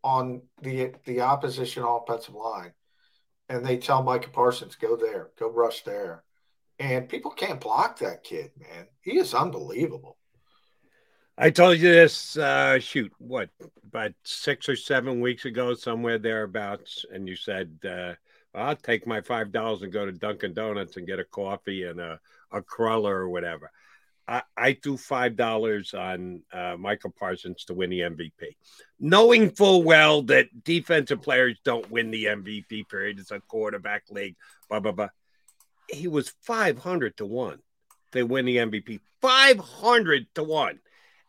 [0.04, 2.74] on the the opposition offensive line,
[3.50, 6.24] and they tell Micah Parsons go there, go rush there,
[6.80, 8.88] and people can't block that kid, man.
[9.02, 10.18] He is unbelievable.
[11.42, 13.50] I told you this, uh, shoot, what,
[13.88, 18.16] about six or seven weeks ago, somewhere thereabouts, and you said, uh,
[18.56, 22.00] I'll take my five dollars and go to Dunkin' Donuts and get a coffee and
[22.00, 22.20] a,
[22.52, 23.72] a cruller or whatever.
[24.28, 28.56] I, I threw five dollars on uh, Michael Parsons to win the MVP,
[29.00, 32.90] knowing full well that defensive players don't win the MVP.
[32.90, 33.20] Period.
[33.20, 34.36] It's a quarterback league.
[34.70, 35.10] Blah blah blah.
[35.88, 37.60] He was five hundred to one
[38.12, 39.00] to win the MVP.
[39.22, 40.80] Five hundred to one.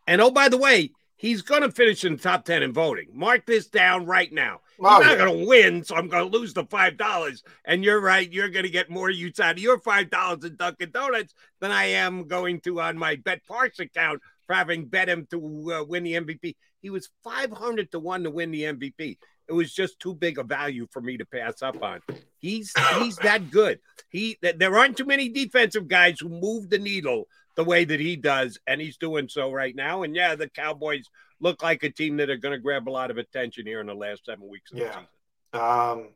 [0.06, 3.08] And oh, by the way, he's going to finish in the top 10 in voting.
[3.12, 4.60] Mark this down right now.
[4.80, 7.42] He's oh, not going to win, so I'm going to lose the $5.
[7.66, 10.90] And you're right, you're going to get more use out of your $5 in Dunkin'
[10.90, 15.72] Donuts than I am going to on my BetParx account for having bet him to
[15.72, 16.56] uh, win the MVP.
[16.80, 19.18] He was 500 to 1 to win the MVP.
[19.48, 22.00] It was just too big a value for me to pass up on.
[22.38, 23.80] He's he's that good.
[24.08, 27.26] He there aren't too many defensive guys who move the needle
[27.56, 30.04] the way that he does, and he's doing so right now.
[30.04, 31.04] And yeah, the Cowboys
[31.40, 33.86] look like a team that are going to grab a lot of attention here in
[33.86, 34.84] the last seven weeks of yeah.
[34.84, 35.06] the season.
[35.52, 36.08] Um,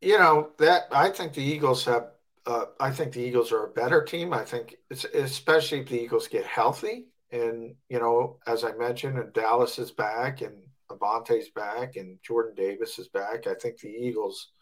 [0.00, 2.10] you know that I think the Eagles have.
[2.46, 4.34] Uh, I think the Eagles are a better team.
[4.34, 9.18] I think it's especially if the Eagles get healthy, and you know, as I mentioned,
[9.18, 13.46] and Dallas is back, and Avonte's back, and Jordan Davis is back.
[13.46, 14.52] I think the Eagles,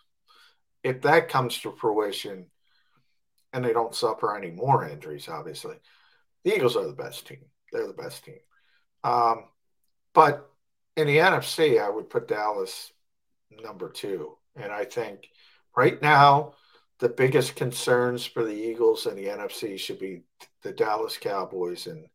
[0.85, 2.47] if that comes to fruition,
[3.53, 5.77] and they don't suffer any more injuries, obviously.
[6.45, 7.45] The Eagles are the best team.
[7.73, 8.39] They're the best team.
[9.05, 9.45] Um,
[10.15, 10.51] but
[10.97, 12.93] in the NFC, I would put Dallas
[13.62, 14.37] number two.
[14.57, 15.29] And I think
[15.77, 16.55] right now,
[16.99, 20.23] the biggest concerns for the Eagles and the NFC should be
[20.62, 22.07] the Dallas Cowboys and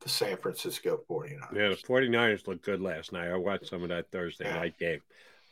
[0.00, 1.54] the San Francisco 49ers.
[1.54, 3.30] Yeah, the 49ers looked good last night.
[3.30, 4.56] I watched some of that Thursday yeah.
[4.56, 5.00] night game.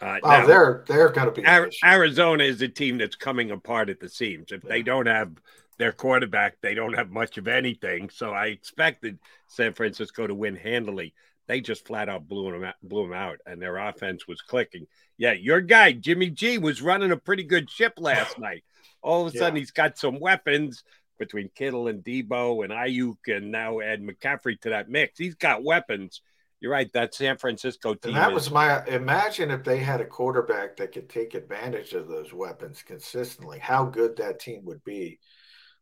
[0.01, 1.47] Uh, oh, now, they're they're going to be.
[1.85, 4.53] Arizona is a team that's coming apart at the seams.
[4.53, 4.71] If yeah.
[4.71, 5.33] they don't have
[5.79, 8.11] their quarterback, they don't have much of anything.
[8.11, 11.15] So I expected San Francisco to win handily.
[11.47, 14.87] They just flat out blew them out, blew them out, and their offense was clicking.
[15.17, 18.65] Yeah, your guy Jimmy G was running a pretty good ship last night.
[19.03, 19.61] All of a sudden, yeah.
[19.61, 20.83] he's got some weapons
[21.19, 25.19] between Kittle and Deebo and Aiyuk, and now add McCaffrey to that mix.
[25.19, 26.21] He's got weapons
[26.61, 26.93] you're right.
[26.93, 28.15] That San Francisco team.
[28.15, 28.35] And that is...
[28.35, 32.83] was my imagine if they had a quarterback that could take advantage of those weapons
[32.83, 33.59] consistently.
[33.59, 35.21] How good that team would be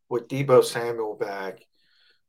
[0.08, 1.60] with Deebo Samuel back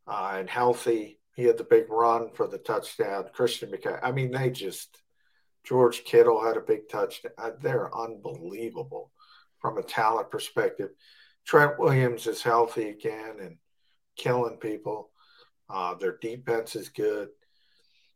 [0.08, 1.20] uh, and healthy.
[1.36, 3.26] He had the big run for the touchdown.
[3.34, 4.00] Christian McCaffrey.
[4.02, 5.02] I mean, they just
[5.64, 7.34] George Kittle had a big touchdown.
[7.38, 9.12] Uh, they're unbelievable
[9.60, 10.90] from a talent perspective.
[11.46, 13.58] Trent Williams is healthy again and
[14.16, 15.12] killing people.
[15.70, 17.30] Uh, their defense is good.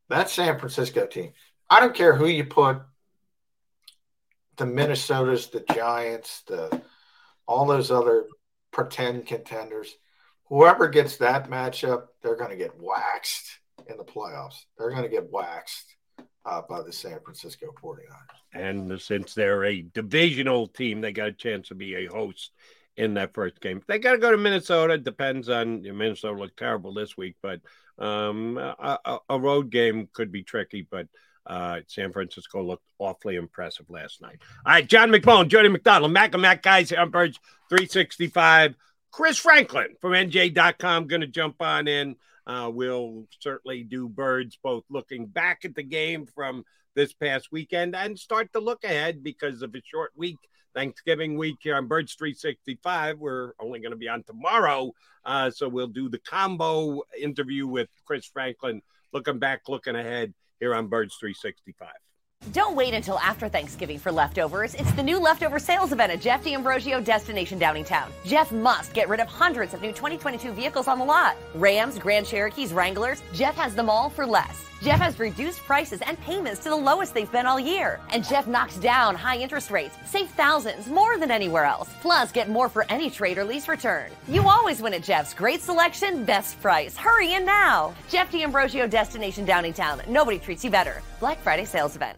[0.10, 1.34] That San Francisco team.
[1.70, 2.82] I don't care who you put.
[4.58, 6.82] The Minnesotas, the Giants, the
[7.48, 8.26] all those other
[8.72, 9.96] pretend contenders.
[10.46, 14.66] Whoever gets that matchup, they're going to get waxed in the playoffs.
[14.78, 15.96] They're going to get waxed
[16.46, 18.00] uh, by the San Francisco 49ers.
[18.54, 22.52] And since they're a divisional team, they got a chance to be a host
[22.98, 23.82] in that first game.
[23.88, 24.98] They got to go to Minnesota.
[24.98, 27.62] Depends on Minnesota looked terrible this week, but
[27.98, 31.08] um, a, a, road game could be tricky, but
[31.46, 34.40] uh, San Francisco looked awfully impressive last night.
[34.66, 37.40] All right, John McMullen, Jody McDonald, Mac and Mac guys on Birds
[37.70, 38.76] 365.
[39.12, 42.16] Chris Franklin from NJ.com going to jump on in.
[42.48, 46.64] Uh, we'll certainly do Birds both looking back at the game from
[46.96, 50.38] this past weekend and start to look ahead because of a short week
[50.74, 53.20] Thanksgiving week here on Birds 365.
[53.20, 54.94] We're only going to be on tomorrow.
[55.26, 58.82] Uh, so we'll do the combo interview with Chris Franklin,
[59.12, 61.90] looking back, looking ahead here on Birds 365.
[62.52, 64.74] Don't wait until after Thanksgiving for leftovers.
[64.74, 68.10] It's the new leftover sales event at Jeff D'Ambrosio Destination Downingtown.
[68.26, 71.38] Jeff must get rid of hundreds of new 2022 vehicles on the lot.
[71.54, 73.22] Rams, Grand Cherokees, Wranglers.
[73.32, 74.66] Jeff has them all for less.
[74.82, 78.00] Jeff has reduced prices and payments to the lowest they've been all year.
[78.12, 81.90] And Jeff knocks down high interest rates, save thousands more than anywhere else.
[82.02, 84.10] Plus, get more for any trade or lease return.
[84.28, 85.36] You always win at Jeff's.
[85.36, 86.98] Great selection, best price.
[86.98, 87.94] Hurry in now.
[88.10, 90.06] Jeff D'Ambrosio Destination Downingtown.
[90.08, 91.04] Nobody treats you better.
[91.20, 92.18] Black Friday sales event.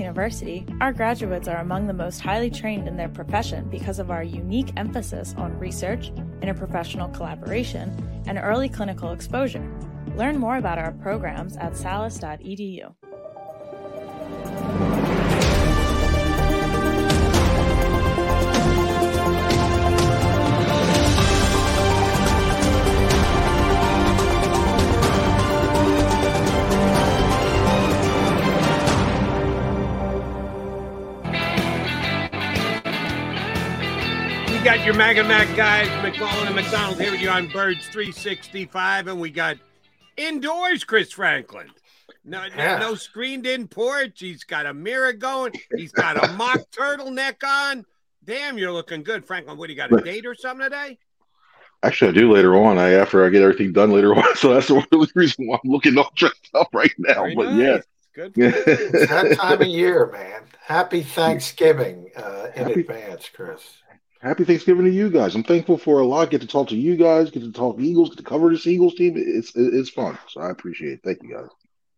[0.00, 4.24] University, our graduates are among the most highly trained in their profession because of our
[4.24, 6.10] unique emphasis on research,
[6.40, 9.70] interprofessional collaboration, and early clinical exposure.
[10.16, 12.94] Learn more about our programs at salus.edu.
[34.76, 39.20] got your Maga Mac guys, McMullen and McDonald here with you on Birds 365, and
[39.20, 39.56] we got
[40.16, 41.68] indoors Chris Franklin.
[42.24, 42.78] No, no- Yeah.
[42.78, 44.20] no screened in porch.
[44.20, 45.54] He's got a mirror going.
[45.76, 47.84] He's got a mock turtleneck on.
[48.22, 49.56] Damn, you're looking good, Franklin.
[49.58, 49.92] What do you got?
[49.92, 50.98] A date or something today?
[51.82, 52.78] Actually, I do later on.
[52.78, 54.22] I after I get everything done later on.
[54.36, 57.22] So that's the only reason why I'm looking all dressed up right now.
[57.24, 57.58] Very but nice.
[57.60, 57.78] yeah,
[58.14, 58.32] Good.
[58.36, 60.42] It's that time of year, man.
[60.62, 63.62] Happy Thanksgiving uh, in Happy- advance, Chris.
[64.20, 65.34] Happy Thanksgiving to you guys.
[65.34, 66.30] I'm thankful for a lot.
[66.30, 67.30] Get to talk to you guys.
[67.30, 68.10] Get to talk Eagles.
[68.10, 69.14] Get to cover this Eagles team.
[69.16, 70.18] It's it's fun.
[70.28, 71.00] So I appreciate it.
[71.02, 71.48] Thank you guys.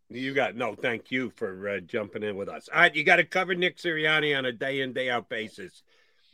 [0.09, 2.69] You got no, thank you for uh, jumping in with us.
[2.73, 5.83] All right, you got to cover Nick Sirianni on a day in day out basis.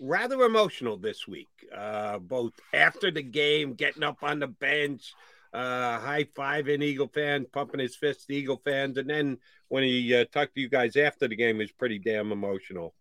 [0.01, 5.15] Rather emotional this week, uh, both after the game, getting up on the bench,
[5.53, 9.39] uh, high fiving Eagle fans, pumping his fist to Eagle fans, and then
[9.69, 12.95] when he uh, talked to you guys after the game, was pretty damn emotional.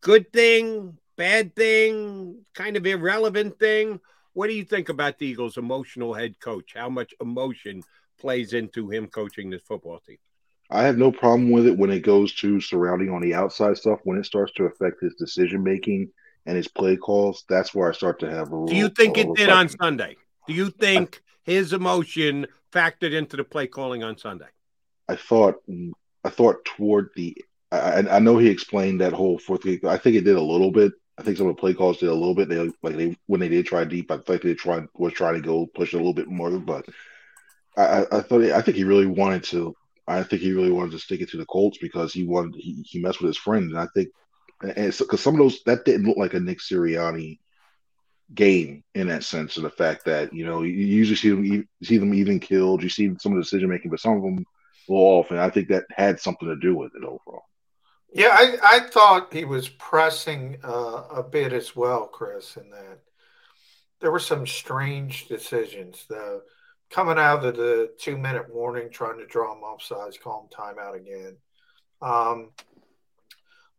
[0.00, 4.00] Good thing, bad thing, kind of irrelevant thing.
[4.32, 6.72] What do you think about the Eagles' emotional head coach?
[6.74, 7.82] How much emotion
[8.18, 10.18] plays into him coaching this football team?
[10.70, 14.00] I have no problem with it when it goes to surrounding on the outside stuff.
[14.04, 16.10] When it starts to affect his decision making
[16.46, 18.66] and his play calls, that's where I start to have a.
[18.66, 19.68] Do you think it did on.
[19.68, 20.16] Sunday?
[20.48, 24.48] Do you think his emotion factored into the play calling on Sunday?
[25.08, 25.56] I thought
[26.24, 27.36] I thought toward the
[27.70, 29.80] I, I know he explained that whole fourth game.
[29.86, 30.92] I think it did a little bit.
[31.16, 32.48] I think some of the play calls did a little bit.
[32.48, 34.10] They like they when they did try deep.
[34.10, 36.50] I think they tried was trying to go push a little bit more.
[36.58, 36.86] But
[37.76, 39.76] I, I, thought I think he really wanted to.
[40.06, 42.82] I think he really wanted to stick it to the Colts because he wanted he,
[42.82, 44.08] he messed with his friend, and I think
[44.62, 47.38] and because some of those that didn't look like a Nick Sirianni
[48.32, 51.98] game in that sense of the fact that you know you usually see them see
[51.98, 52.82] them even killed.
[52.82, 54.44] You see some of the decision making, but some of them
[54.88, 57.44] go off, and I think that had something to do with it overall.
[58.14, 63.00] Yeah, I, I thought he was pressing uh, a bit as well, Chris, in that
[64.00, 66.04] there were some strange decisions.
[66.08, 66.42] The
[66.90, 70.94] coming out of the two minute warning, trying to draw him offsides, call him timeout
[70.94, 71.36] again.
[72.00, 72.50] Um,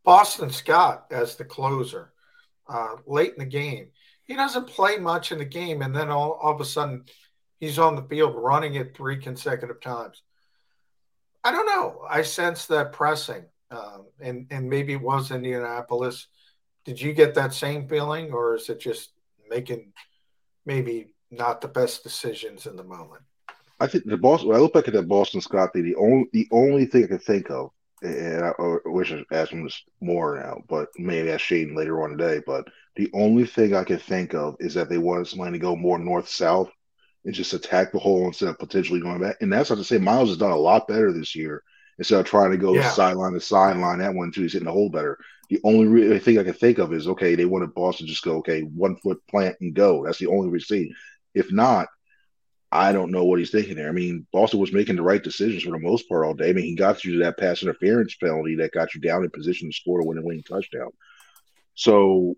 [0.04, 2.12] Boston Scott as the closer
[2.68, 3.88] uh, late in the game.
[4.26, 7.06] He doesn't play much in the game, and then all, all of a sudden
[7.60, 10.24] he's on the field running it three consecutive times.
[11.42, 12.02] I don't know.
[12.10, 13.46] I sense that pressing,
[13.76, 16.28] um, and and maybe it was Indianapolis.
[16.86, 19.12] Did you get that same feeling, or is it just
[19.50, 19.92] making
[20.66, 23.24] maybe not the best decisions in the moment?
[23.80, 24.50] I think the Boston.
[24.50, 27.08] When I look back at that Boston Scott thing, the only the only thing I
[27.08, 27.72] can think of,
[28.02, 32.04] and I, I wish I asked him this more now, but maybe ask Shane later
[32.04, 32.42] on today.
[32.46, 35.76] But the only thing I can think of is that they wanted somebody to go
[35.76, 36.70] more north south
[37.26, 39.38] and just attack the hole instead of potentially going back.
[39.42, 41.64] And that's not to say Miles has done a lot better this year
[41.98, 42.90] instead of trying to go yeah.
[42.90, 44.00] sideline to sideline.
[44.00, 45.18] That one too, he's hitting the hole better.
[45.50, 48.24] The only re- thing I can think of is okay, they wanted Boston to just
[48.24, 50.04] go okay, one foot plant and go.
[50.04, 50.92] That's the only receipt.
[51.34, 51.88] If not,
[52.72, 53.90] I don't know what he's thinking there.
[53.90, 56.50] I mean, Boston was making the right decisions for the most part all day.
[56.50, 59.30] I mean, he got you to that pass interference penalty that got you down in
[59.30, 60.90] position to score a winning winning touchdown.
[61.76, 62.36] So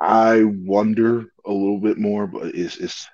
[0.00, 3.06] I wonder a little bit more, but it's it's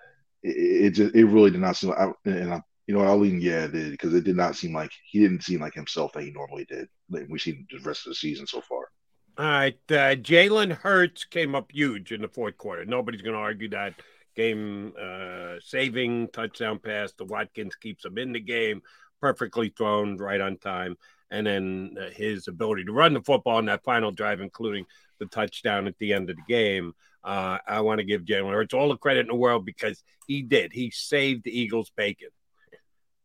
[0.42, 3.40] it, it just it really did not seem like, and I, you know I'll lean
[3.40, 6.22] yeah it did because it did not seem like he didn't seem like himself that
[6.22, 6.88] he normally did.
[7.08, 8.90] We've seen the rest of the season so far.
[9.38, 12.86] All right, uh, Jalen Hurts came up huge in the fourth quarter.
[12.86, 13.94] Nobody's going to argue that
[14.34, 18.80] game uh, saving touchdown pass The Watkins keeps him in the game,
[19.20, 20.96] perfectly thrown right on time.
[21.30, 24.86] And then uh, his ability to run the football in that final drive, including
[25.18, 26.94] the touchdown at the end of the game.
[27.24, 30.42] Uh, I want to give Jalen Hurts all the credit in the world because he
[30.42, 30.72] did.
[30.72, 32.28] He saved the Eagles' bacon.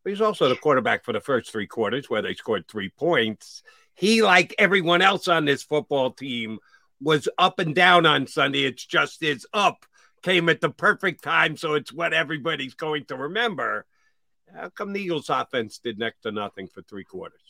[0.03, 3.63] But he's also the quarterback for the first three quarters where they scored three points.
[3.93, 6.59] He, like everyone else on this football team,
[7.01, 8.63] was up and down on Sunday.
[8.63, 9.85] It's just his up
[10.21, 13.85] came at the perfect time, so it's what everybody's going to remember.
[14.53, 17.41] How come the Eagles offense did next to nothing for three quarters?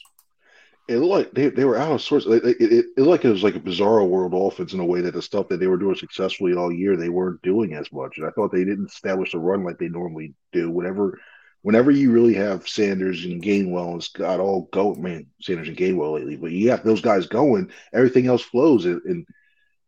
[0.88, 2.26] It looked like they, they were out of sorts.
[2.26, 5.02] It, it, it, looked like it was like a bizarro world offense in a way
[5.02, 8.18] that the stuff that they were doing successfully all year, they weren't doing as much.
[8.18, 10.70] And I thought they didn't establish a run like they normally do.
[10.70, 11.20] Whenever
[11.62, 16.16] whenever you really have Sanders and Gainwell, it's got all go, man, Sanders and Gainwell
[16.16, 18.86] lately, but you those guys going, everything else flows.
[18.86, 19.28] And, and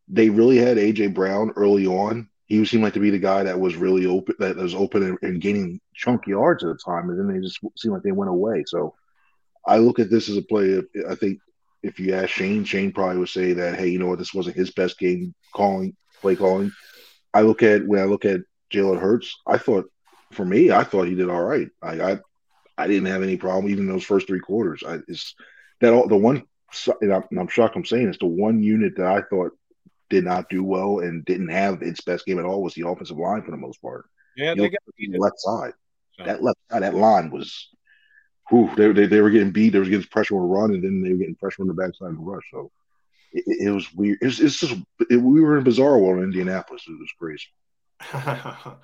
[0.07, 3.59] they really had AJ Brown early on he seemed like to be the guy that
[3.59, 7.19] was really open, that was open and, and gaining chunk yards at the time, and
[7.19, 8.63] then they just seemed like they went away.
[8.67, 8.93] So
[9.65, 10.81] I look at this as a play.
[11.09, 11.39] I think
[11.81, 14.55] if you ask Shane, Shane probably would say that, hey, you know what, this wasn't
[14.55, 16.71] his best game calling, play calling.
[17.33, 18.41] I look at when I look at
[18.71, 19.85] Jalen Hurts, I thought
[20.33, 21.69] for me, I thought he did all right.
[21.81, 22.19] I I,
[22.77, 24.83] I didn't have any problem even those first three quarters.
[24.85, 25.35] I is
[25.81, 26.43] that all the one.
[27.01, 27.75] And I'm, I'm shocked.
[27.75, 29.51] I'm saying it's the one unit that I thought
[30.09, 33.17] did not do well and didn't have its best game at all was the offensive
[33.17, 34.05] line for the most part.
[34.35, 35.73] Yeah, they got the left side.
[36.17, 36.23] So.
[36.23, 37.69] That left side, that line was,
[38.49, 39.69] whew, they, they, they were getting beat.
[39.69, 41.73] They were getting pressure on the run, and then they were getting pressure on the
[41.73, 42.43] backside of the rush.
[42.51, 42.71] So
[43.31, 44.19] it, it was weird.
[44.21, 44.75] It's it's just
[45.09, 46.83] it, we were in bizarre world in Indianapolis.
[46.87, 47.47] It was crazy.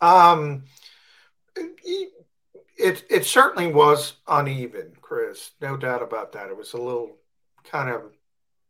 [0.00, 0.64] um,
[1.56, 5.52] it it certainly was uneven, Chris.
[5.60, 6.48] No doubt about that.
[6.48, 7.16] It was a little
[7.64, 8.02] kind of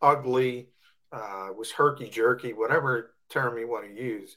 [0.00, 0.68] ugly
[1.12, 4.36] uh, was herky jerky, whatever term you want to use.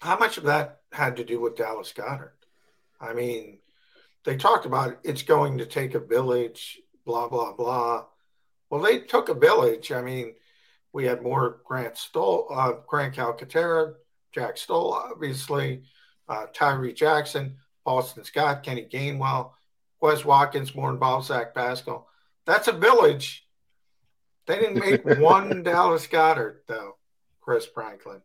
[0.00, 2.32] How much of that had to do with Dallas Goedert?
[3.00, 3.58] I mean,
[4.24, 8.04] they talked about it's going to take a village, blah blah blah.
[8.70, 9.92] Well, they took a village.
[9.92, 10.34] I mean,
[10.92, 13.94] we had more Grant Stoll, uh, Grant Calcaterra,
[14.32, 15.82] Jack Stoll, obviously,
[16.28, 19.52] uh, Tyree Jackson, Boston Scott, Kenny Gainwell,
[20.00, 22.08] Wes Watkins, more involved, Zach Pascal.
[22.46, 23.46] That's a village
[24.46, 26.96] they didn't make one Dallas Goedert though,
[27.40, 28.22] Chris Franklin.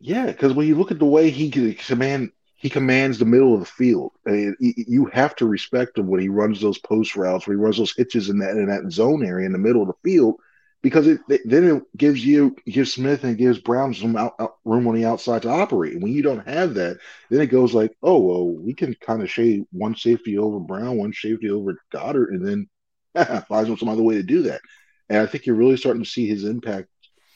[0.00, 3.60] Yeah, because when you look at the way he command, he commands the middle of
[3.60, 4.12] the field.
[4.26, 7.62] I mean, you have to respect him when he runs those post routes, when he
[7.62, 10.36] runs those hitches in that in that zone area in the middle of the field,
[10.82, 14.56] because it, it then it gives you gives Smith and gives Brown some out, out,
[14.64, 15.94] room on the outside to operate.
[15.94, 16.98] And when you don't have that,
[17.30, 20.98] then it goes like, oh well, we can kind of shade one safety over Brown,
[20.98, 22.68] one safety over Goedert, and then
[23.48, 24.60] find some other way to do that.
[25.08, 26.88] And I think you're really starting to see his impact,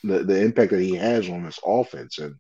[0.03, 2.19] the, the impact that he has on this offense.
[2.19, 2.37] And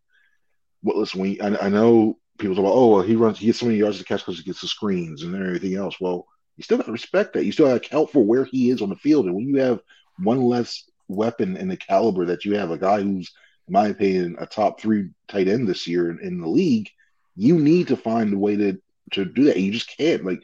[0.83, 3.61] what listen, we I, I know people talk about, oh, well, he runs, he gets
[3.61, 6.01] so many yards to catch because he gets the screens and everything else.
[6.01, 6.27] Well,
[6.57, 7.45] you still got to respect that.
[7.45, 9.27] You still got to account for where he is on the field.
[9.27, 9.81] And when you have
[10.19, 13.33] one less weapon in the caliber that you have, a guy who's,
[13.69, 16.89] in my opinion, a top three tight end this year in, in the league,
[17.37, 18.81] you need to find a way to
[19.13, 19.57] to do that.
[19.59, 20.25] You just can't.
[20.25, 20.43] Like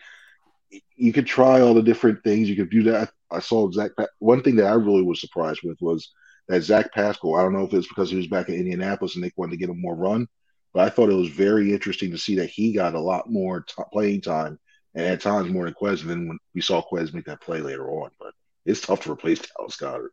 [0.97, 2.49] you could try all the different things.
[2.49, 3.11] You could do that.
[3.31, 3.91] I saw Zach.
[4.19, 6.11] One thing that I really was surprised with was
[6.49, 7.37] that Zach Pascal.
[7.37, 9.57] I don't know if it's because he was back in Indianapolis and they wanted to
[9.57, 10.29] get him more run,
[10.73, 13.63] But I thought it was very interesting to see that he got a lot more
[13.63, 14.59] t- playing time
[14.95, 17.89] and at times more than Quez than when we saw Quez make that play later
[17.91, 18.11] on.
[18.19, 18.35] But
[18.65, 20.11] it's tough to replace Dallas Goedert.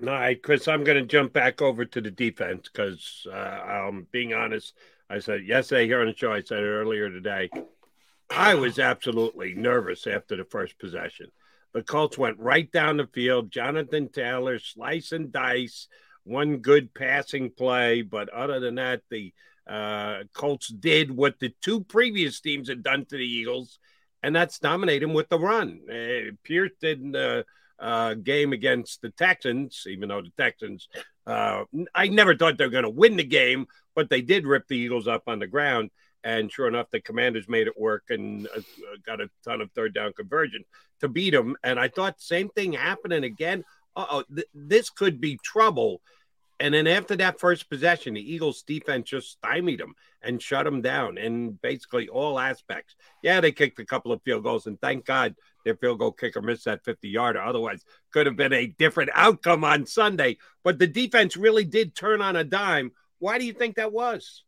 [0.00, 4.06] All right, Chris, I'm going to jump back over to the defense because uh, I'm
[4.12, 4.74] being honest.
[5.10, 7.50] I said yesterday here on the show, I said it earlier today.
[8.30, 11.32] I was absolutely nervous after the first possession.
[11.74, 13.50] The Colts went right down the field.
[13.50, 15.88] Jonathan Taylor slice and dice,
[16.22, 19.34] one good passing play, but other than that, the
[19.66, 23.80] uh, Colts did what the two previous teams had done to the Eagles,
[24.22, 25.80] and that's dominate them with the run.
[25.90, 27.44] Uh, Pierce didn't the
[27.78, 30.88] uh, game against the Texans, even though the Texans,
[31.26, 31.64] uh,
[31.94, 34.76] I never thought they were going to win the game, but they did rip the
[34.76, 35.90] Eagles up on the ground.
[36.24, 38.60] And sure enough, the Commanders made it work and uh,
[39.06, 40.64] got a ton of third down conversion
[41.00, 41.56] to beat them.
[41.62, 43.64] And I thought same thing happening again.
[43.94, 46.00] Oh, th- this could be trouble.
[46.60, 50.82] And then after that first possession, the Eagles defense just stymied them and shut them
[50.82, 52.96] down in basically all aspects.
[53.22, 55.36] Yeah, they kicked a couple of field goals, and thank God
[55.68, 57.42] their field goal kicker missed that 50 yarder.
[57.42, 60.38] Otherwise, could have been a different outcome on Sunday.
[60.64, 62.92] But the defense really did turn on a dime.
[63.18, 64.44] Why do you think that was?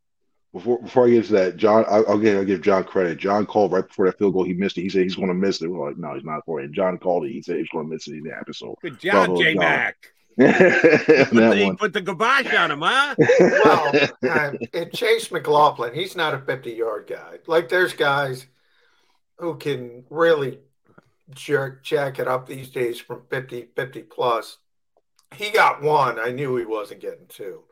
[0.52, 3.18] Before before I get to that, John, I'll, I'll give I'll give John credit.
[3.18, 4.44] John called right before that field goal.
[4.44, 4.82] He missed it.
[4.82, 5.68] He said he's going to miss it.
[5.68, 6.64] We're like, no, he's not for it.
[6.64, 7.32] And John called it.
[7.32, 8.14] He said he's going to miss it.
[8.14, 8.55] He didn't happen.
[8.55, 9.97] So good job, J Mac.
[10.38, 13.14] put, the, put the kibosh on him, huh?
[13.40, 13.92] well,
[14.26, 17.38] uh, and Chase McLaughlin, he's not a 50 yard guy.
[17.47, 18.47] Like there's guys
[19.38, 20.59] who can really
[21.35, 24.59] jerk, jacket up these days from 50, 50 plus.
[25.35, 26.19] He got one.
[26.19, 27.62] I knew he wasn't getting two.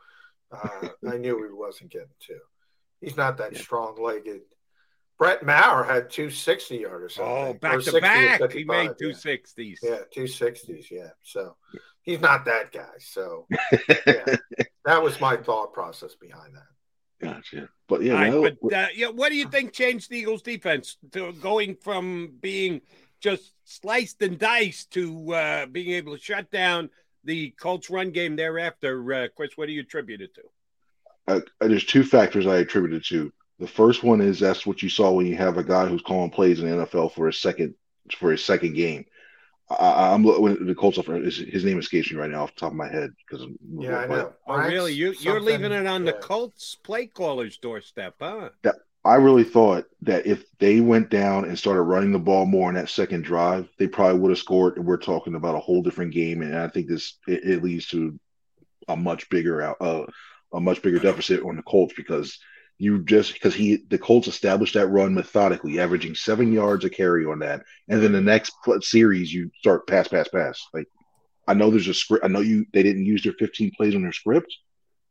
[0.51, 2.39] Uh, I knew he wasn't getting two.
[3.01, 3.61] He's not that yeah.
[3.61, 4.43] strong legged.
[5.19, 7.19] Brett Maher had two sixty 60 yarders.
[7.19, 8.53] Oh, back to back.
[8.53, 9.81] He made two sixties.
[9.83, 10.89] Yeah, two sixties.
[10.93, 11.11] Yeah.
[11.23, 11.57] So
[12.03, 12.95] he's not that guy.
[13.01, 13.47] So
[14.07, 14.37] yeah,
[14.85, 16.63] that was my thought process behind that.
[17.21, 17.69] Gotcha.
[17.89, 21.33] But yeah, right, but uh, yeah, what do you think changed the Eagles defense to
[21.33, 22.81] going from being
[23.21, 26.91] just sliced and diced to uh, being able to shut down
[27.25, 29.13] the Colts run game thereafter?
[29.13, 30.43] Uh, Chris, what do you attribute it to?
[31.29, 33.33] uh, there's two factors I attribute it to.
[33.59, 36.31] The first one is that's what you saw when you have a guy who's calling
[36.31, 37.75] plays in the NFL for a second
[38.17, 39.05] for his second game.
[39.71, 42.71] I, am when the Colts his, his name escapes me right now off the top
[42.71, 43.47] of my head because
[43.79, 44.33] yeah, I know.
[44.47, 44.95] Oh, really?
[44.95, 46.13] You you're leaving it on yeah.
[46.13, 48.49] the Colts play caller's doorstep, huh?
[48.63, 48.77] That,
[49.09, 52.75] I really thought that if they went down and started running the ball more in
[52.75, 54.77] that second drive, they probably would have scored.
[54.77, 56.43] And we're talking about a whole different game.
[56.43, 58.21] And I think this it, it leads to
[58.87, 60.05] a much bigger out, uh,
[60.53, 62.39] a much bigger deficit on the Colts because
[62.77, 67.25] you just because he the Colts established that run methodically, averaging seven yards a carry
[67.25, 68.53] on that, and then the next
[68.83, 70.61] series you start pass, pass, pass.
[70.75, 70.87] Like
[71.47, 72.27] I know there's a script.
[72.27, 74.55] I know you they didn't use their 15 plays on their script,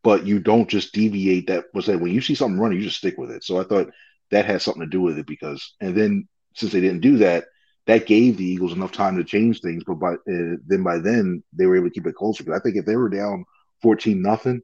[0.08, 1.48] but you don't just deviate.
[1.48, 3.44] That was that when you see something running, you just stick with it.
[3.44, 3.92] So I thought
[4.32, 7.48] that had something to do with it because, and then since they didn't do that,
[7.88, 9.84] that gave the Eagles enough time to change things.
[9.86, 12.46] But by uh, then by then they were able to keep it closer.
[12.46, 13.44] Because I think if they were down
[13.82, 14.62] 14 nothing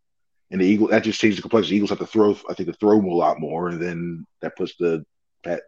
[0.50, 1.72] and the Eagles that just changed the complexity.
[1.72, 4.26] The Eagles have to throw, I think, to throw them a lot more, and then
[4.40, 5.06] that puts the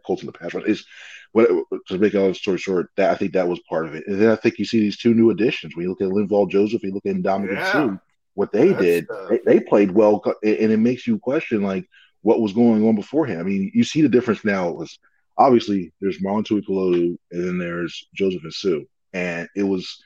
[0.06, 0.64] Colts in the pass rush.
[0.64, 0.86] Is
[1.32, 1.50] what
[1.88, 4.06] to make a long story short, that I think that was part of it.
[4.06, 5.76] And then I think you see these two new additions.
[5.76, 7.72] When you look at Linval Joseph, you look at Dominic yeah.
[7.72, 7.96] Suh,
[8.36, 11.88] what they That's, did, they, they, played well, and it makes you question like
[12.20, 13.40] what was going on beforehand.
[13.40, 14.68] I mean, you see the difference now.
[14.68, 14.98] It was
[15.38, 18.80] obviously there's Marlon Tuipulotu, and then there's Joseph and Suh,
[19.14, 20.02] and it was,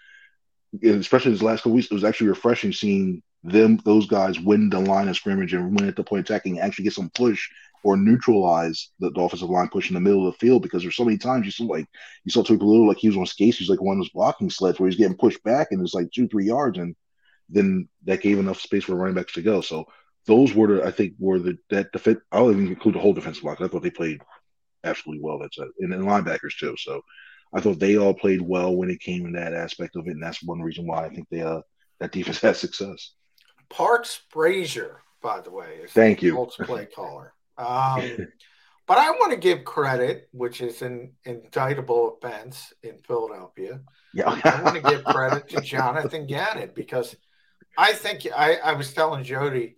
[0.82, 4.78] especially these last couple weeks, it was actually refreshing seeing them those guys win the
[4.78, 7.48] line of scrimmage and win at the point attacking, actually get some push
[7.82, 10.94] or neutralize the, the, offensive line push in the middle of the field because there's
[10.94, 11.86] so many times you saw like
[12.24, 14.78] you saw Tuipulotu like he was on skates, he's like one of those blocking sleds
[14.78, 16.94] where he's getting pushed back and it's like two, three yards and
[17.51, 19.60] then that gave enough space for running backs to go.
[19.60, 19.86] So
[20.27, 23.44] those were the I think were the that defense I'll even include the whole defensive
[23.44, 23.56] line.
[23.60, 24.20] I thought they played
[24.85, 25.39] absolutely well.
[25.39, 25.68] That's it.
[25.81, 26.77] And, and linebackers too.
[26.78, 27.02] So
[27.52, 30.22] I thought they all played well when it came in that aspect of it, and
[30.22, 31.60] that's one reason why I think they uh
[31.98, 33.12] that defense has success.
[33.68, 37.35] Parks Frazier, by the way, is thank you Colts play caller.
[37.56, 38.28] Um,
[38.86, 43.81] but I want to give credit, which is an indictable offense in Philadelphia.
[44.12, 47.14] Yeah, I want to give credit to Jonathan Gannon because
[47.76, 49.76] I think I, I was telling Jody,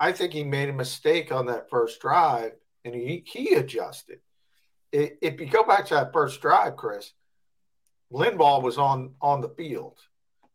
[0.00, 2.52] I think he made a mistake on that first drive,
[2.84, 4.20] and he he adjusted.
[4.92, 7.12] If you go back to that first drive, Chris,
[8.12, 9.98] Linval was on on the field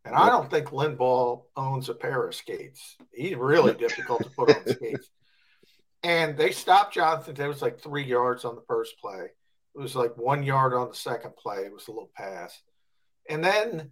[0.03, 2.97] and I don't think Linval owns a pair of skates.
[3.13, 5.09] He's really difficult to put on skates.
[6.03, 7.39] And they stopped Jonathan.
[7.39, 9.25] It was like three yards on the first play.
[9.75, 11.59] It was like one yard on the second play.
[11.59, 12.59] It was a little pass.
[13.29, 13.91] And then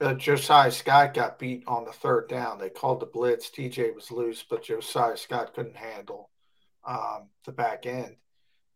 [0.00, 2.58] uh, Josiah Scott got beat on the third down.
[2.58, 3.50] They called the blitz.
[3.50, 6.30] TJ was loose, but Josiah Scott couldn't handle
[6.86, 8.16] um, the back end.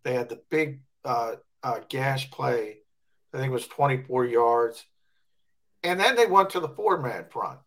[0.02, 2.78] They had the big uh, uh, gash play.
[3.32, 4.84] I think it was 24 yards.
[5.82, 7.60] And then they went to the four man front.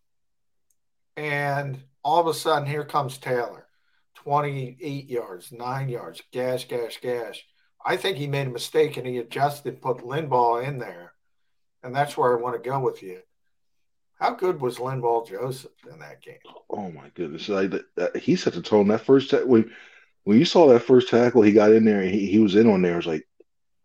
[1.15, 3.67] And all of a sudden, here comes Taylor
[4.15, 7.45] 28 yards, nine yards, gash, gash, gash.
[7.85, 11.13] I think he made a mistake and he adjusted, put Linval in there.
[11.83, 13.19] And that's where I want to go with you.
[14.19, 16.37] How good was Linval Joseph in that game?
[16.69, 17.49] Oh my goodness!
[17.49, 17.73] Like
[18.15, 19.71] he set the tone that first ta- when
[20.23, 22.69] when you saw that first tackle, he got in there and he, he was in
[22.69, 22.93] on there.
[22.93, 23.27] It was like,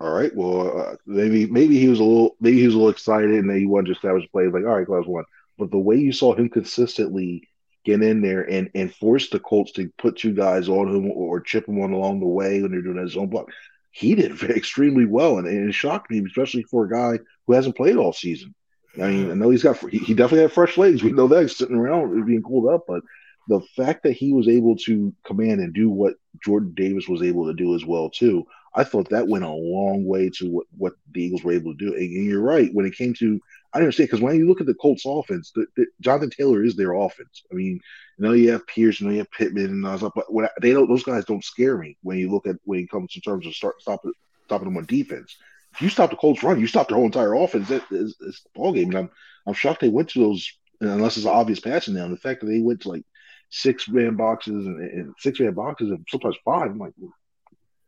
[0.01, 2.93] all right, well, uh, maybe maybe he was a little maybe he was a little
[2.93, 4.47] excited and then he wanted to establish play.
[4.47, 5.25] Like, all right, class one.
[5.59, 7.49] But the way you saw him consistently
[7.85, 11.41] get in there and and force the Colts to put two guys on him or
[11.41, 13.49] chip him on along the way when they're doing that zone block,
[13.91, 17.77] he did extremely well, and, and it shocked me, especially for a guy who hasn't
[17.77, 18.55] played all season.
[19.01, 21.03] I mean, I know he's got he, he definitely had fresh legs.
[21.03, 23.03] We know that he's sitting around being cooled up, but
[23.49, 26.15] the fact that he was able to command and do what
[26.45, 30.05] Jordan Davis was able to do as well too, I thought that went a long
[30.05, 31.95] way to what, what the Eagles were able to do.
[31.95, 33.41] And, you're right when it came to
[33.73, 36.77] I understand because when you look at the Colts offense, the, the, Jonathan Taylor is
[36.77, 37.43] their offense.
[37.51, 37.81] I mean,
[38.19, 40.49] you know you have Pierce, you know you have Pittman and all that, but when,
[40.61, 43.23] they don't those guys don't scare me when you look at when it comes in
[43.23, 44.13] terms of start stopping
[44.45, 45.37] stopping them on defense.
[45.81, 47.71] You stop the Colts run, you stop their whole entire offense.
[47.71, 48.89] Is the ball game.
[48.89, 49.11] And I'm
[49.47, 50.51] I'm shocked they went to those
[50.81, 52.11] unless it's an obvious passing down.
[52.11, 53.05] The fact that they went to like
[53.51, 56.95] six man boxes and, and six man boxes and sometimes five, I'm like,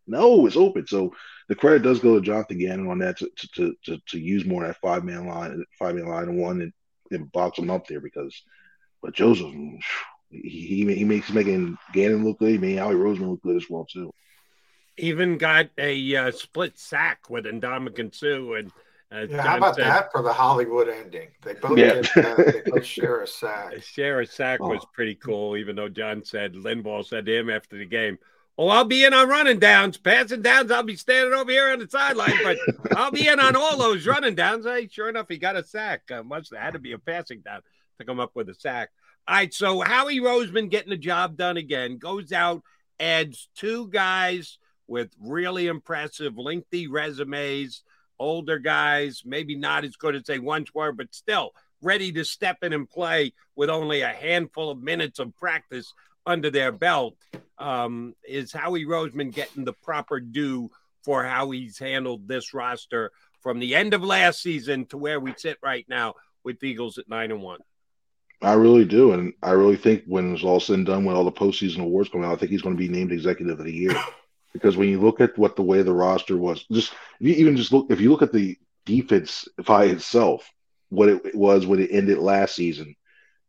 [0.07, 0.86] no, it's open.
[0.86, 1.15] So
[1.48, 4.66] the credit does go to Jonathan Gannon on that to to to, to use more
[4.66, 6.73] that five man line, five man line one and,
[7.11, 8.43] and box them up there because.
[9.02, 9.81] But Joseph, he
[10.31, 12.51] he, he makes making Gannon look good.
[12.51, 14.12] He made Howie Roseman look good as well too.
[14.96, 18.72] Even got a uh, split sack with Ndamukong Suh and.
[19.12, 21.30] Uh, yeah, how about said, that for the Hollywood ending?
[21.42, 22.00] They both yeah.
[22.00, 23.82] get, uh, they both share a sack.
[23.82, 24.68] Share a sack oh.
[24.68, 28.20] was pretty cool, even though John said Linval said to him after the game,
[28.56, 30.70] "Oh, I'll be in on running downs, passing downs.
[30.70, 32.58] I'll be standing over here on the sideline, but
[32.96, 36.02] I'll be in on all those running downs." Hey, sure enough, he got a sack.
[36.08, 37.62] Uh, must have had to be a passing down
[37.98, 38.90] to come up with a sack.
[39.26, 42.62] All right, so Howie Roseman getting the job done again goes out,
[42.98, 44.58] adds two guys
[44.90, 47.84] with really impressive, lengthy resumes
[48.18, 52.58] older guys, maybe not as good as they once were, but still ready to step
[52.62, 55.94] in and play with only a handful of minutes of practice
[56.26, 57.16] under their belt.
[57.56, 60.70] Um, is Howie Roseman getting the proper due
[61.04, 65.32] for how he's handled this roster from the end of last season to where we
[65.36, 66.14] sit right now
[66.44, 67.60] with Eagles at nine and one?
[68.42, 71.24] I really do, and I really think when it's all said and done, when all
[71.24, 73.72] the postseason awards come out, I think he's going to be named Executive of the
[73.72, 73.94] Year
[74.52, 77.72] because when you look at what the way the roster was, just you even just
[77.72, 80.51] look if you look at the defense by itself,
[80.89, 82.94] what it was when it ended last season,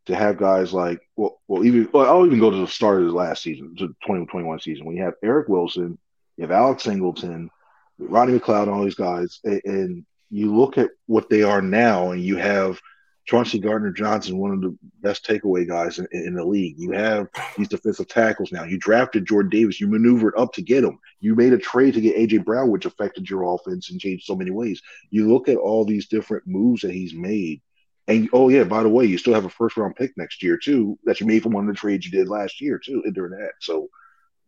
[0.06, 3.08] to have guys like well, well even well, I'll even go to the start of
[3.08, 5.98] the last season, to 2021 season, when you have Eric Wilson,
[6.36, 7.50] you have Alex Singleton,
[7.98, 12.10] Rodney McLeod, and all these guys, and, and you look at what they are now,
[12.10, 12.80] and you have
[13.24, 16.74] Chauncey Gardner Johnson, one of the best takeaway guys in, in, the league.
[16.78, 18.64] You have these defensive tackles now.
[18.64, 19.80] You drafted Jordan Davis.
[19.80, 20.98] You maneuvered up to get him.
[21.20, 24.34] You made a trade to get AJ Brown, which affected your offense and changed so
[24.34, 24.82] many ways.
[25.10, 27.62] You look at all these different moves that he's made.
[28.08, 30.58] And oh yeah, by the way, you still have a first round pick next year
[30.58, 33.38] too that you made from one of the trades you did last year too during
[33.38, 33.52] that.
[33.60, 33.88] So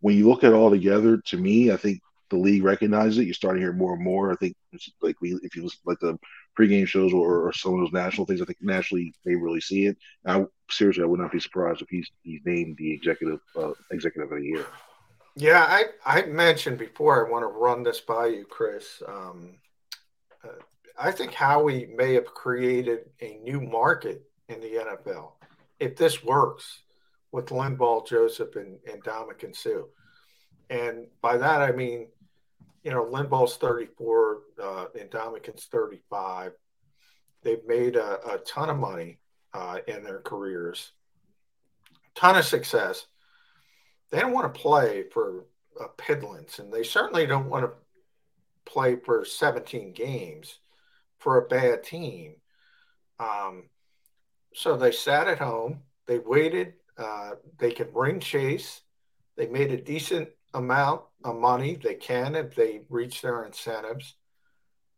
[0.00, 2.00] when you look at all together, to me, I think
[2.34, 3.24] the league recognizes it.
[3.24, 4.32] You're starting to hear more and more.
[4.32, 4.56] I think
[5.00, 6.18] like we, if you listen like the
[6.58, 8.40] pregame shows or, or, some of those national things.
[8.40, 9.96] I think nationally they really see it.
[10.26, 14.30] I seriously, I would not be surprised if he's he's named the executive uh, executive
[14.30, 14.66] of the year.
[15.36, 17.26] Yeah, I I mentioned before.
[17.26, 19.02] I want to run this by you, Chris.
[19.06, 19.56] Um,
[20.44, 20.48] uh,
[20.98, 25.32] I think Howie may have created a new market in the NFL
[25.80, 26.82] if this works
[27.32, 29.82] with Linval, Joseph, and, and Dominic and Suh.
[30.70, 32.08] And by that I mean
[32.84, 36.52] you know, Linval's 34, uh, and Ndamukong's 35.
[37.42, 39.18] They've made a, a ton of money
[39.54, 40.92] uh, in their careers,
[42.14, 43.06] ton of success.
[44.10, 45.46] They don't want to play for
[45.80, 47.72] a piddlings, and they certainly don't want to
[48.70, 50.58] play for 17 games
[51.18, 52.34] for a bad team.
[53.18, 53.64] Um,
[54.54, 55.80] so they sat at home.
[56.06, 56.74] They waited.
[56.98, 58.82] Uh, they could ring chase.
[59.36, 61.02] They made a decent amount
[61.32, 64.14] money they can if they reach their incentives.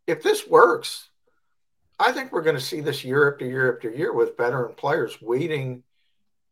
[0.07, 1.11] If this works,
[1.98, 5.20] I think we're going to see this year after year after year with veteran players
[5.23, 5.82] waiting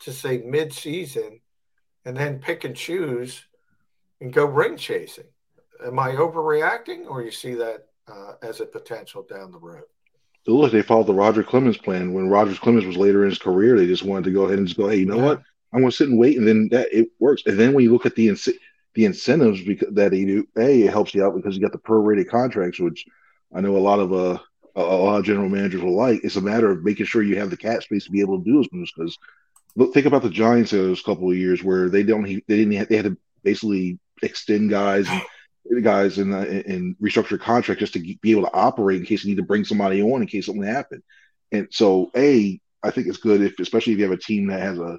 [0.01, 1.41] to say mid-season
[2.05, 3.45] and then pick and choose
[4.21, 5.25] and go ring chasing.
[5.85, 9.85] Am I overreacting, or you see that uh, as a potential down the road?
[10.47, 12.13] Look, they followed the Roger Clemens plan.
[12.13, 14.67] When Roger Clemens was later in his career, they just wanted to go ahead and
[14.67, 15.25] just go, hey, you know yeah.
[15.25, 15.43] what?
[15.73, 17.43] I'm going to sit and wait, and then that it works.
[17.47, 18.29] And then when you look at the
[18.95, 20.47] the incentives because that do.
[20.57, 23.05] A, it helps you out because you got the prorated contracts, which
[23.55, 24.39] I know a lot of uh
[24.77, 26.21] a, a lot of general managers will like.
[26.25, 28.45] It's a matter of making sure you have the cap space to be able to
[28.45, 28.93] do those moves.
[28.97, 29.19] Because
[29.77, 32.89] look, think about the Giants those couple of years where they don't they didn't have,
[32.89, 38.31] they had to basically extend guys and guys and and restructure contract just to be
[38.31, 41.03] able to operate in case you need to bring somebody on in case something happened.
[41.53, 44.61] And so, a I think it's good if, especially if you have a team that
[44.61, 44.99] has a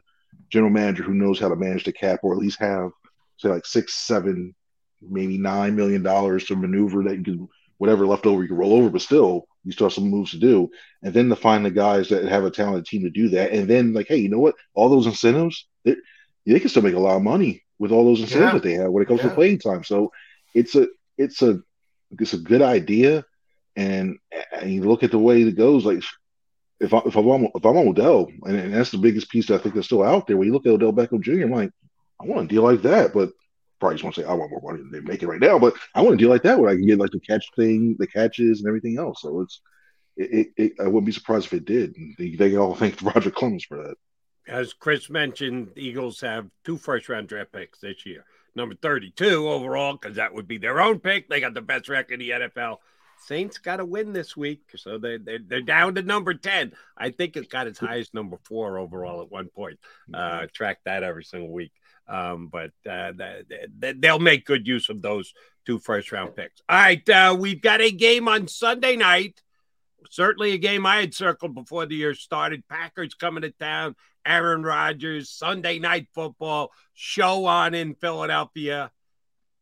[0.50, 2.90] general manager who knows how to manage the cap, or at least have
[3.38, 4.56] say like six, seven,
[5.02, 8.74] maybe nine million dollars to maneuver that you can whatever left over you can roll
[8.74, 10.70] over, but still you still have some moves to do.
[11.04, 13.68] And then to find the guys that have a talented team to do that, and
[13.68, 14.56] then like, hey, you know what?
[14.74, 15.96] All those incentives, they,
[16.46, 18.54] they can still make a lot of money with all those incentives yeah.
[18.54, 19.30] that they have when it comes yeah.
[19.30, 19.84] to playing time.
[19.84, 20.12] So
[20.54, 20.88] it's a
[21.18, 21.60] it's a
[22.12, 23.26] it's a good idea,
[23.76, 24.18] and,
[24.54, 25.86] and you look at the way it goes.
[25.86, 26.04] Like
[26.80, 29.48] if I if I'm on, if I'm on Odell, and, and that's the biggest piece
[29.48, 30.38] that I think that's still out there.
[30.38, 31.72] When you look at Odell Beckham Jr., I'm like,
[32.22, 33.32] I want a deal like that, but
[33.80, 35.60] probably just want to say I want more money than they make it right now.
[35.60, 37.96] But I want a deal like that where I can get like the catch thing,
[38.00, 39.22] the catches, and everything else.
[39.22, 39.62] So it's
[40.18, 41.96] it, it, it I wouldn't be surprised if it did.
[42.18, 43.96] They, they all thank Roger Clemens for that.
[44.48, 48.26] As Chris mentioned, the Eagles have two first round draft picks this year.
[48.56, 51.28] Number 32 overall, because that would be their own pick.
[51.28, 52.78] They got the best record in the NFL.
[53.20, 56.74] Saints got to win this week, so they they're, they're down to number ten.
[56.98, 59.80] I think it got as high as number four overall at one point.
[60.14, 61.72] Uh, track that every single week,
[62.08, 63.12] um, but uh,
[63.78, 65.34] they, they'll make good use of those
[65.66, 66.62] two first round picks.
[66.70, 69.42] All right, uh, we've got a game on Sunday night.
[70.12, 72.68] Certainly a game I had circled before the year started.
[72.68, 73.96] Packers coming to town.
[74.26, 78.92] Aaron Rodgers, Sunday night football show on in Philadelphia.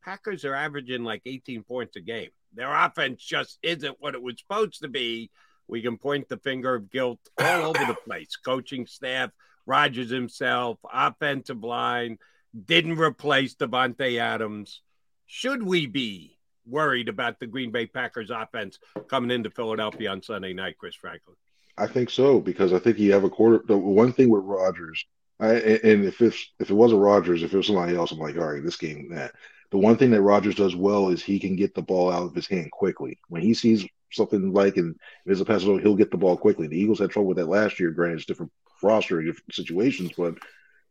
[0.04, 2.30] Packers are averaging like 18 points a game.
[2.54, 5.32] Their offense just isn't what it was supposed to be.
[5.68, 8.36] We can point the finger of guilt all over the place.
[8.36, 9.32] Coaching staff,
[9.66, 12.18] Rodgers himself, offensive line
[12.54, 14.82] didn't replace Davante Adams.
[15.26, 20.54] Should we be worried about the Green Bay Packers offense coming into Philadelphia on Sunday
[20.54, 21.36] night, Chris Franklin?
[21.78, 23.64] I think so because I think you have a quarter.
[23.68, 25.04] The one thing with Rodgers,
[25.40, 28.54] and if it's if it wasn't Rodgers, if it was somebody else, I'm like, all
[28.54, 29.34] right, this game that
[29.72, 32.36] the one thing that Rodgers does well is he can get the ball out of
[32.36, 33.18] his hand quickly.
[33.30, 36.68] When he sees something like and there's a pass, he'll get the ball quickly.
[36.68, 37.90] The Eagles had trouble with that last year.
[37.90, 38.52] Granted, it's different
[38.84, 40.36] roster, different situations, but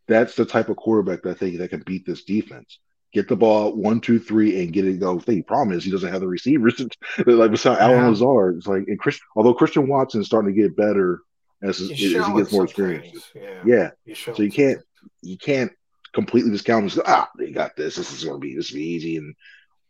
[0.09, 2.79] that's the type of quarterback that I think that can beat this defense.
[3.13, 5.19] Get the ball one, two, three, and get it go.
[5.19, 6.81] The problem is he doesn't have the receivers
[7.27, 7.91] like beside yeah.
[7.91, 8.57] Allen Lazard.
[8.57, 11.21] It's like and Chris, although Christian Watson is starting to get better
[11.63, 13.31] as, as he gets more experience.
[13.35, 13.91] Yeah.
[14.07, 14.15] yeah.
[14.15, 14.81] So you can't
[15.21, 15.73] you can't
[16.13, 17.05] completely discount them.
[17.07, 17.97] Ah, they got this.
[17.97, 19.35] This is going to be this will be easy, and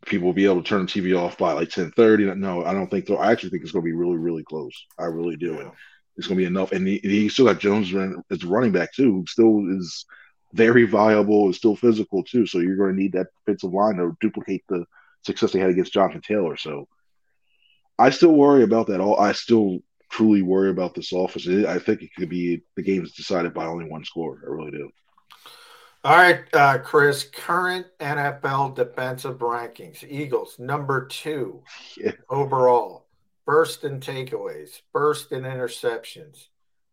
[0.06, 2.24] people will be able to turn the TV off by like ten thirty.
[2.34, 3.16] No, I don't think so.
[3.16, 4.86] I actually think it's going to be really, really close.
[4.98, 5.60] I really do, yeah.
[5.60, 5.72] and
[6.16, 6.72] it's going to be enough.
[6.72, 7.92] And he, he still got Jones
[8.30, 10.04] as running back too, who still is
[10.52, 12.46] very viable, is still physical too.
[12.46, 14.84] So you're going to need that defensive line to duplicate the
[15.22, 16.56] success they had against Jonathan Taylor.
[16.56, 16.88] So
[17.98, 19.00] I still worry about that.
[19.00, 19.80] All I still
[20.10, 21.48] truly worry about this offense.
[21.48, 24.40] I think it could be the game is decided by only one score.
[24.44, 24.90] I really do.
[26.04, 31.62] All right, uh, Chris, current NFL defensive rankings Eagles, number two
[31.96, 32.10] yeah.
[32.28, 33.06] overall,
[33.44, 36.48] first in takeaways, first in interceptions,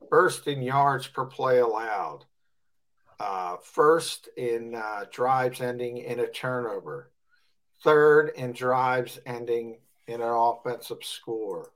[0.10, 2.26] first in yards per play allowed,
[3.20, 7.12] uh, first in uh, drives ending in a turnover,
[7.84, 11.72] third in drives ending in an offensive score.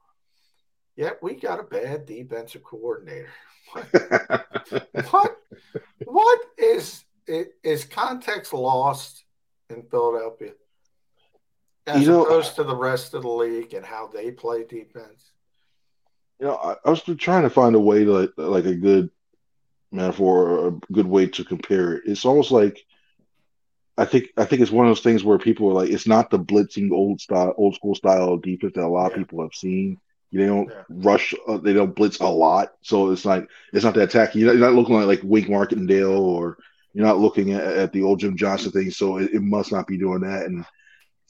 [0.96, 3.30] Yet we got a bad defensive coordinator.
[3.72, 4.88] What?
[5.12, 5.38] what?
[6.06, 7.04] What is
[7.64, 9.24] is context lost
[9.70, 10.52] in Philadelphia
[11.88, 15.32] as you know, opposed to the rest of the league and how they play defense?
[16.40, 19.10] You know, I, I was trying to find a way to like, like a good
[19.92, 22.04] metaphor or a good way to compare it.
[22.06, 22.86] It's almost like
[23.98, 26.30] I think I think it's one of those things where people are like, it's not
[26.30, 29.14] the blitzing old style, old school style defense that a lot yeah.
[29.14, 30.00] of people have seen.
[30.32, 30.82] They don't yeah.
[30.90, 31.36] rush.
[31.48, 34.40] Uh, they don't blitz a lot, so it's like it's not that tacky.
[34.40, 36.58] You're not, you're not looking like like Wink Martindale or
[36.94, 39.86] you're not looking at, at the old Jim Johnson thing, so it, it, must not
[39.86, 40.46] be doing that.
[40.46, 40.66] And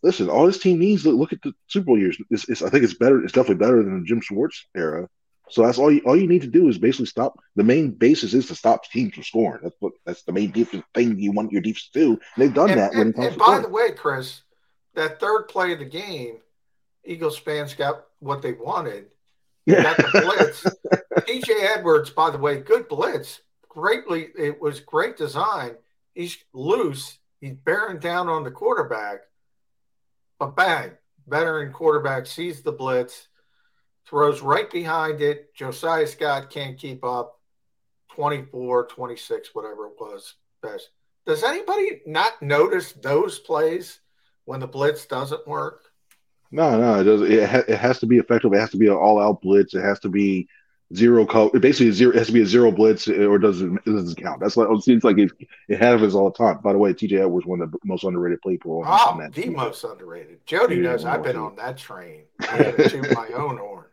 [0.04, 2.18] listen, all this team needs look, look at the Super Bowl years.
[2.30, 3.24] It's, it's, I think it's better.
[3.24, 5.08] It's definitely better than the Jim Schwartz era.
[5.50, 7.38] So that's all you all you need to do is basically stop.
[7.56, 9.60] The main basis is to stop teams from scoring.
[9.62, 12.10] That's what that's the main defense thing you want your defense to do.
[12.12, 12.94] And they've done and, that.
[12.94, 14.42] And, and by the way, Chris,
[14.96, 16.38] that third play of the game,
[17.04, 19.08] Eagles fans got what they wanted.
[19.66, 19.84] yeah.
[19.84, 20.66] got the blitz.
[21.28, 24.30] TJ Edwards, by the way, good blitz greatly.
[24.38, 25.76] It was great design.
[26.14, 27.18] He's loose.
[27.42, 29.22] He's bearing down on the quarterback.
[30.44, 30.92] But bang,
[31.26, 33.30] veteran quarterback sees the blitz,
[34.06, 35.56] throws right behind it.
[35.56, 37.40] Josiah Scott can't keep up.
[38.10, 40.90] 24, 26, whatever it was, best
[41.26, 44.02] Does anybody not notice those plays
[44.44, 45.86] when the blitz doesn't work?
[46.52, 47.22] No, no, it does.
[47.22, 48.52] It, ha- it has to be effective.
[48.52, 49.74] It has to be an all-out blitz.
[49.74, 50.50] It has to be
[50.94, 51.60] zero color.
[51.60, 52.14] Basically, zero.
[52.14, 54.40] It has to be a zero blitz, or doesn't it doesn't count.
[54.40, 55.32] That's like it seems like it.
[55.68, 56.60] It happens all the time.
[56.60, 58.84] By the way, TJ Edwards one of the most underrated play people.
[58.86, 59.54] Oh, ah, the team.
[59.54, 60.46] most underrated.
[60.46, 62.24] Jody yeah, knows I've been on that train.
[62.42, 63.86] to my own horn.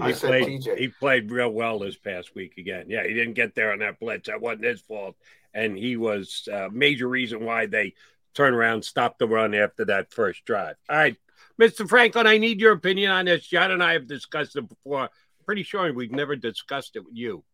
[0.00, 0.78] I said played, TJ.
[0.78, 2.86] He played real well this past week again.
[2.88, 4.28] Yeah, he didn't get there on that blitz.
[4.28, 5.16] That wasn't his fault,
[5.52, 7.94] and he was a major reason why they
[8.34, 10.76] turned around, stopped the run after that first drive.
[10.90, 11.16] All right,
[11.60, 11.88] Mr.
[11.88, 13.46] Franklin, I need your opinion on this.
[13.46, 15.08] John and I have discussed it before.
[15.46, 17.44] Pretty sure we've never discussed it with you.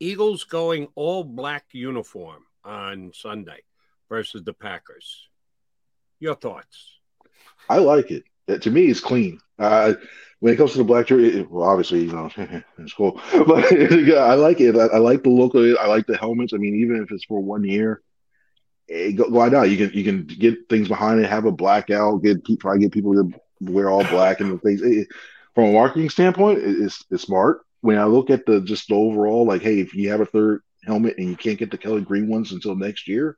[0.00, 3.62] Eagles going all black uniform on Sunday
[4.08, 5.28] versus the Packers.
[6.20, 6.98] Your thoughts?
[7.68, 8.24] I like it.
[8.62, 9.40] To me, it's clean.
[9.58, 9.94] Uh,
[10.40, 12.30] when it comes to the black jersey, well, obviously, you know,
[12.78, 14.76] it's cool, but yeah, I like it.
[14.76, 15.76] I, I, like the look of it.
[15.78, 16.54] I like the helmets.
[16.54, 18.02] I mean, even if it's for one year,
[18.86, 19.64] it, go, why not?
[19.64, 23.14] You can you can get things behind it, have a blackout, get to get people
[23.14, 24.80] to wear all black and things.
[24.80, 25.08] It,
[25.58, 27.62] from a marketing standpoint, it, it's it's smart.
[27.80, 30.62] When I look at the just the overall, like, hey, if you have a third
[30.84, 33.36] helmet and you can't get the Kelly Green ones until next year,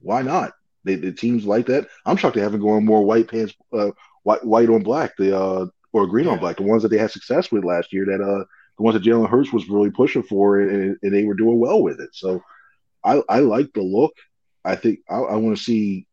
[0.00, 0.54] why not?
[0.84, 1.88] They, the teams like that.
[2.06, 3.90] I'm shocked they haven't gone more white pants, uh,
[4.22, 5.14] white white on black.
[5.18, 6.32] The uh, or green yeah.
[6.32, 8.46] on black, the ones that they had success with last year, that uh,
[8.78, 11.82] the ones that Jalen Hurts was really pushing for, and, and, they were doing well
[11.82, 12.14] with it.
[12.14, 12.42] So
[13.04, 14.14] I, I like the look.
[14.64, 16.06] I think I, I want to see.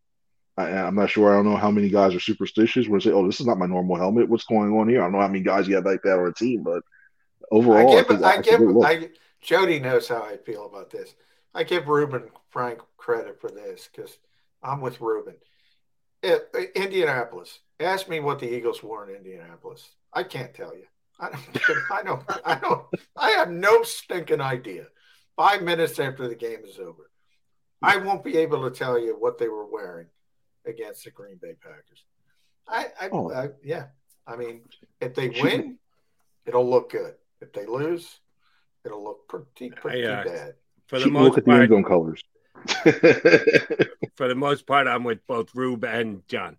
[0.60, 1.32] I, am not sure.
[1.32, 2.88] I don't know how many guys are superstitious.
[2.88, 4.30] When they say, "Oh, this is not my normal helmet.
[4.30, 6.28] What's going on here?" I don't know how many guys you have like that on
[6.28, 6.84] a team, but
[7.52, 9.10] overall, I give, I, I give I,
[9.42, 11.16] Jody knows how I feel about this.
[11.54, 14.18] I give Reuben Frank credit for this because
[14.62, 15.36] I'm with Reuben.
[16.22, 19.90] It, Indianapolis, Ask me what the Eagles wore in Indianapolis.
[20.12, 20.84] I can't tell you.
[21.20, 24.88] I don't, I don't, I don't, I have no stinking idea.
[25.38, 27.10] Five minutes after the game is over,
[27.82, 30.08] I won't be able to tell you what they were wearing
[30.66, 32.04] against the Green Bay Packers.
[32.68, 33.32] I, I, oh.
[33.32, 33.88] I yeah.
[34.28, 34.62] I mean,
[35.02, 35.80] if they win,
[36.46, 37.16] it'll look good.
[37.42, 38.20] If they lose,
[38.86, 40.54] it'll look pretty, pretty I, uh, bad.
[40.88, 42.24] For the most look at the part, colors.
[44.16, 46.58] for the most part, I'm with both Rube and John.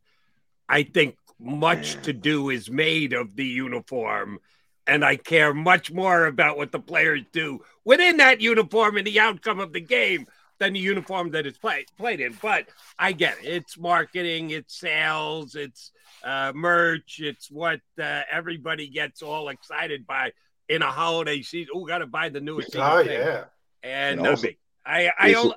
[0.69, 4.39] I think much to do is made of the uniform.
[4.87, 9.21] And I care much more about what the players do within that uniform and the
[9.21, 10.27] outcome of the game
[10.61, 12.39] than the uniform that it's played played in.
[12.41, 13.49] But I get it.
[13.49, 15.91] It's marketing, it's sales, it's
[16.23, 20.33] uh, merch, it's what uh, everybody gets all excited by
[20.69, 21.73] in a holiday season.
[21.75, 22.77] Oh, got to buy the newest.
[22.77, 23.19] Oh thing.
[23.19, 23.45] yeah.
[23.83, 24.49] And, and also,
[24.87, 25.53] I, I, I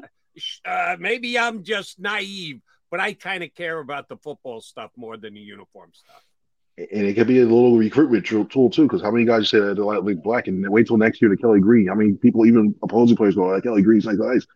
[0.66, 5.18] uh, maybe I'm just naive, but I kind of care about the football stuff more
[5.18, 6.24] than the uniform stuff.
[6.78, 9.76] And it could be a little recruitment tool too, because how many guys say that
[9.76, 11.88] they're like black and wait till next year to Kelly Green?
[11.88, 14.48] How many people, even opposing players, go like Kelly Green's like guys.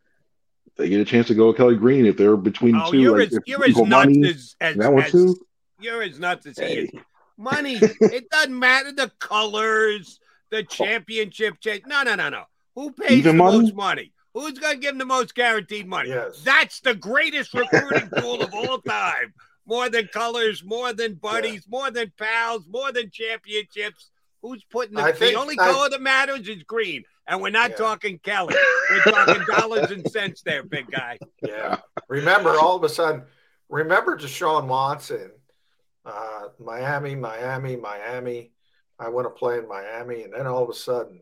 [0.77, 2.99] They get a chance to go with Kelly Green if they're between oh, two.
[2.99, 5.35] You're like, as, you're as nuts money, as, as, that one as, too?
[5.79, 6.75] You're as nuts as hey.
[6.75, 6.89] he is.
[7.37, 10.19] Money, it doesn't matter the colors,
[10.51, 11.83] the championship change.
[11.87, 12.43] No, no, no, no.
[12.75, 13.57] Who pays even the money?
[13.57, 14.11] most money?
[14.35, 16.09] Who's going to give him the most guaranteed money?
[16.09, 16.43] Yes.
[16.43, 19.33] That's the greatest recruiting tool of all time.
[19.65, 21.79] More than colors, more than buddies, yeah.
[21.79, 24.11] more than pals, more than championships.
[24.47, 27.03] Who's putting the, the only I, color that matters is green.
[27.27, 27.75] And we're not yeah.
[27.75, 28.55] talking Kelly.
[28.89, 31.17] We're talking dollars and cents there, big guy.
[31.45, 31.79] Yeah.
[32.07, 33.23] Remember, all of a sudden,
[33.67, 35.31] remember Deshaun Watson,
[36.05, 38.51] uh, Miami, Miami, Miami.
[38.97, 40.23] I want to play in Miami.
[40.23, 41.19] And then all of a sudden,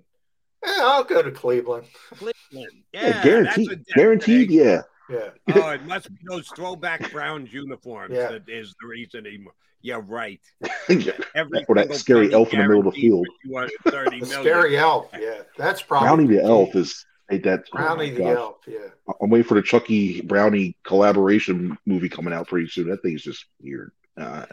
[0.63, 1.87] yeah, I'll go to Cleveland.
[2.11, 2.83] Cleveland.
[2.93, 3.85] Yeah, yeah guaranteed.
[3.95, 4.81] Guaranteed, yeah.
[5.09, 5.29] Yeah.
[5.55, 8.29] oh, it must be those throwback Browns uniforms yeah.
[8.29, 9.45] that is the reason he.
[9.81, 10.41] Yeah, right.
[10.89, 13.27] Every or that scary elf in the middle of the field.
[14.23, 15.09] scary elf.
[15.13, 17.05] Yeah, that's probably Brownie the elf is.
[17.29, 18.37] Hey, that Brownie oh the gosh.
[18.37, 18.55] elf.
[18.67, 19.13] Yeah.
[19.21, 22.89] I'm waiting for the Chucky Brownie collaboration movie coming out pretty soon.
[22.89, 23.91] That thing's just weird.
[24.17, 24.45] Uh,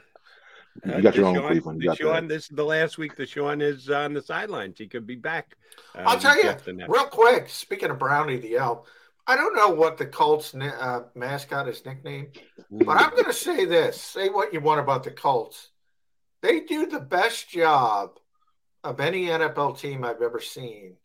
[0.85, 1.83] you uh, got your own Cleveland.
[1.83, 4.79] You got Sean, this is the last week that Sean is on the sidelines.
[4.79, 5.55] He could be back.
[5.95, 6.55] Um, I'll tell you
[6.89, 7.49] real quick.
[7.49, 8.87] Speaking of Brownie the Elf,
[9.27, 12.39] I don't know what the Colts uh, mascot is nicknamed,
[12.71, 15.71] but I'm going to say this: say what you want about the Colts,
[16.43, 18.19] they do the best job
[18.83, 20.97] of any NFL team I've ever seen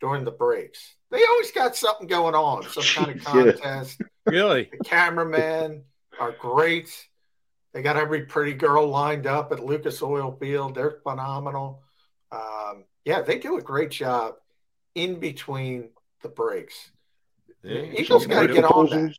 [0.00, 0.94] during the breaks.
[1.10, 4.00] They always got something going on, some kind of contest.
[4.26, 5.82] really, the cameramen
[6.18, 7.08] are great.
[7.74, 10.74] They got every pretty girl lined up at Lucas Oil Field.
[10.74, 11.82] They're phenomenal.
[12.32, 14.34] Um, yeah, they do a great job
[14.94, 15.90] in between
[16.22, 16.90] the breaks.
[17.62, 19.14] Yeah, Eagles got to get on that.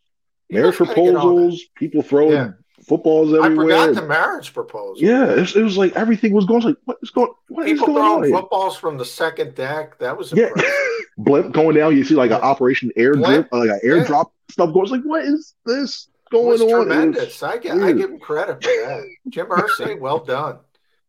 [0.50, 2.52] Marriage proposals, people throwing yeah.
[2.88, 3.76] footballs everywhere.
[3.76, 4.96] I forgot the marriage proposal.
[4.98, 6.64] yeah, it was, it was like everything was going.
[6.64, 7.32] I was like, what is going?
[7.50, 8.40] What is People going throwing here?
[8.40, 10.00] footballs from the second deck.
[10.00, 10.72] That was Yeah, impressive.
[11.20, 11.96] blimp going down.
[11.96, 13.48] You see like an Operation Airdrop, Blimp?
[13.52, 14.84] like an airdrop stuff going.
[14.86, 16.70] It's like, what is this going was on?
[16.70, 17.44] It was tremendous.
[17.44, 17.98] I, gi- I weird.
[17.98, 19.04] give him credit for that.
[19.30, 20.58] Jim Irsay, well done.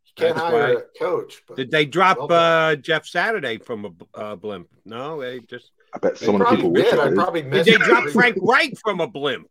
[0.05, 0.77] You can't That's hire right.
[0.77, 4.69] a coach, but Did they drop Well uh, Jeff Saturday from a uh, blimp?
[4.85, 5.71] No, they just.
[5.95, 6.95] I bet They some of the people wish did.
[6.95, 7.15] it I did.
[7.17, 7.81] probably missed they it.
[7.81, 9.49] drop Frank Reich from a blimp?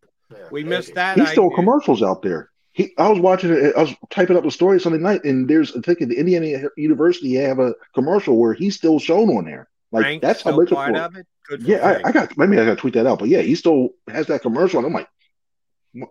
[0.52, 1.18] we missed that.
[1.18, 2.50] He's still I- commercials out there.
[2.72, 3.76] He, I was watching it.
[3.76, 6.70] I was typing up the story Sunday night, and there's I think at the Indiana
[6.78, 9.68] University they have a commercial where he's still shown on there.
[9.92, 11.26] Like Frank's that's how much part of it.
[11.48, 13.56] Good Yeah, I, I got maybe I got to tweet that out, but yeah, he
[13.56, 15.10] still has that commercial, and I'm like,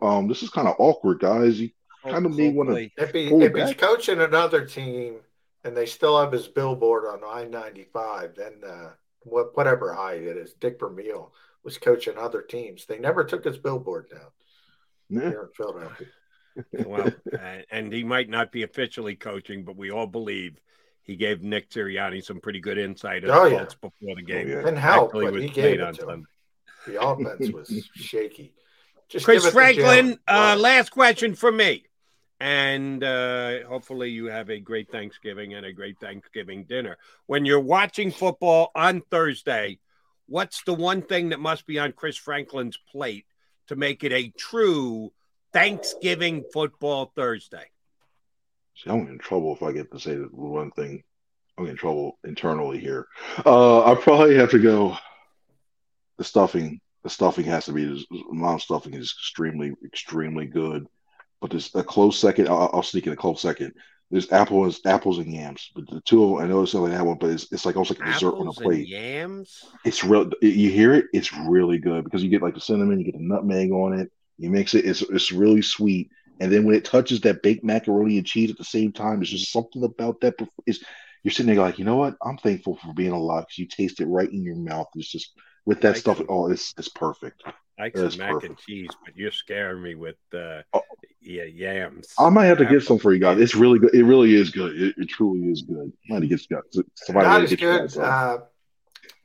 [0.02, 1.60] um, this is kind of awkward, guys.
[1.60, 1.70] You
[2.04, 2.92] kind of may one to Hopefully.
[2.96, 5.20] If, he, if he's coaching another team
[5.64, 10.22] and they still have his billboard on I ninety five, then uh, what whatever height
[10.22, 11.32] it is, Dick Vermeil
[11.64, 12.86] was coaching other teams.
[12.86, 14.30] They never took his billboard down
[15.10, 15.28] Yeah.
[15.30, 16.06] here in Philadelphia.
[16.86, 20.60] well, and, and he might not be officially coaching, but we all believe
[21.02, 23.64] he gave Nick Sirianni some pretty good insight of Oh, the yeah.
[23.80, 24.48] Before the game.
[24.48, 24.56] yeah.
[24.56, 26.26] Didn't help, but was he played gave on it to him.
[26.86, 28.54] The offense was shaky.
[29.08, 29.84] Just Chris give it to Jim.
[29.84, 31.84] Franklin, uh, last question for me.
[32.40, 36.96] And uh, hopefully, you have a great Thanksgiving and a great Thanksgiving dinner.
[37.26, 39.80] When you're watching football on Thursday,
[40.26, 43.26] what's the one thing that must be on Chris Franklin's plate
[43.66, 45.12] to make it a true
[45.52, 47.64] Thanksgiving football Thursday?
[48.76, 51.02] See, I'm in trouble if I get to say the one thing.
[51.58, 53.08] I'm in trouble internally here.
[53.44, 54.96] Uh, I probably have to go.
[56.18, 58.06] The stuffing, the stuffing has to be.
[58.30, 60.86] Mom's stuffing is extremely, extremely good.
[61.40, 62.48] But there's a close second.
[62.48, 63.72] I'll, I'll sneak in a close second.
[64.10, 65.70] There's apples, apples and yams.
[65.74, 67.76] But the two of them, I know it's only that one, but it's, it's like
[67.76, 68.78] almost like a dessert on a Apples plate.
[68.80, 69.64] and yams.
[69.84, 70.30] It's real.
[70.40, 71.06] You hear it.
[71.12, 74.10] It's really good because you get like the cinnamon, you get the nutmeg on it.
[74.38, 74.86] You mix it.
[74.86, 76.10] It's it's really sweet.
[76.40, 79.30] And then when it touches that baked macaroni and cheese at the same time, there's
[79.30, 80.34] just something about that.
[80.66, 80.82] Is
[81.22, 82.14] you're sitting there like, you know what?
[82.22, 84.86] I'm thankful for being alive because you taste it right in your mouth.
[84.94, 85.32] It's just
[85.68, 86.16] with that I stuff.
[86.16, 87.42] can- Oh, it's it's perfect.
[87.46, 87.52] I
[87.84, 88.48] like That's some mac perfect.
[88.50, 90.62] and cheese, but you're scaring me with uh,
[91.20, 92.12] yeah, yams.
[92.18, 93.38] I might have to get some for you guys.
[93.40, 93.94] It's really good.
[93.94, 94.80] It really is good.
[94.80, 95.92] It, it truly is good.
[96.08, 96.40] Might have to get
[96.72, 97.78] you- somebody not to as get good.
[97.80, 97.96] guys.
[97.98, 98.38] Uh,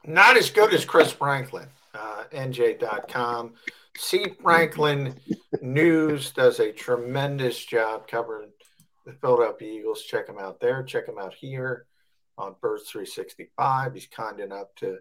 [0.05, 1.67] not as good as Chris Franklin.
[1.95, 3.53] Uh, NJ.com.
[3.97, 4.25] C.
[4.41, 5.15] Franklin
[5.61, 8.49] News does a tremendous job covering
[9.05, 10.01] the Philadelphia Eagles.
[10.03, 10.83] Check him out there.
[10.83, 11.85] Check him out here
[12.37, 13.93] on Birds 365.
[13.93, 14.97] He's kind enough to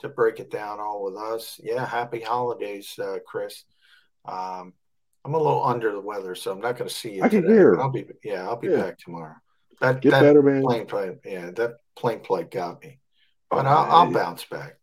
[0.00, 1.60] to break it down all with us.
[1.62, 3.64] Yeah, happy holidays, uh, Chris.
[4.24, 4.72] Um,
[5.24, 7.22] I'm a little under the weather, so I'm not going to see you.
[7.22, 7.76] I can today, hear.
[7.76, 8.82] but I'll be yeah, I'll be Yeah.
[8.82, 9.34] back tomorrow.
[9.80, 10.62] That Get that better, man.
[10.62, 13.00] plane play, yeah, that plane play got me,
[13.50, 14.76] but I'll, I'll bounce back.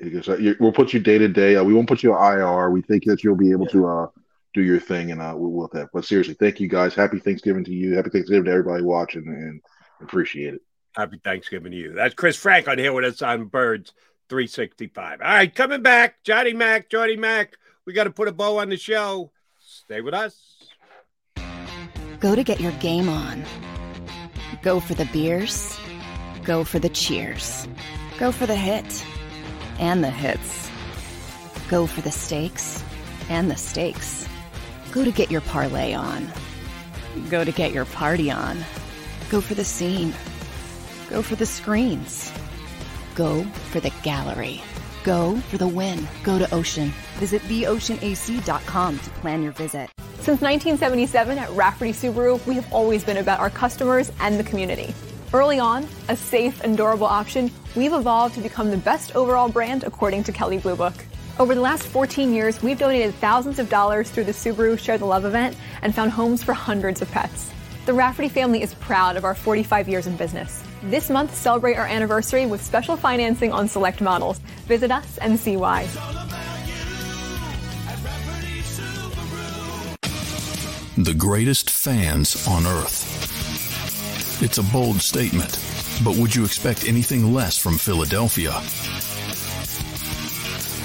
[0.00, 0.26] Because
[0.58, 1.56] we'll put you day to day.
[1.56, 2.70] Uh, We won't put you on IR.
[2.70, 4.06] We think that you'll be able to uh,
[4.54, 5.88] do your thing, and uh, we'll, we'll have.
[5.92, 6.94] But seriously, thank you guys.
[6.94, 7.94] Happy Thanksgiving to you.
[7.94, 9.60] Happy Thanksgiving to everybody watching, and
[10.00, 10.60] appreciate it.
[10.96, 11.92] Happy Thanksgiving to you.
[11.92, 13.92] That's Chris Franklin here with us on Birds
[14.28, 15.20] 365.
[15.20, 17.56] All right, coming back, Johnny Mac, Johnny Mac.
[17.86, 19.32] We got to put a bow on the show.
[19.58, 20.36] Stay with us.
[22.20, 23.44] Go to get your game on.
[24.62, 25.76] Go for the beers.
[26.44, 27.66] Go for the cheers.
[28.18, 29.04] Go for the hit
[29.78, 30.70] and the hits.
[31.68, 32.84] Go for the stakes
[33.28, 34.28] and the stakes.
[34.92, 36.30] Go to get your parlay on.
[37.30, 38.58] Go to get your party on.
[39.30, 40.14] Go for the scene.
[41.10, 42.31] Go for the screens.
[43.14, 44.62] Go for the gallery.
[45.04, 46.06] Go for the win.
[46.22, 46.92] Go to Ocean.
[47.16, 49.90] Visit theoceanac.com to plan your visit.
[50.20, 54.94] Since 1977 at Rafferty Subaru, we have always been about our customers and the community.
[55.32, 59.82] Early on, a safe and durable option, we've evolved to become the best overall brand
[59.82, 60.94] according to Kelley Blue Book.
[61.38, 65.06] Over the last 14 years, we've donated thousands of dollars through the Subaru Share the
[65.06, 67.50] Love event and found homes for hundreds of pets.
[67.86, 70.62] The Rafferty family is proud of our 45 years in business.
[70.84, 74.38] This month, celebrate our anniversary with special financing on select models.
[74.66, 75.86] Visit us and see why.
[80.98, 84.42] The greatest fans on earth.
[84.42, 85.56] It's a bold statement,
[86.04, 88.52] but would you expect anything less from Philadelphia?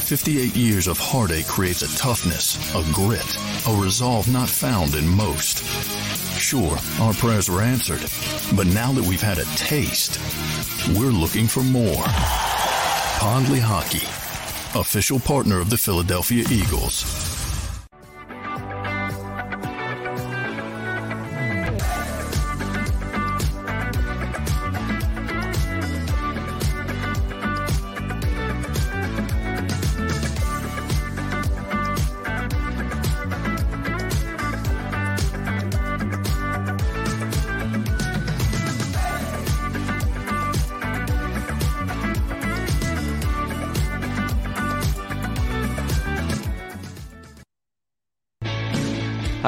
[0.06, 3.38] 58 years of heartache creates a toughness, a grit,
[3.68, 5.66] a resolve not found in most.
[6.38, 8.00] Sure, our prayers were answered,
[8.56, 10.20] but now that we've had a taste,
[10.96, 12.04] we're looking for more.
[13.18, 14.06] Pond Lehocky,
[14.80, 17.37] official partner of the Philadelphia Eagles.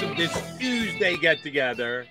[0.00, 2.06] This Tuesday get together.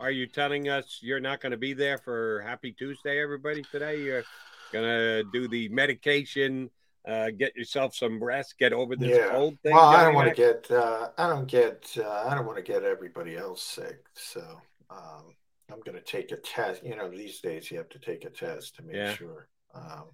[0.00, 4.02] Are you telling us you're not going to be there for Happy Tuesday, everybody, today?
[4.02, 4.24] You're
[4.72, 6.68] going to do the medication,
[7.06, 9.30] uh, get yourself some rest, get over this yeah.
[9.30, 9.74] cold thing?
[9.74, 10.68] Well, I don't want to get.
[10.70, 11.88] Uh, I don't get.
[11.96, 14.04] Uh, I don't want to get everybody else sick.
[14.14, 14.42] So
[14.90, 15.34] um,
[15.72, 16.84] I'm going to take a test.
[16.84, 19.14] You know, these days you have to take a test to make Yeah.
[19.14, 19.48] sure.
[19.74, 20.06] Um,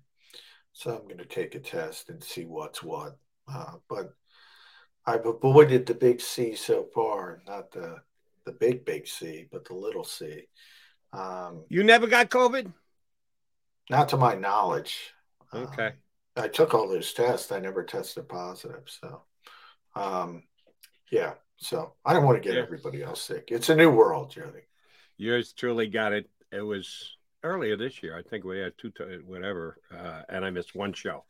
[0.72, 3.16] so I'm going to take a test and see what's what.
[3.50, 4.12] Uh, but
[5.06, 7.96] I've avoided the big C so far, not the
[8.44, 10.46] the big big C, but the little C.
[11.12, 12.72] Um, You never got COVID?
[13.90, 15.12] not to my knowledge.
[15.52, 15.92] Okay.
[16.36, 17.52] I took all those tests.
[17.52, 18.82] I never tested positive.
[18.86, 19.22] So,
[19.94, 20.42] um,
[21.10, 21.34] yeah.
[21.56, 22.62] So I don't want to get Yeah.
[22.62, 23.50] everybody else sick.
[23.50, 24.62] It's a new world, Jody.
[25.16, 26.28] Yours truly got it.
[26.50, 28.16] It was earlier this year.
[28.16, 31.24] I think we had two, ti- whatever, uh, and I missed one show.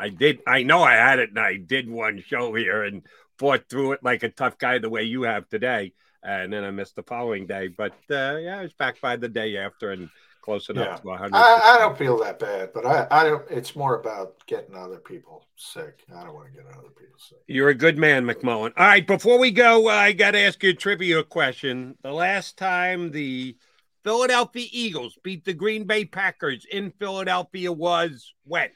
[0.00, 0.40] I did.
[0.46, 3.02] I know I had it, and I did one show here and
[3.38, 5.92] fought through it like a tough guy, the way you have today.
[6.22, 7.68] And then I missed the following day.
[7.68, 10.10] But uh, yeah, I was back by the day after and
[10.42, 10.96] close enough Yeah.
[10.96, 11.36] to 100.
[11.36, 13.50] I, I don't feel that bad, but I, I don't.
[13.50, 16.02] It's more about getting other people sick.
[16.14, 17.38] I don't want to get other people sick.
[17.46, 18.72] You're a good man, McMullen.
[18.76, 21.96] All right, before we go, uh, I got to ask you a trivia question.
[22.02, 23.56] The last time the
[24.04, 28.70] Philadelphia Eagles beat the Green Bay Packers in Philadelphia was when?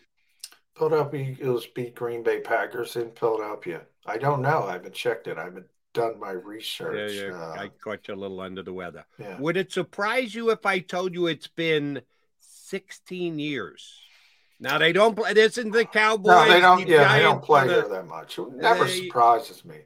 [0.77, 3.83] Philadelphia Eagles beat Green Bay Packers in Philadelphia.
[4.07, 4.65] I don't know.
[4.65, 5.39] I haven't checked it.
[5.39, 7.13] I haven't done my research.
[7.13, 9.05] yeah, Uh, I caught you a little under the weather.
[9.19, 9.39] Yeah.
[9.39, 12.03] Would it surprise you if I told you it's been
[12.41, 14.01] 16 years?
[14.61, 15.33] Now they don't play.
[15.33, 16.27] This isn't the Cowboys.
[16.27, 16.85] no, they don't.
[16.85, 18.39] the Yeah, they don't play the- here that much.
[18.39, 19.83] It never They- surprises me.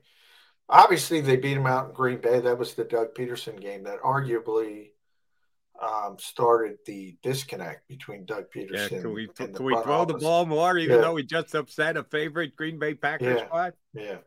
[0.70, 2.40] Obviously, they beat them out in Green Bay.
[2.40, 4.90] That was the Doug Pederson game that arguably
[5.81, 10.05] um, started the disconnect between Doug Yeah, Pederson can we and the can we throw
[10.05, 11.03] the ball more, even Yeah.
[11.03, 13.47] though we just upset a favorite Green Bay Packers Yeah.
[13.47, 13.73] squad?
[13.93, 14.19] Yeah.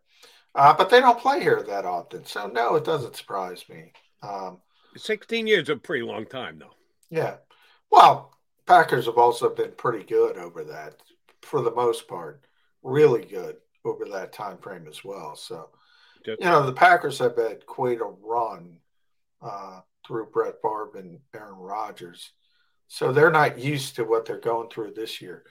[0.56, 2.26] Uh, but they don't play here that often.
[2.26, 3.94] So, no, it doesn't surprise me.
[4.22, 4.62] Um,
[4.98, 6.74] 16 years is a pretty long time, though.
[7.10, 7.38] yeah.
[7.90, 10.96] Well, Packers have also been pretty good over that
[11.42, 12.46] for the most part.
[12.84, 15.36] Really good over that time frame as well.
[15.36, 15.70] So,
[16.24, 18.80] Just- you know, the Packers have had quite a run
[19.42, 22.32] uh, through Brett Favre and Aaron Rodgers.
[22.90, 25.46] So they're not used to what they're going through this year.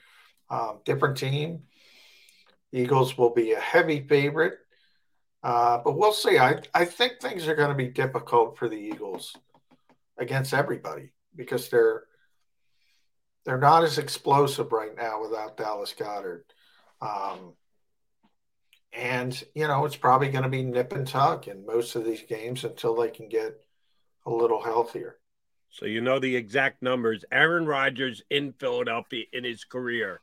[0.51, 1.63] Um, different team.
[2.71, 4.59] Eagles will be a heavy favorite,
[5.41, 6.37] uh, but we'll see.
[6.37, 9.35] I, I think things are going to be difficult for the Eagles
[10.19, 12.03] against everybody because they're
[13.43, 16.43] they're not as explosive right now without Dallas Goedert.
[17.01, 17.53] Um,
[18.93, 22.21] and you know it's probably going to be nip and tuck in most of these
[22.21, 23.59] games until they can get
[24.25, 25.17] a little healthier.
[25.69, 27.23] So you know the exact numbers.
[27.31, 30.21] Aaron Rodgers in Philadelphia in his career,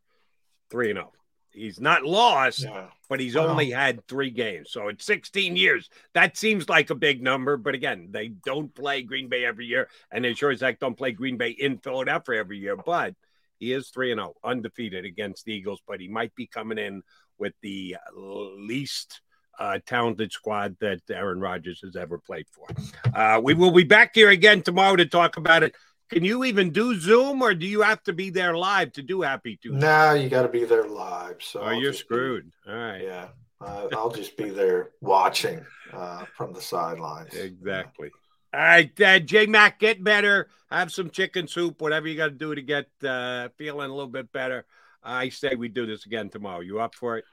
[0.71, 1.13] three and zero.
[1.51, 2.91] He's not lost, Yeah.
[3.09, 3.49] but he's Wow.
[3.49, 4.71] only had three games.
[4.71, 5.89] So it's 16 years.
[6.13, 9.89] That seems like a big number, but again, they don't play Green Bay every year,
[10.13, 12.77] and they sure as heck don't play Green Bay in Philadelphia every year.
[12.77, 13.15] But
[13.59, 15.81] he is three and zero, undefeated against the Eagles.
[15.87, 17.03] But he might be coming in
[17.39, 19.23] with the least
[19.59, 22.67] uh, talented squad that Aaron Rodgers has ever played for.
[23.15, 25.75] Uh, we will be back here again tomorrow to talk about it.
[26.11, 29.21] Can you even do Zoom, or do you have to be there live to do
[29.21, 29.79] Happy Tuesday?
[29.79, 31.37] Now you got to be there live.
[31.41, 32.51] So Oh, you're screwed.
[32.67, 33.03] All right.
[33.03, 33.29] Yeah,
[33.61, 37.35] uh, I'll just be there watching uh, from the sidelines.
[37.35, 38.11] Exactly.
[38.55, 40.49] All right, uh, J Mac, get better.
[40.71, 44.11] Have some chicken soup, whatever you got to do to get uh, feeling a little
[44.11, 44.65] bit better.
[45.03, 46.61] I say we do this again tomorrow.
[46.61, 47.25] You up for it?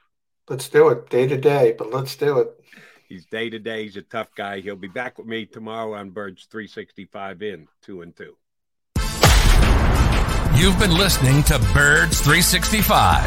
[0.48, 2.60] Let's do it day to day, but let's do it.
[3.08, 3.82] He's day to day.
[3.84, 4.60] He's a tough guy.
[4.60, 8.36] He'll be back with me tomorrow on Birds 365 in two and two.
[10.54, 13.26] You've been listening to Birds 365,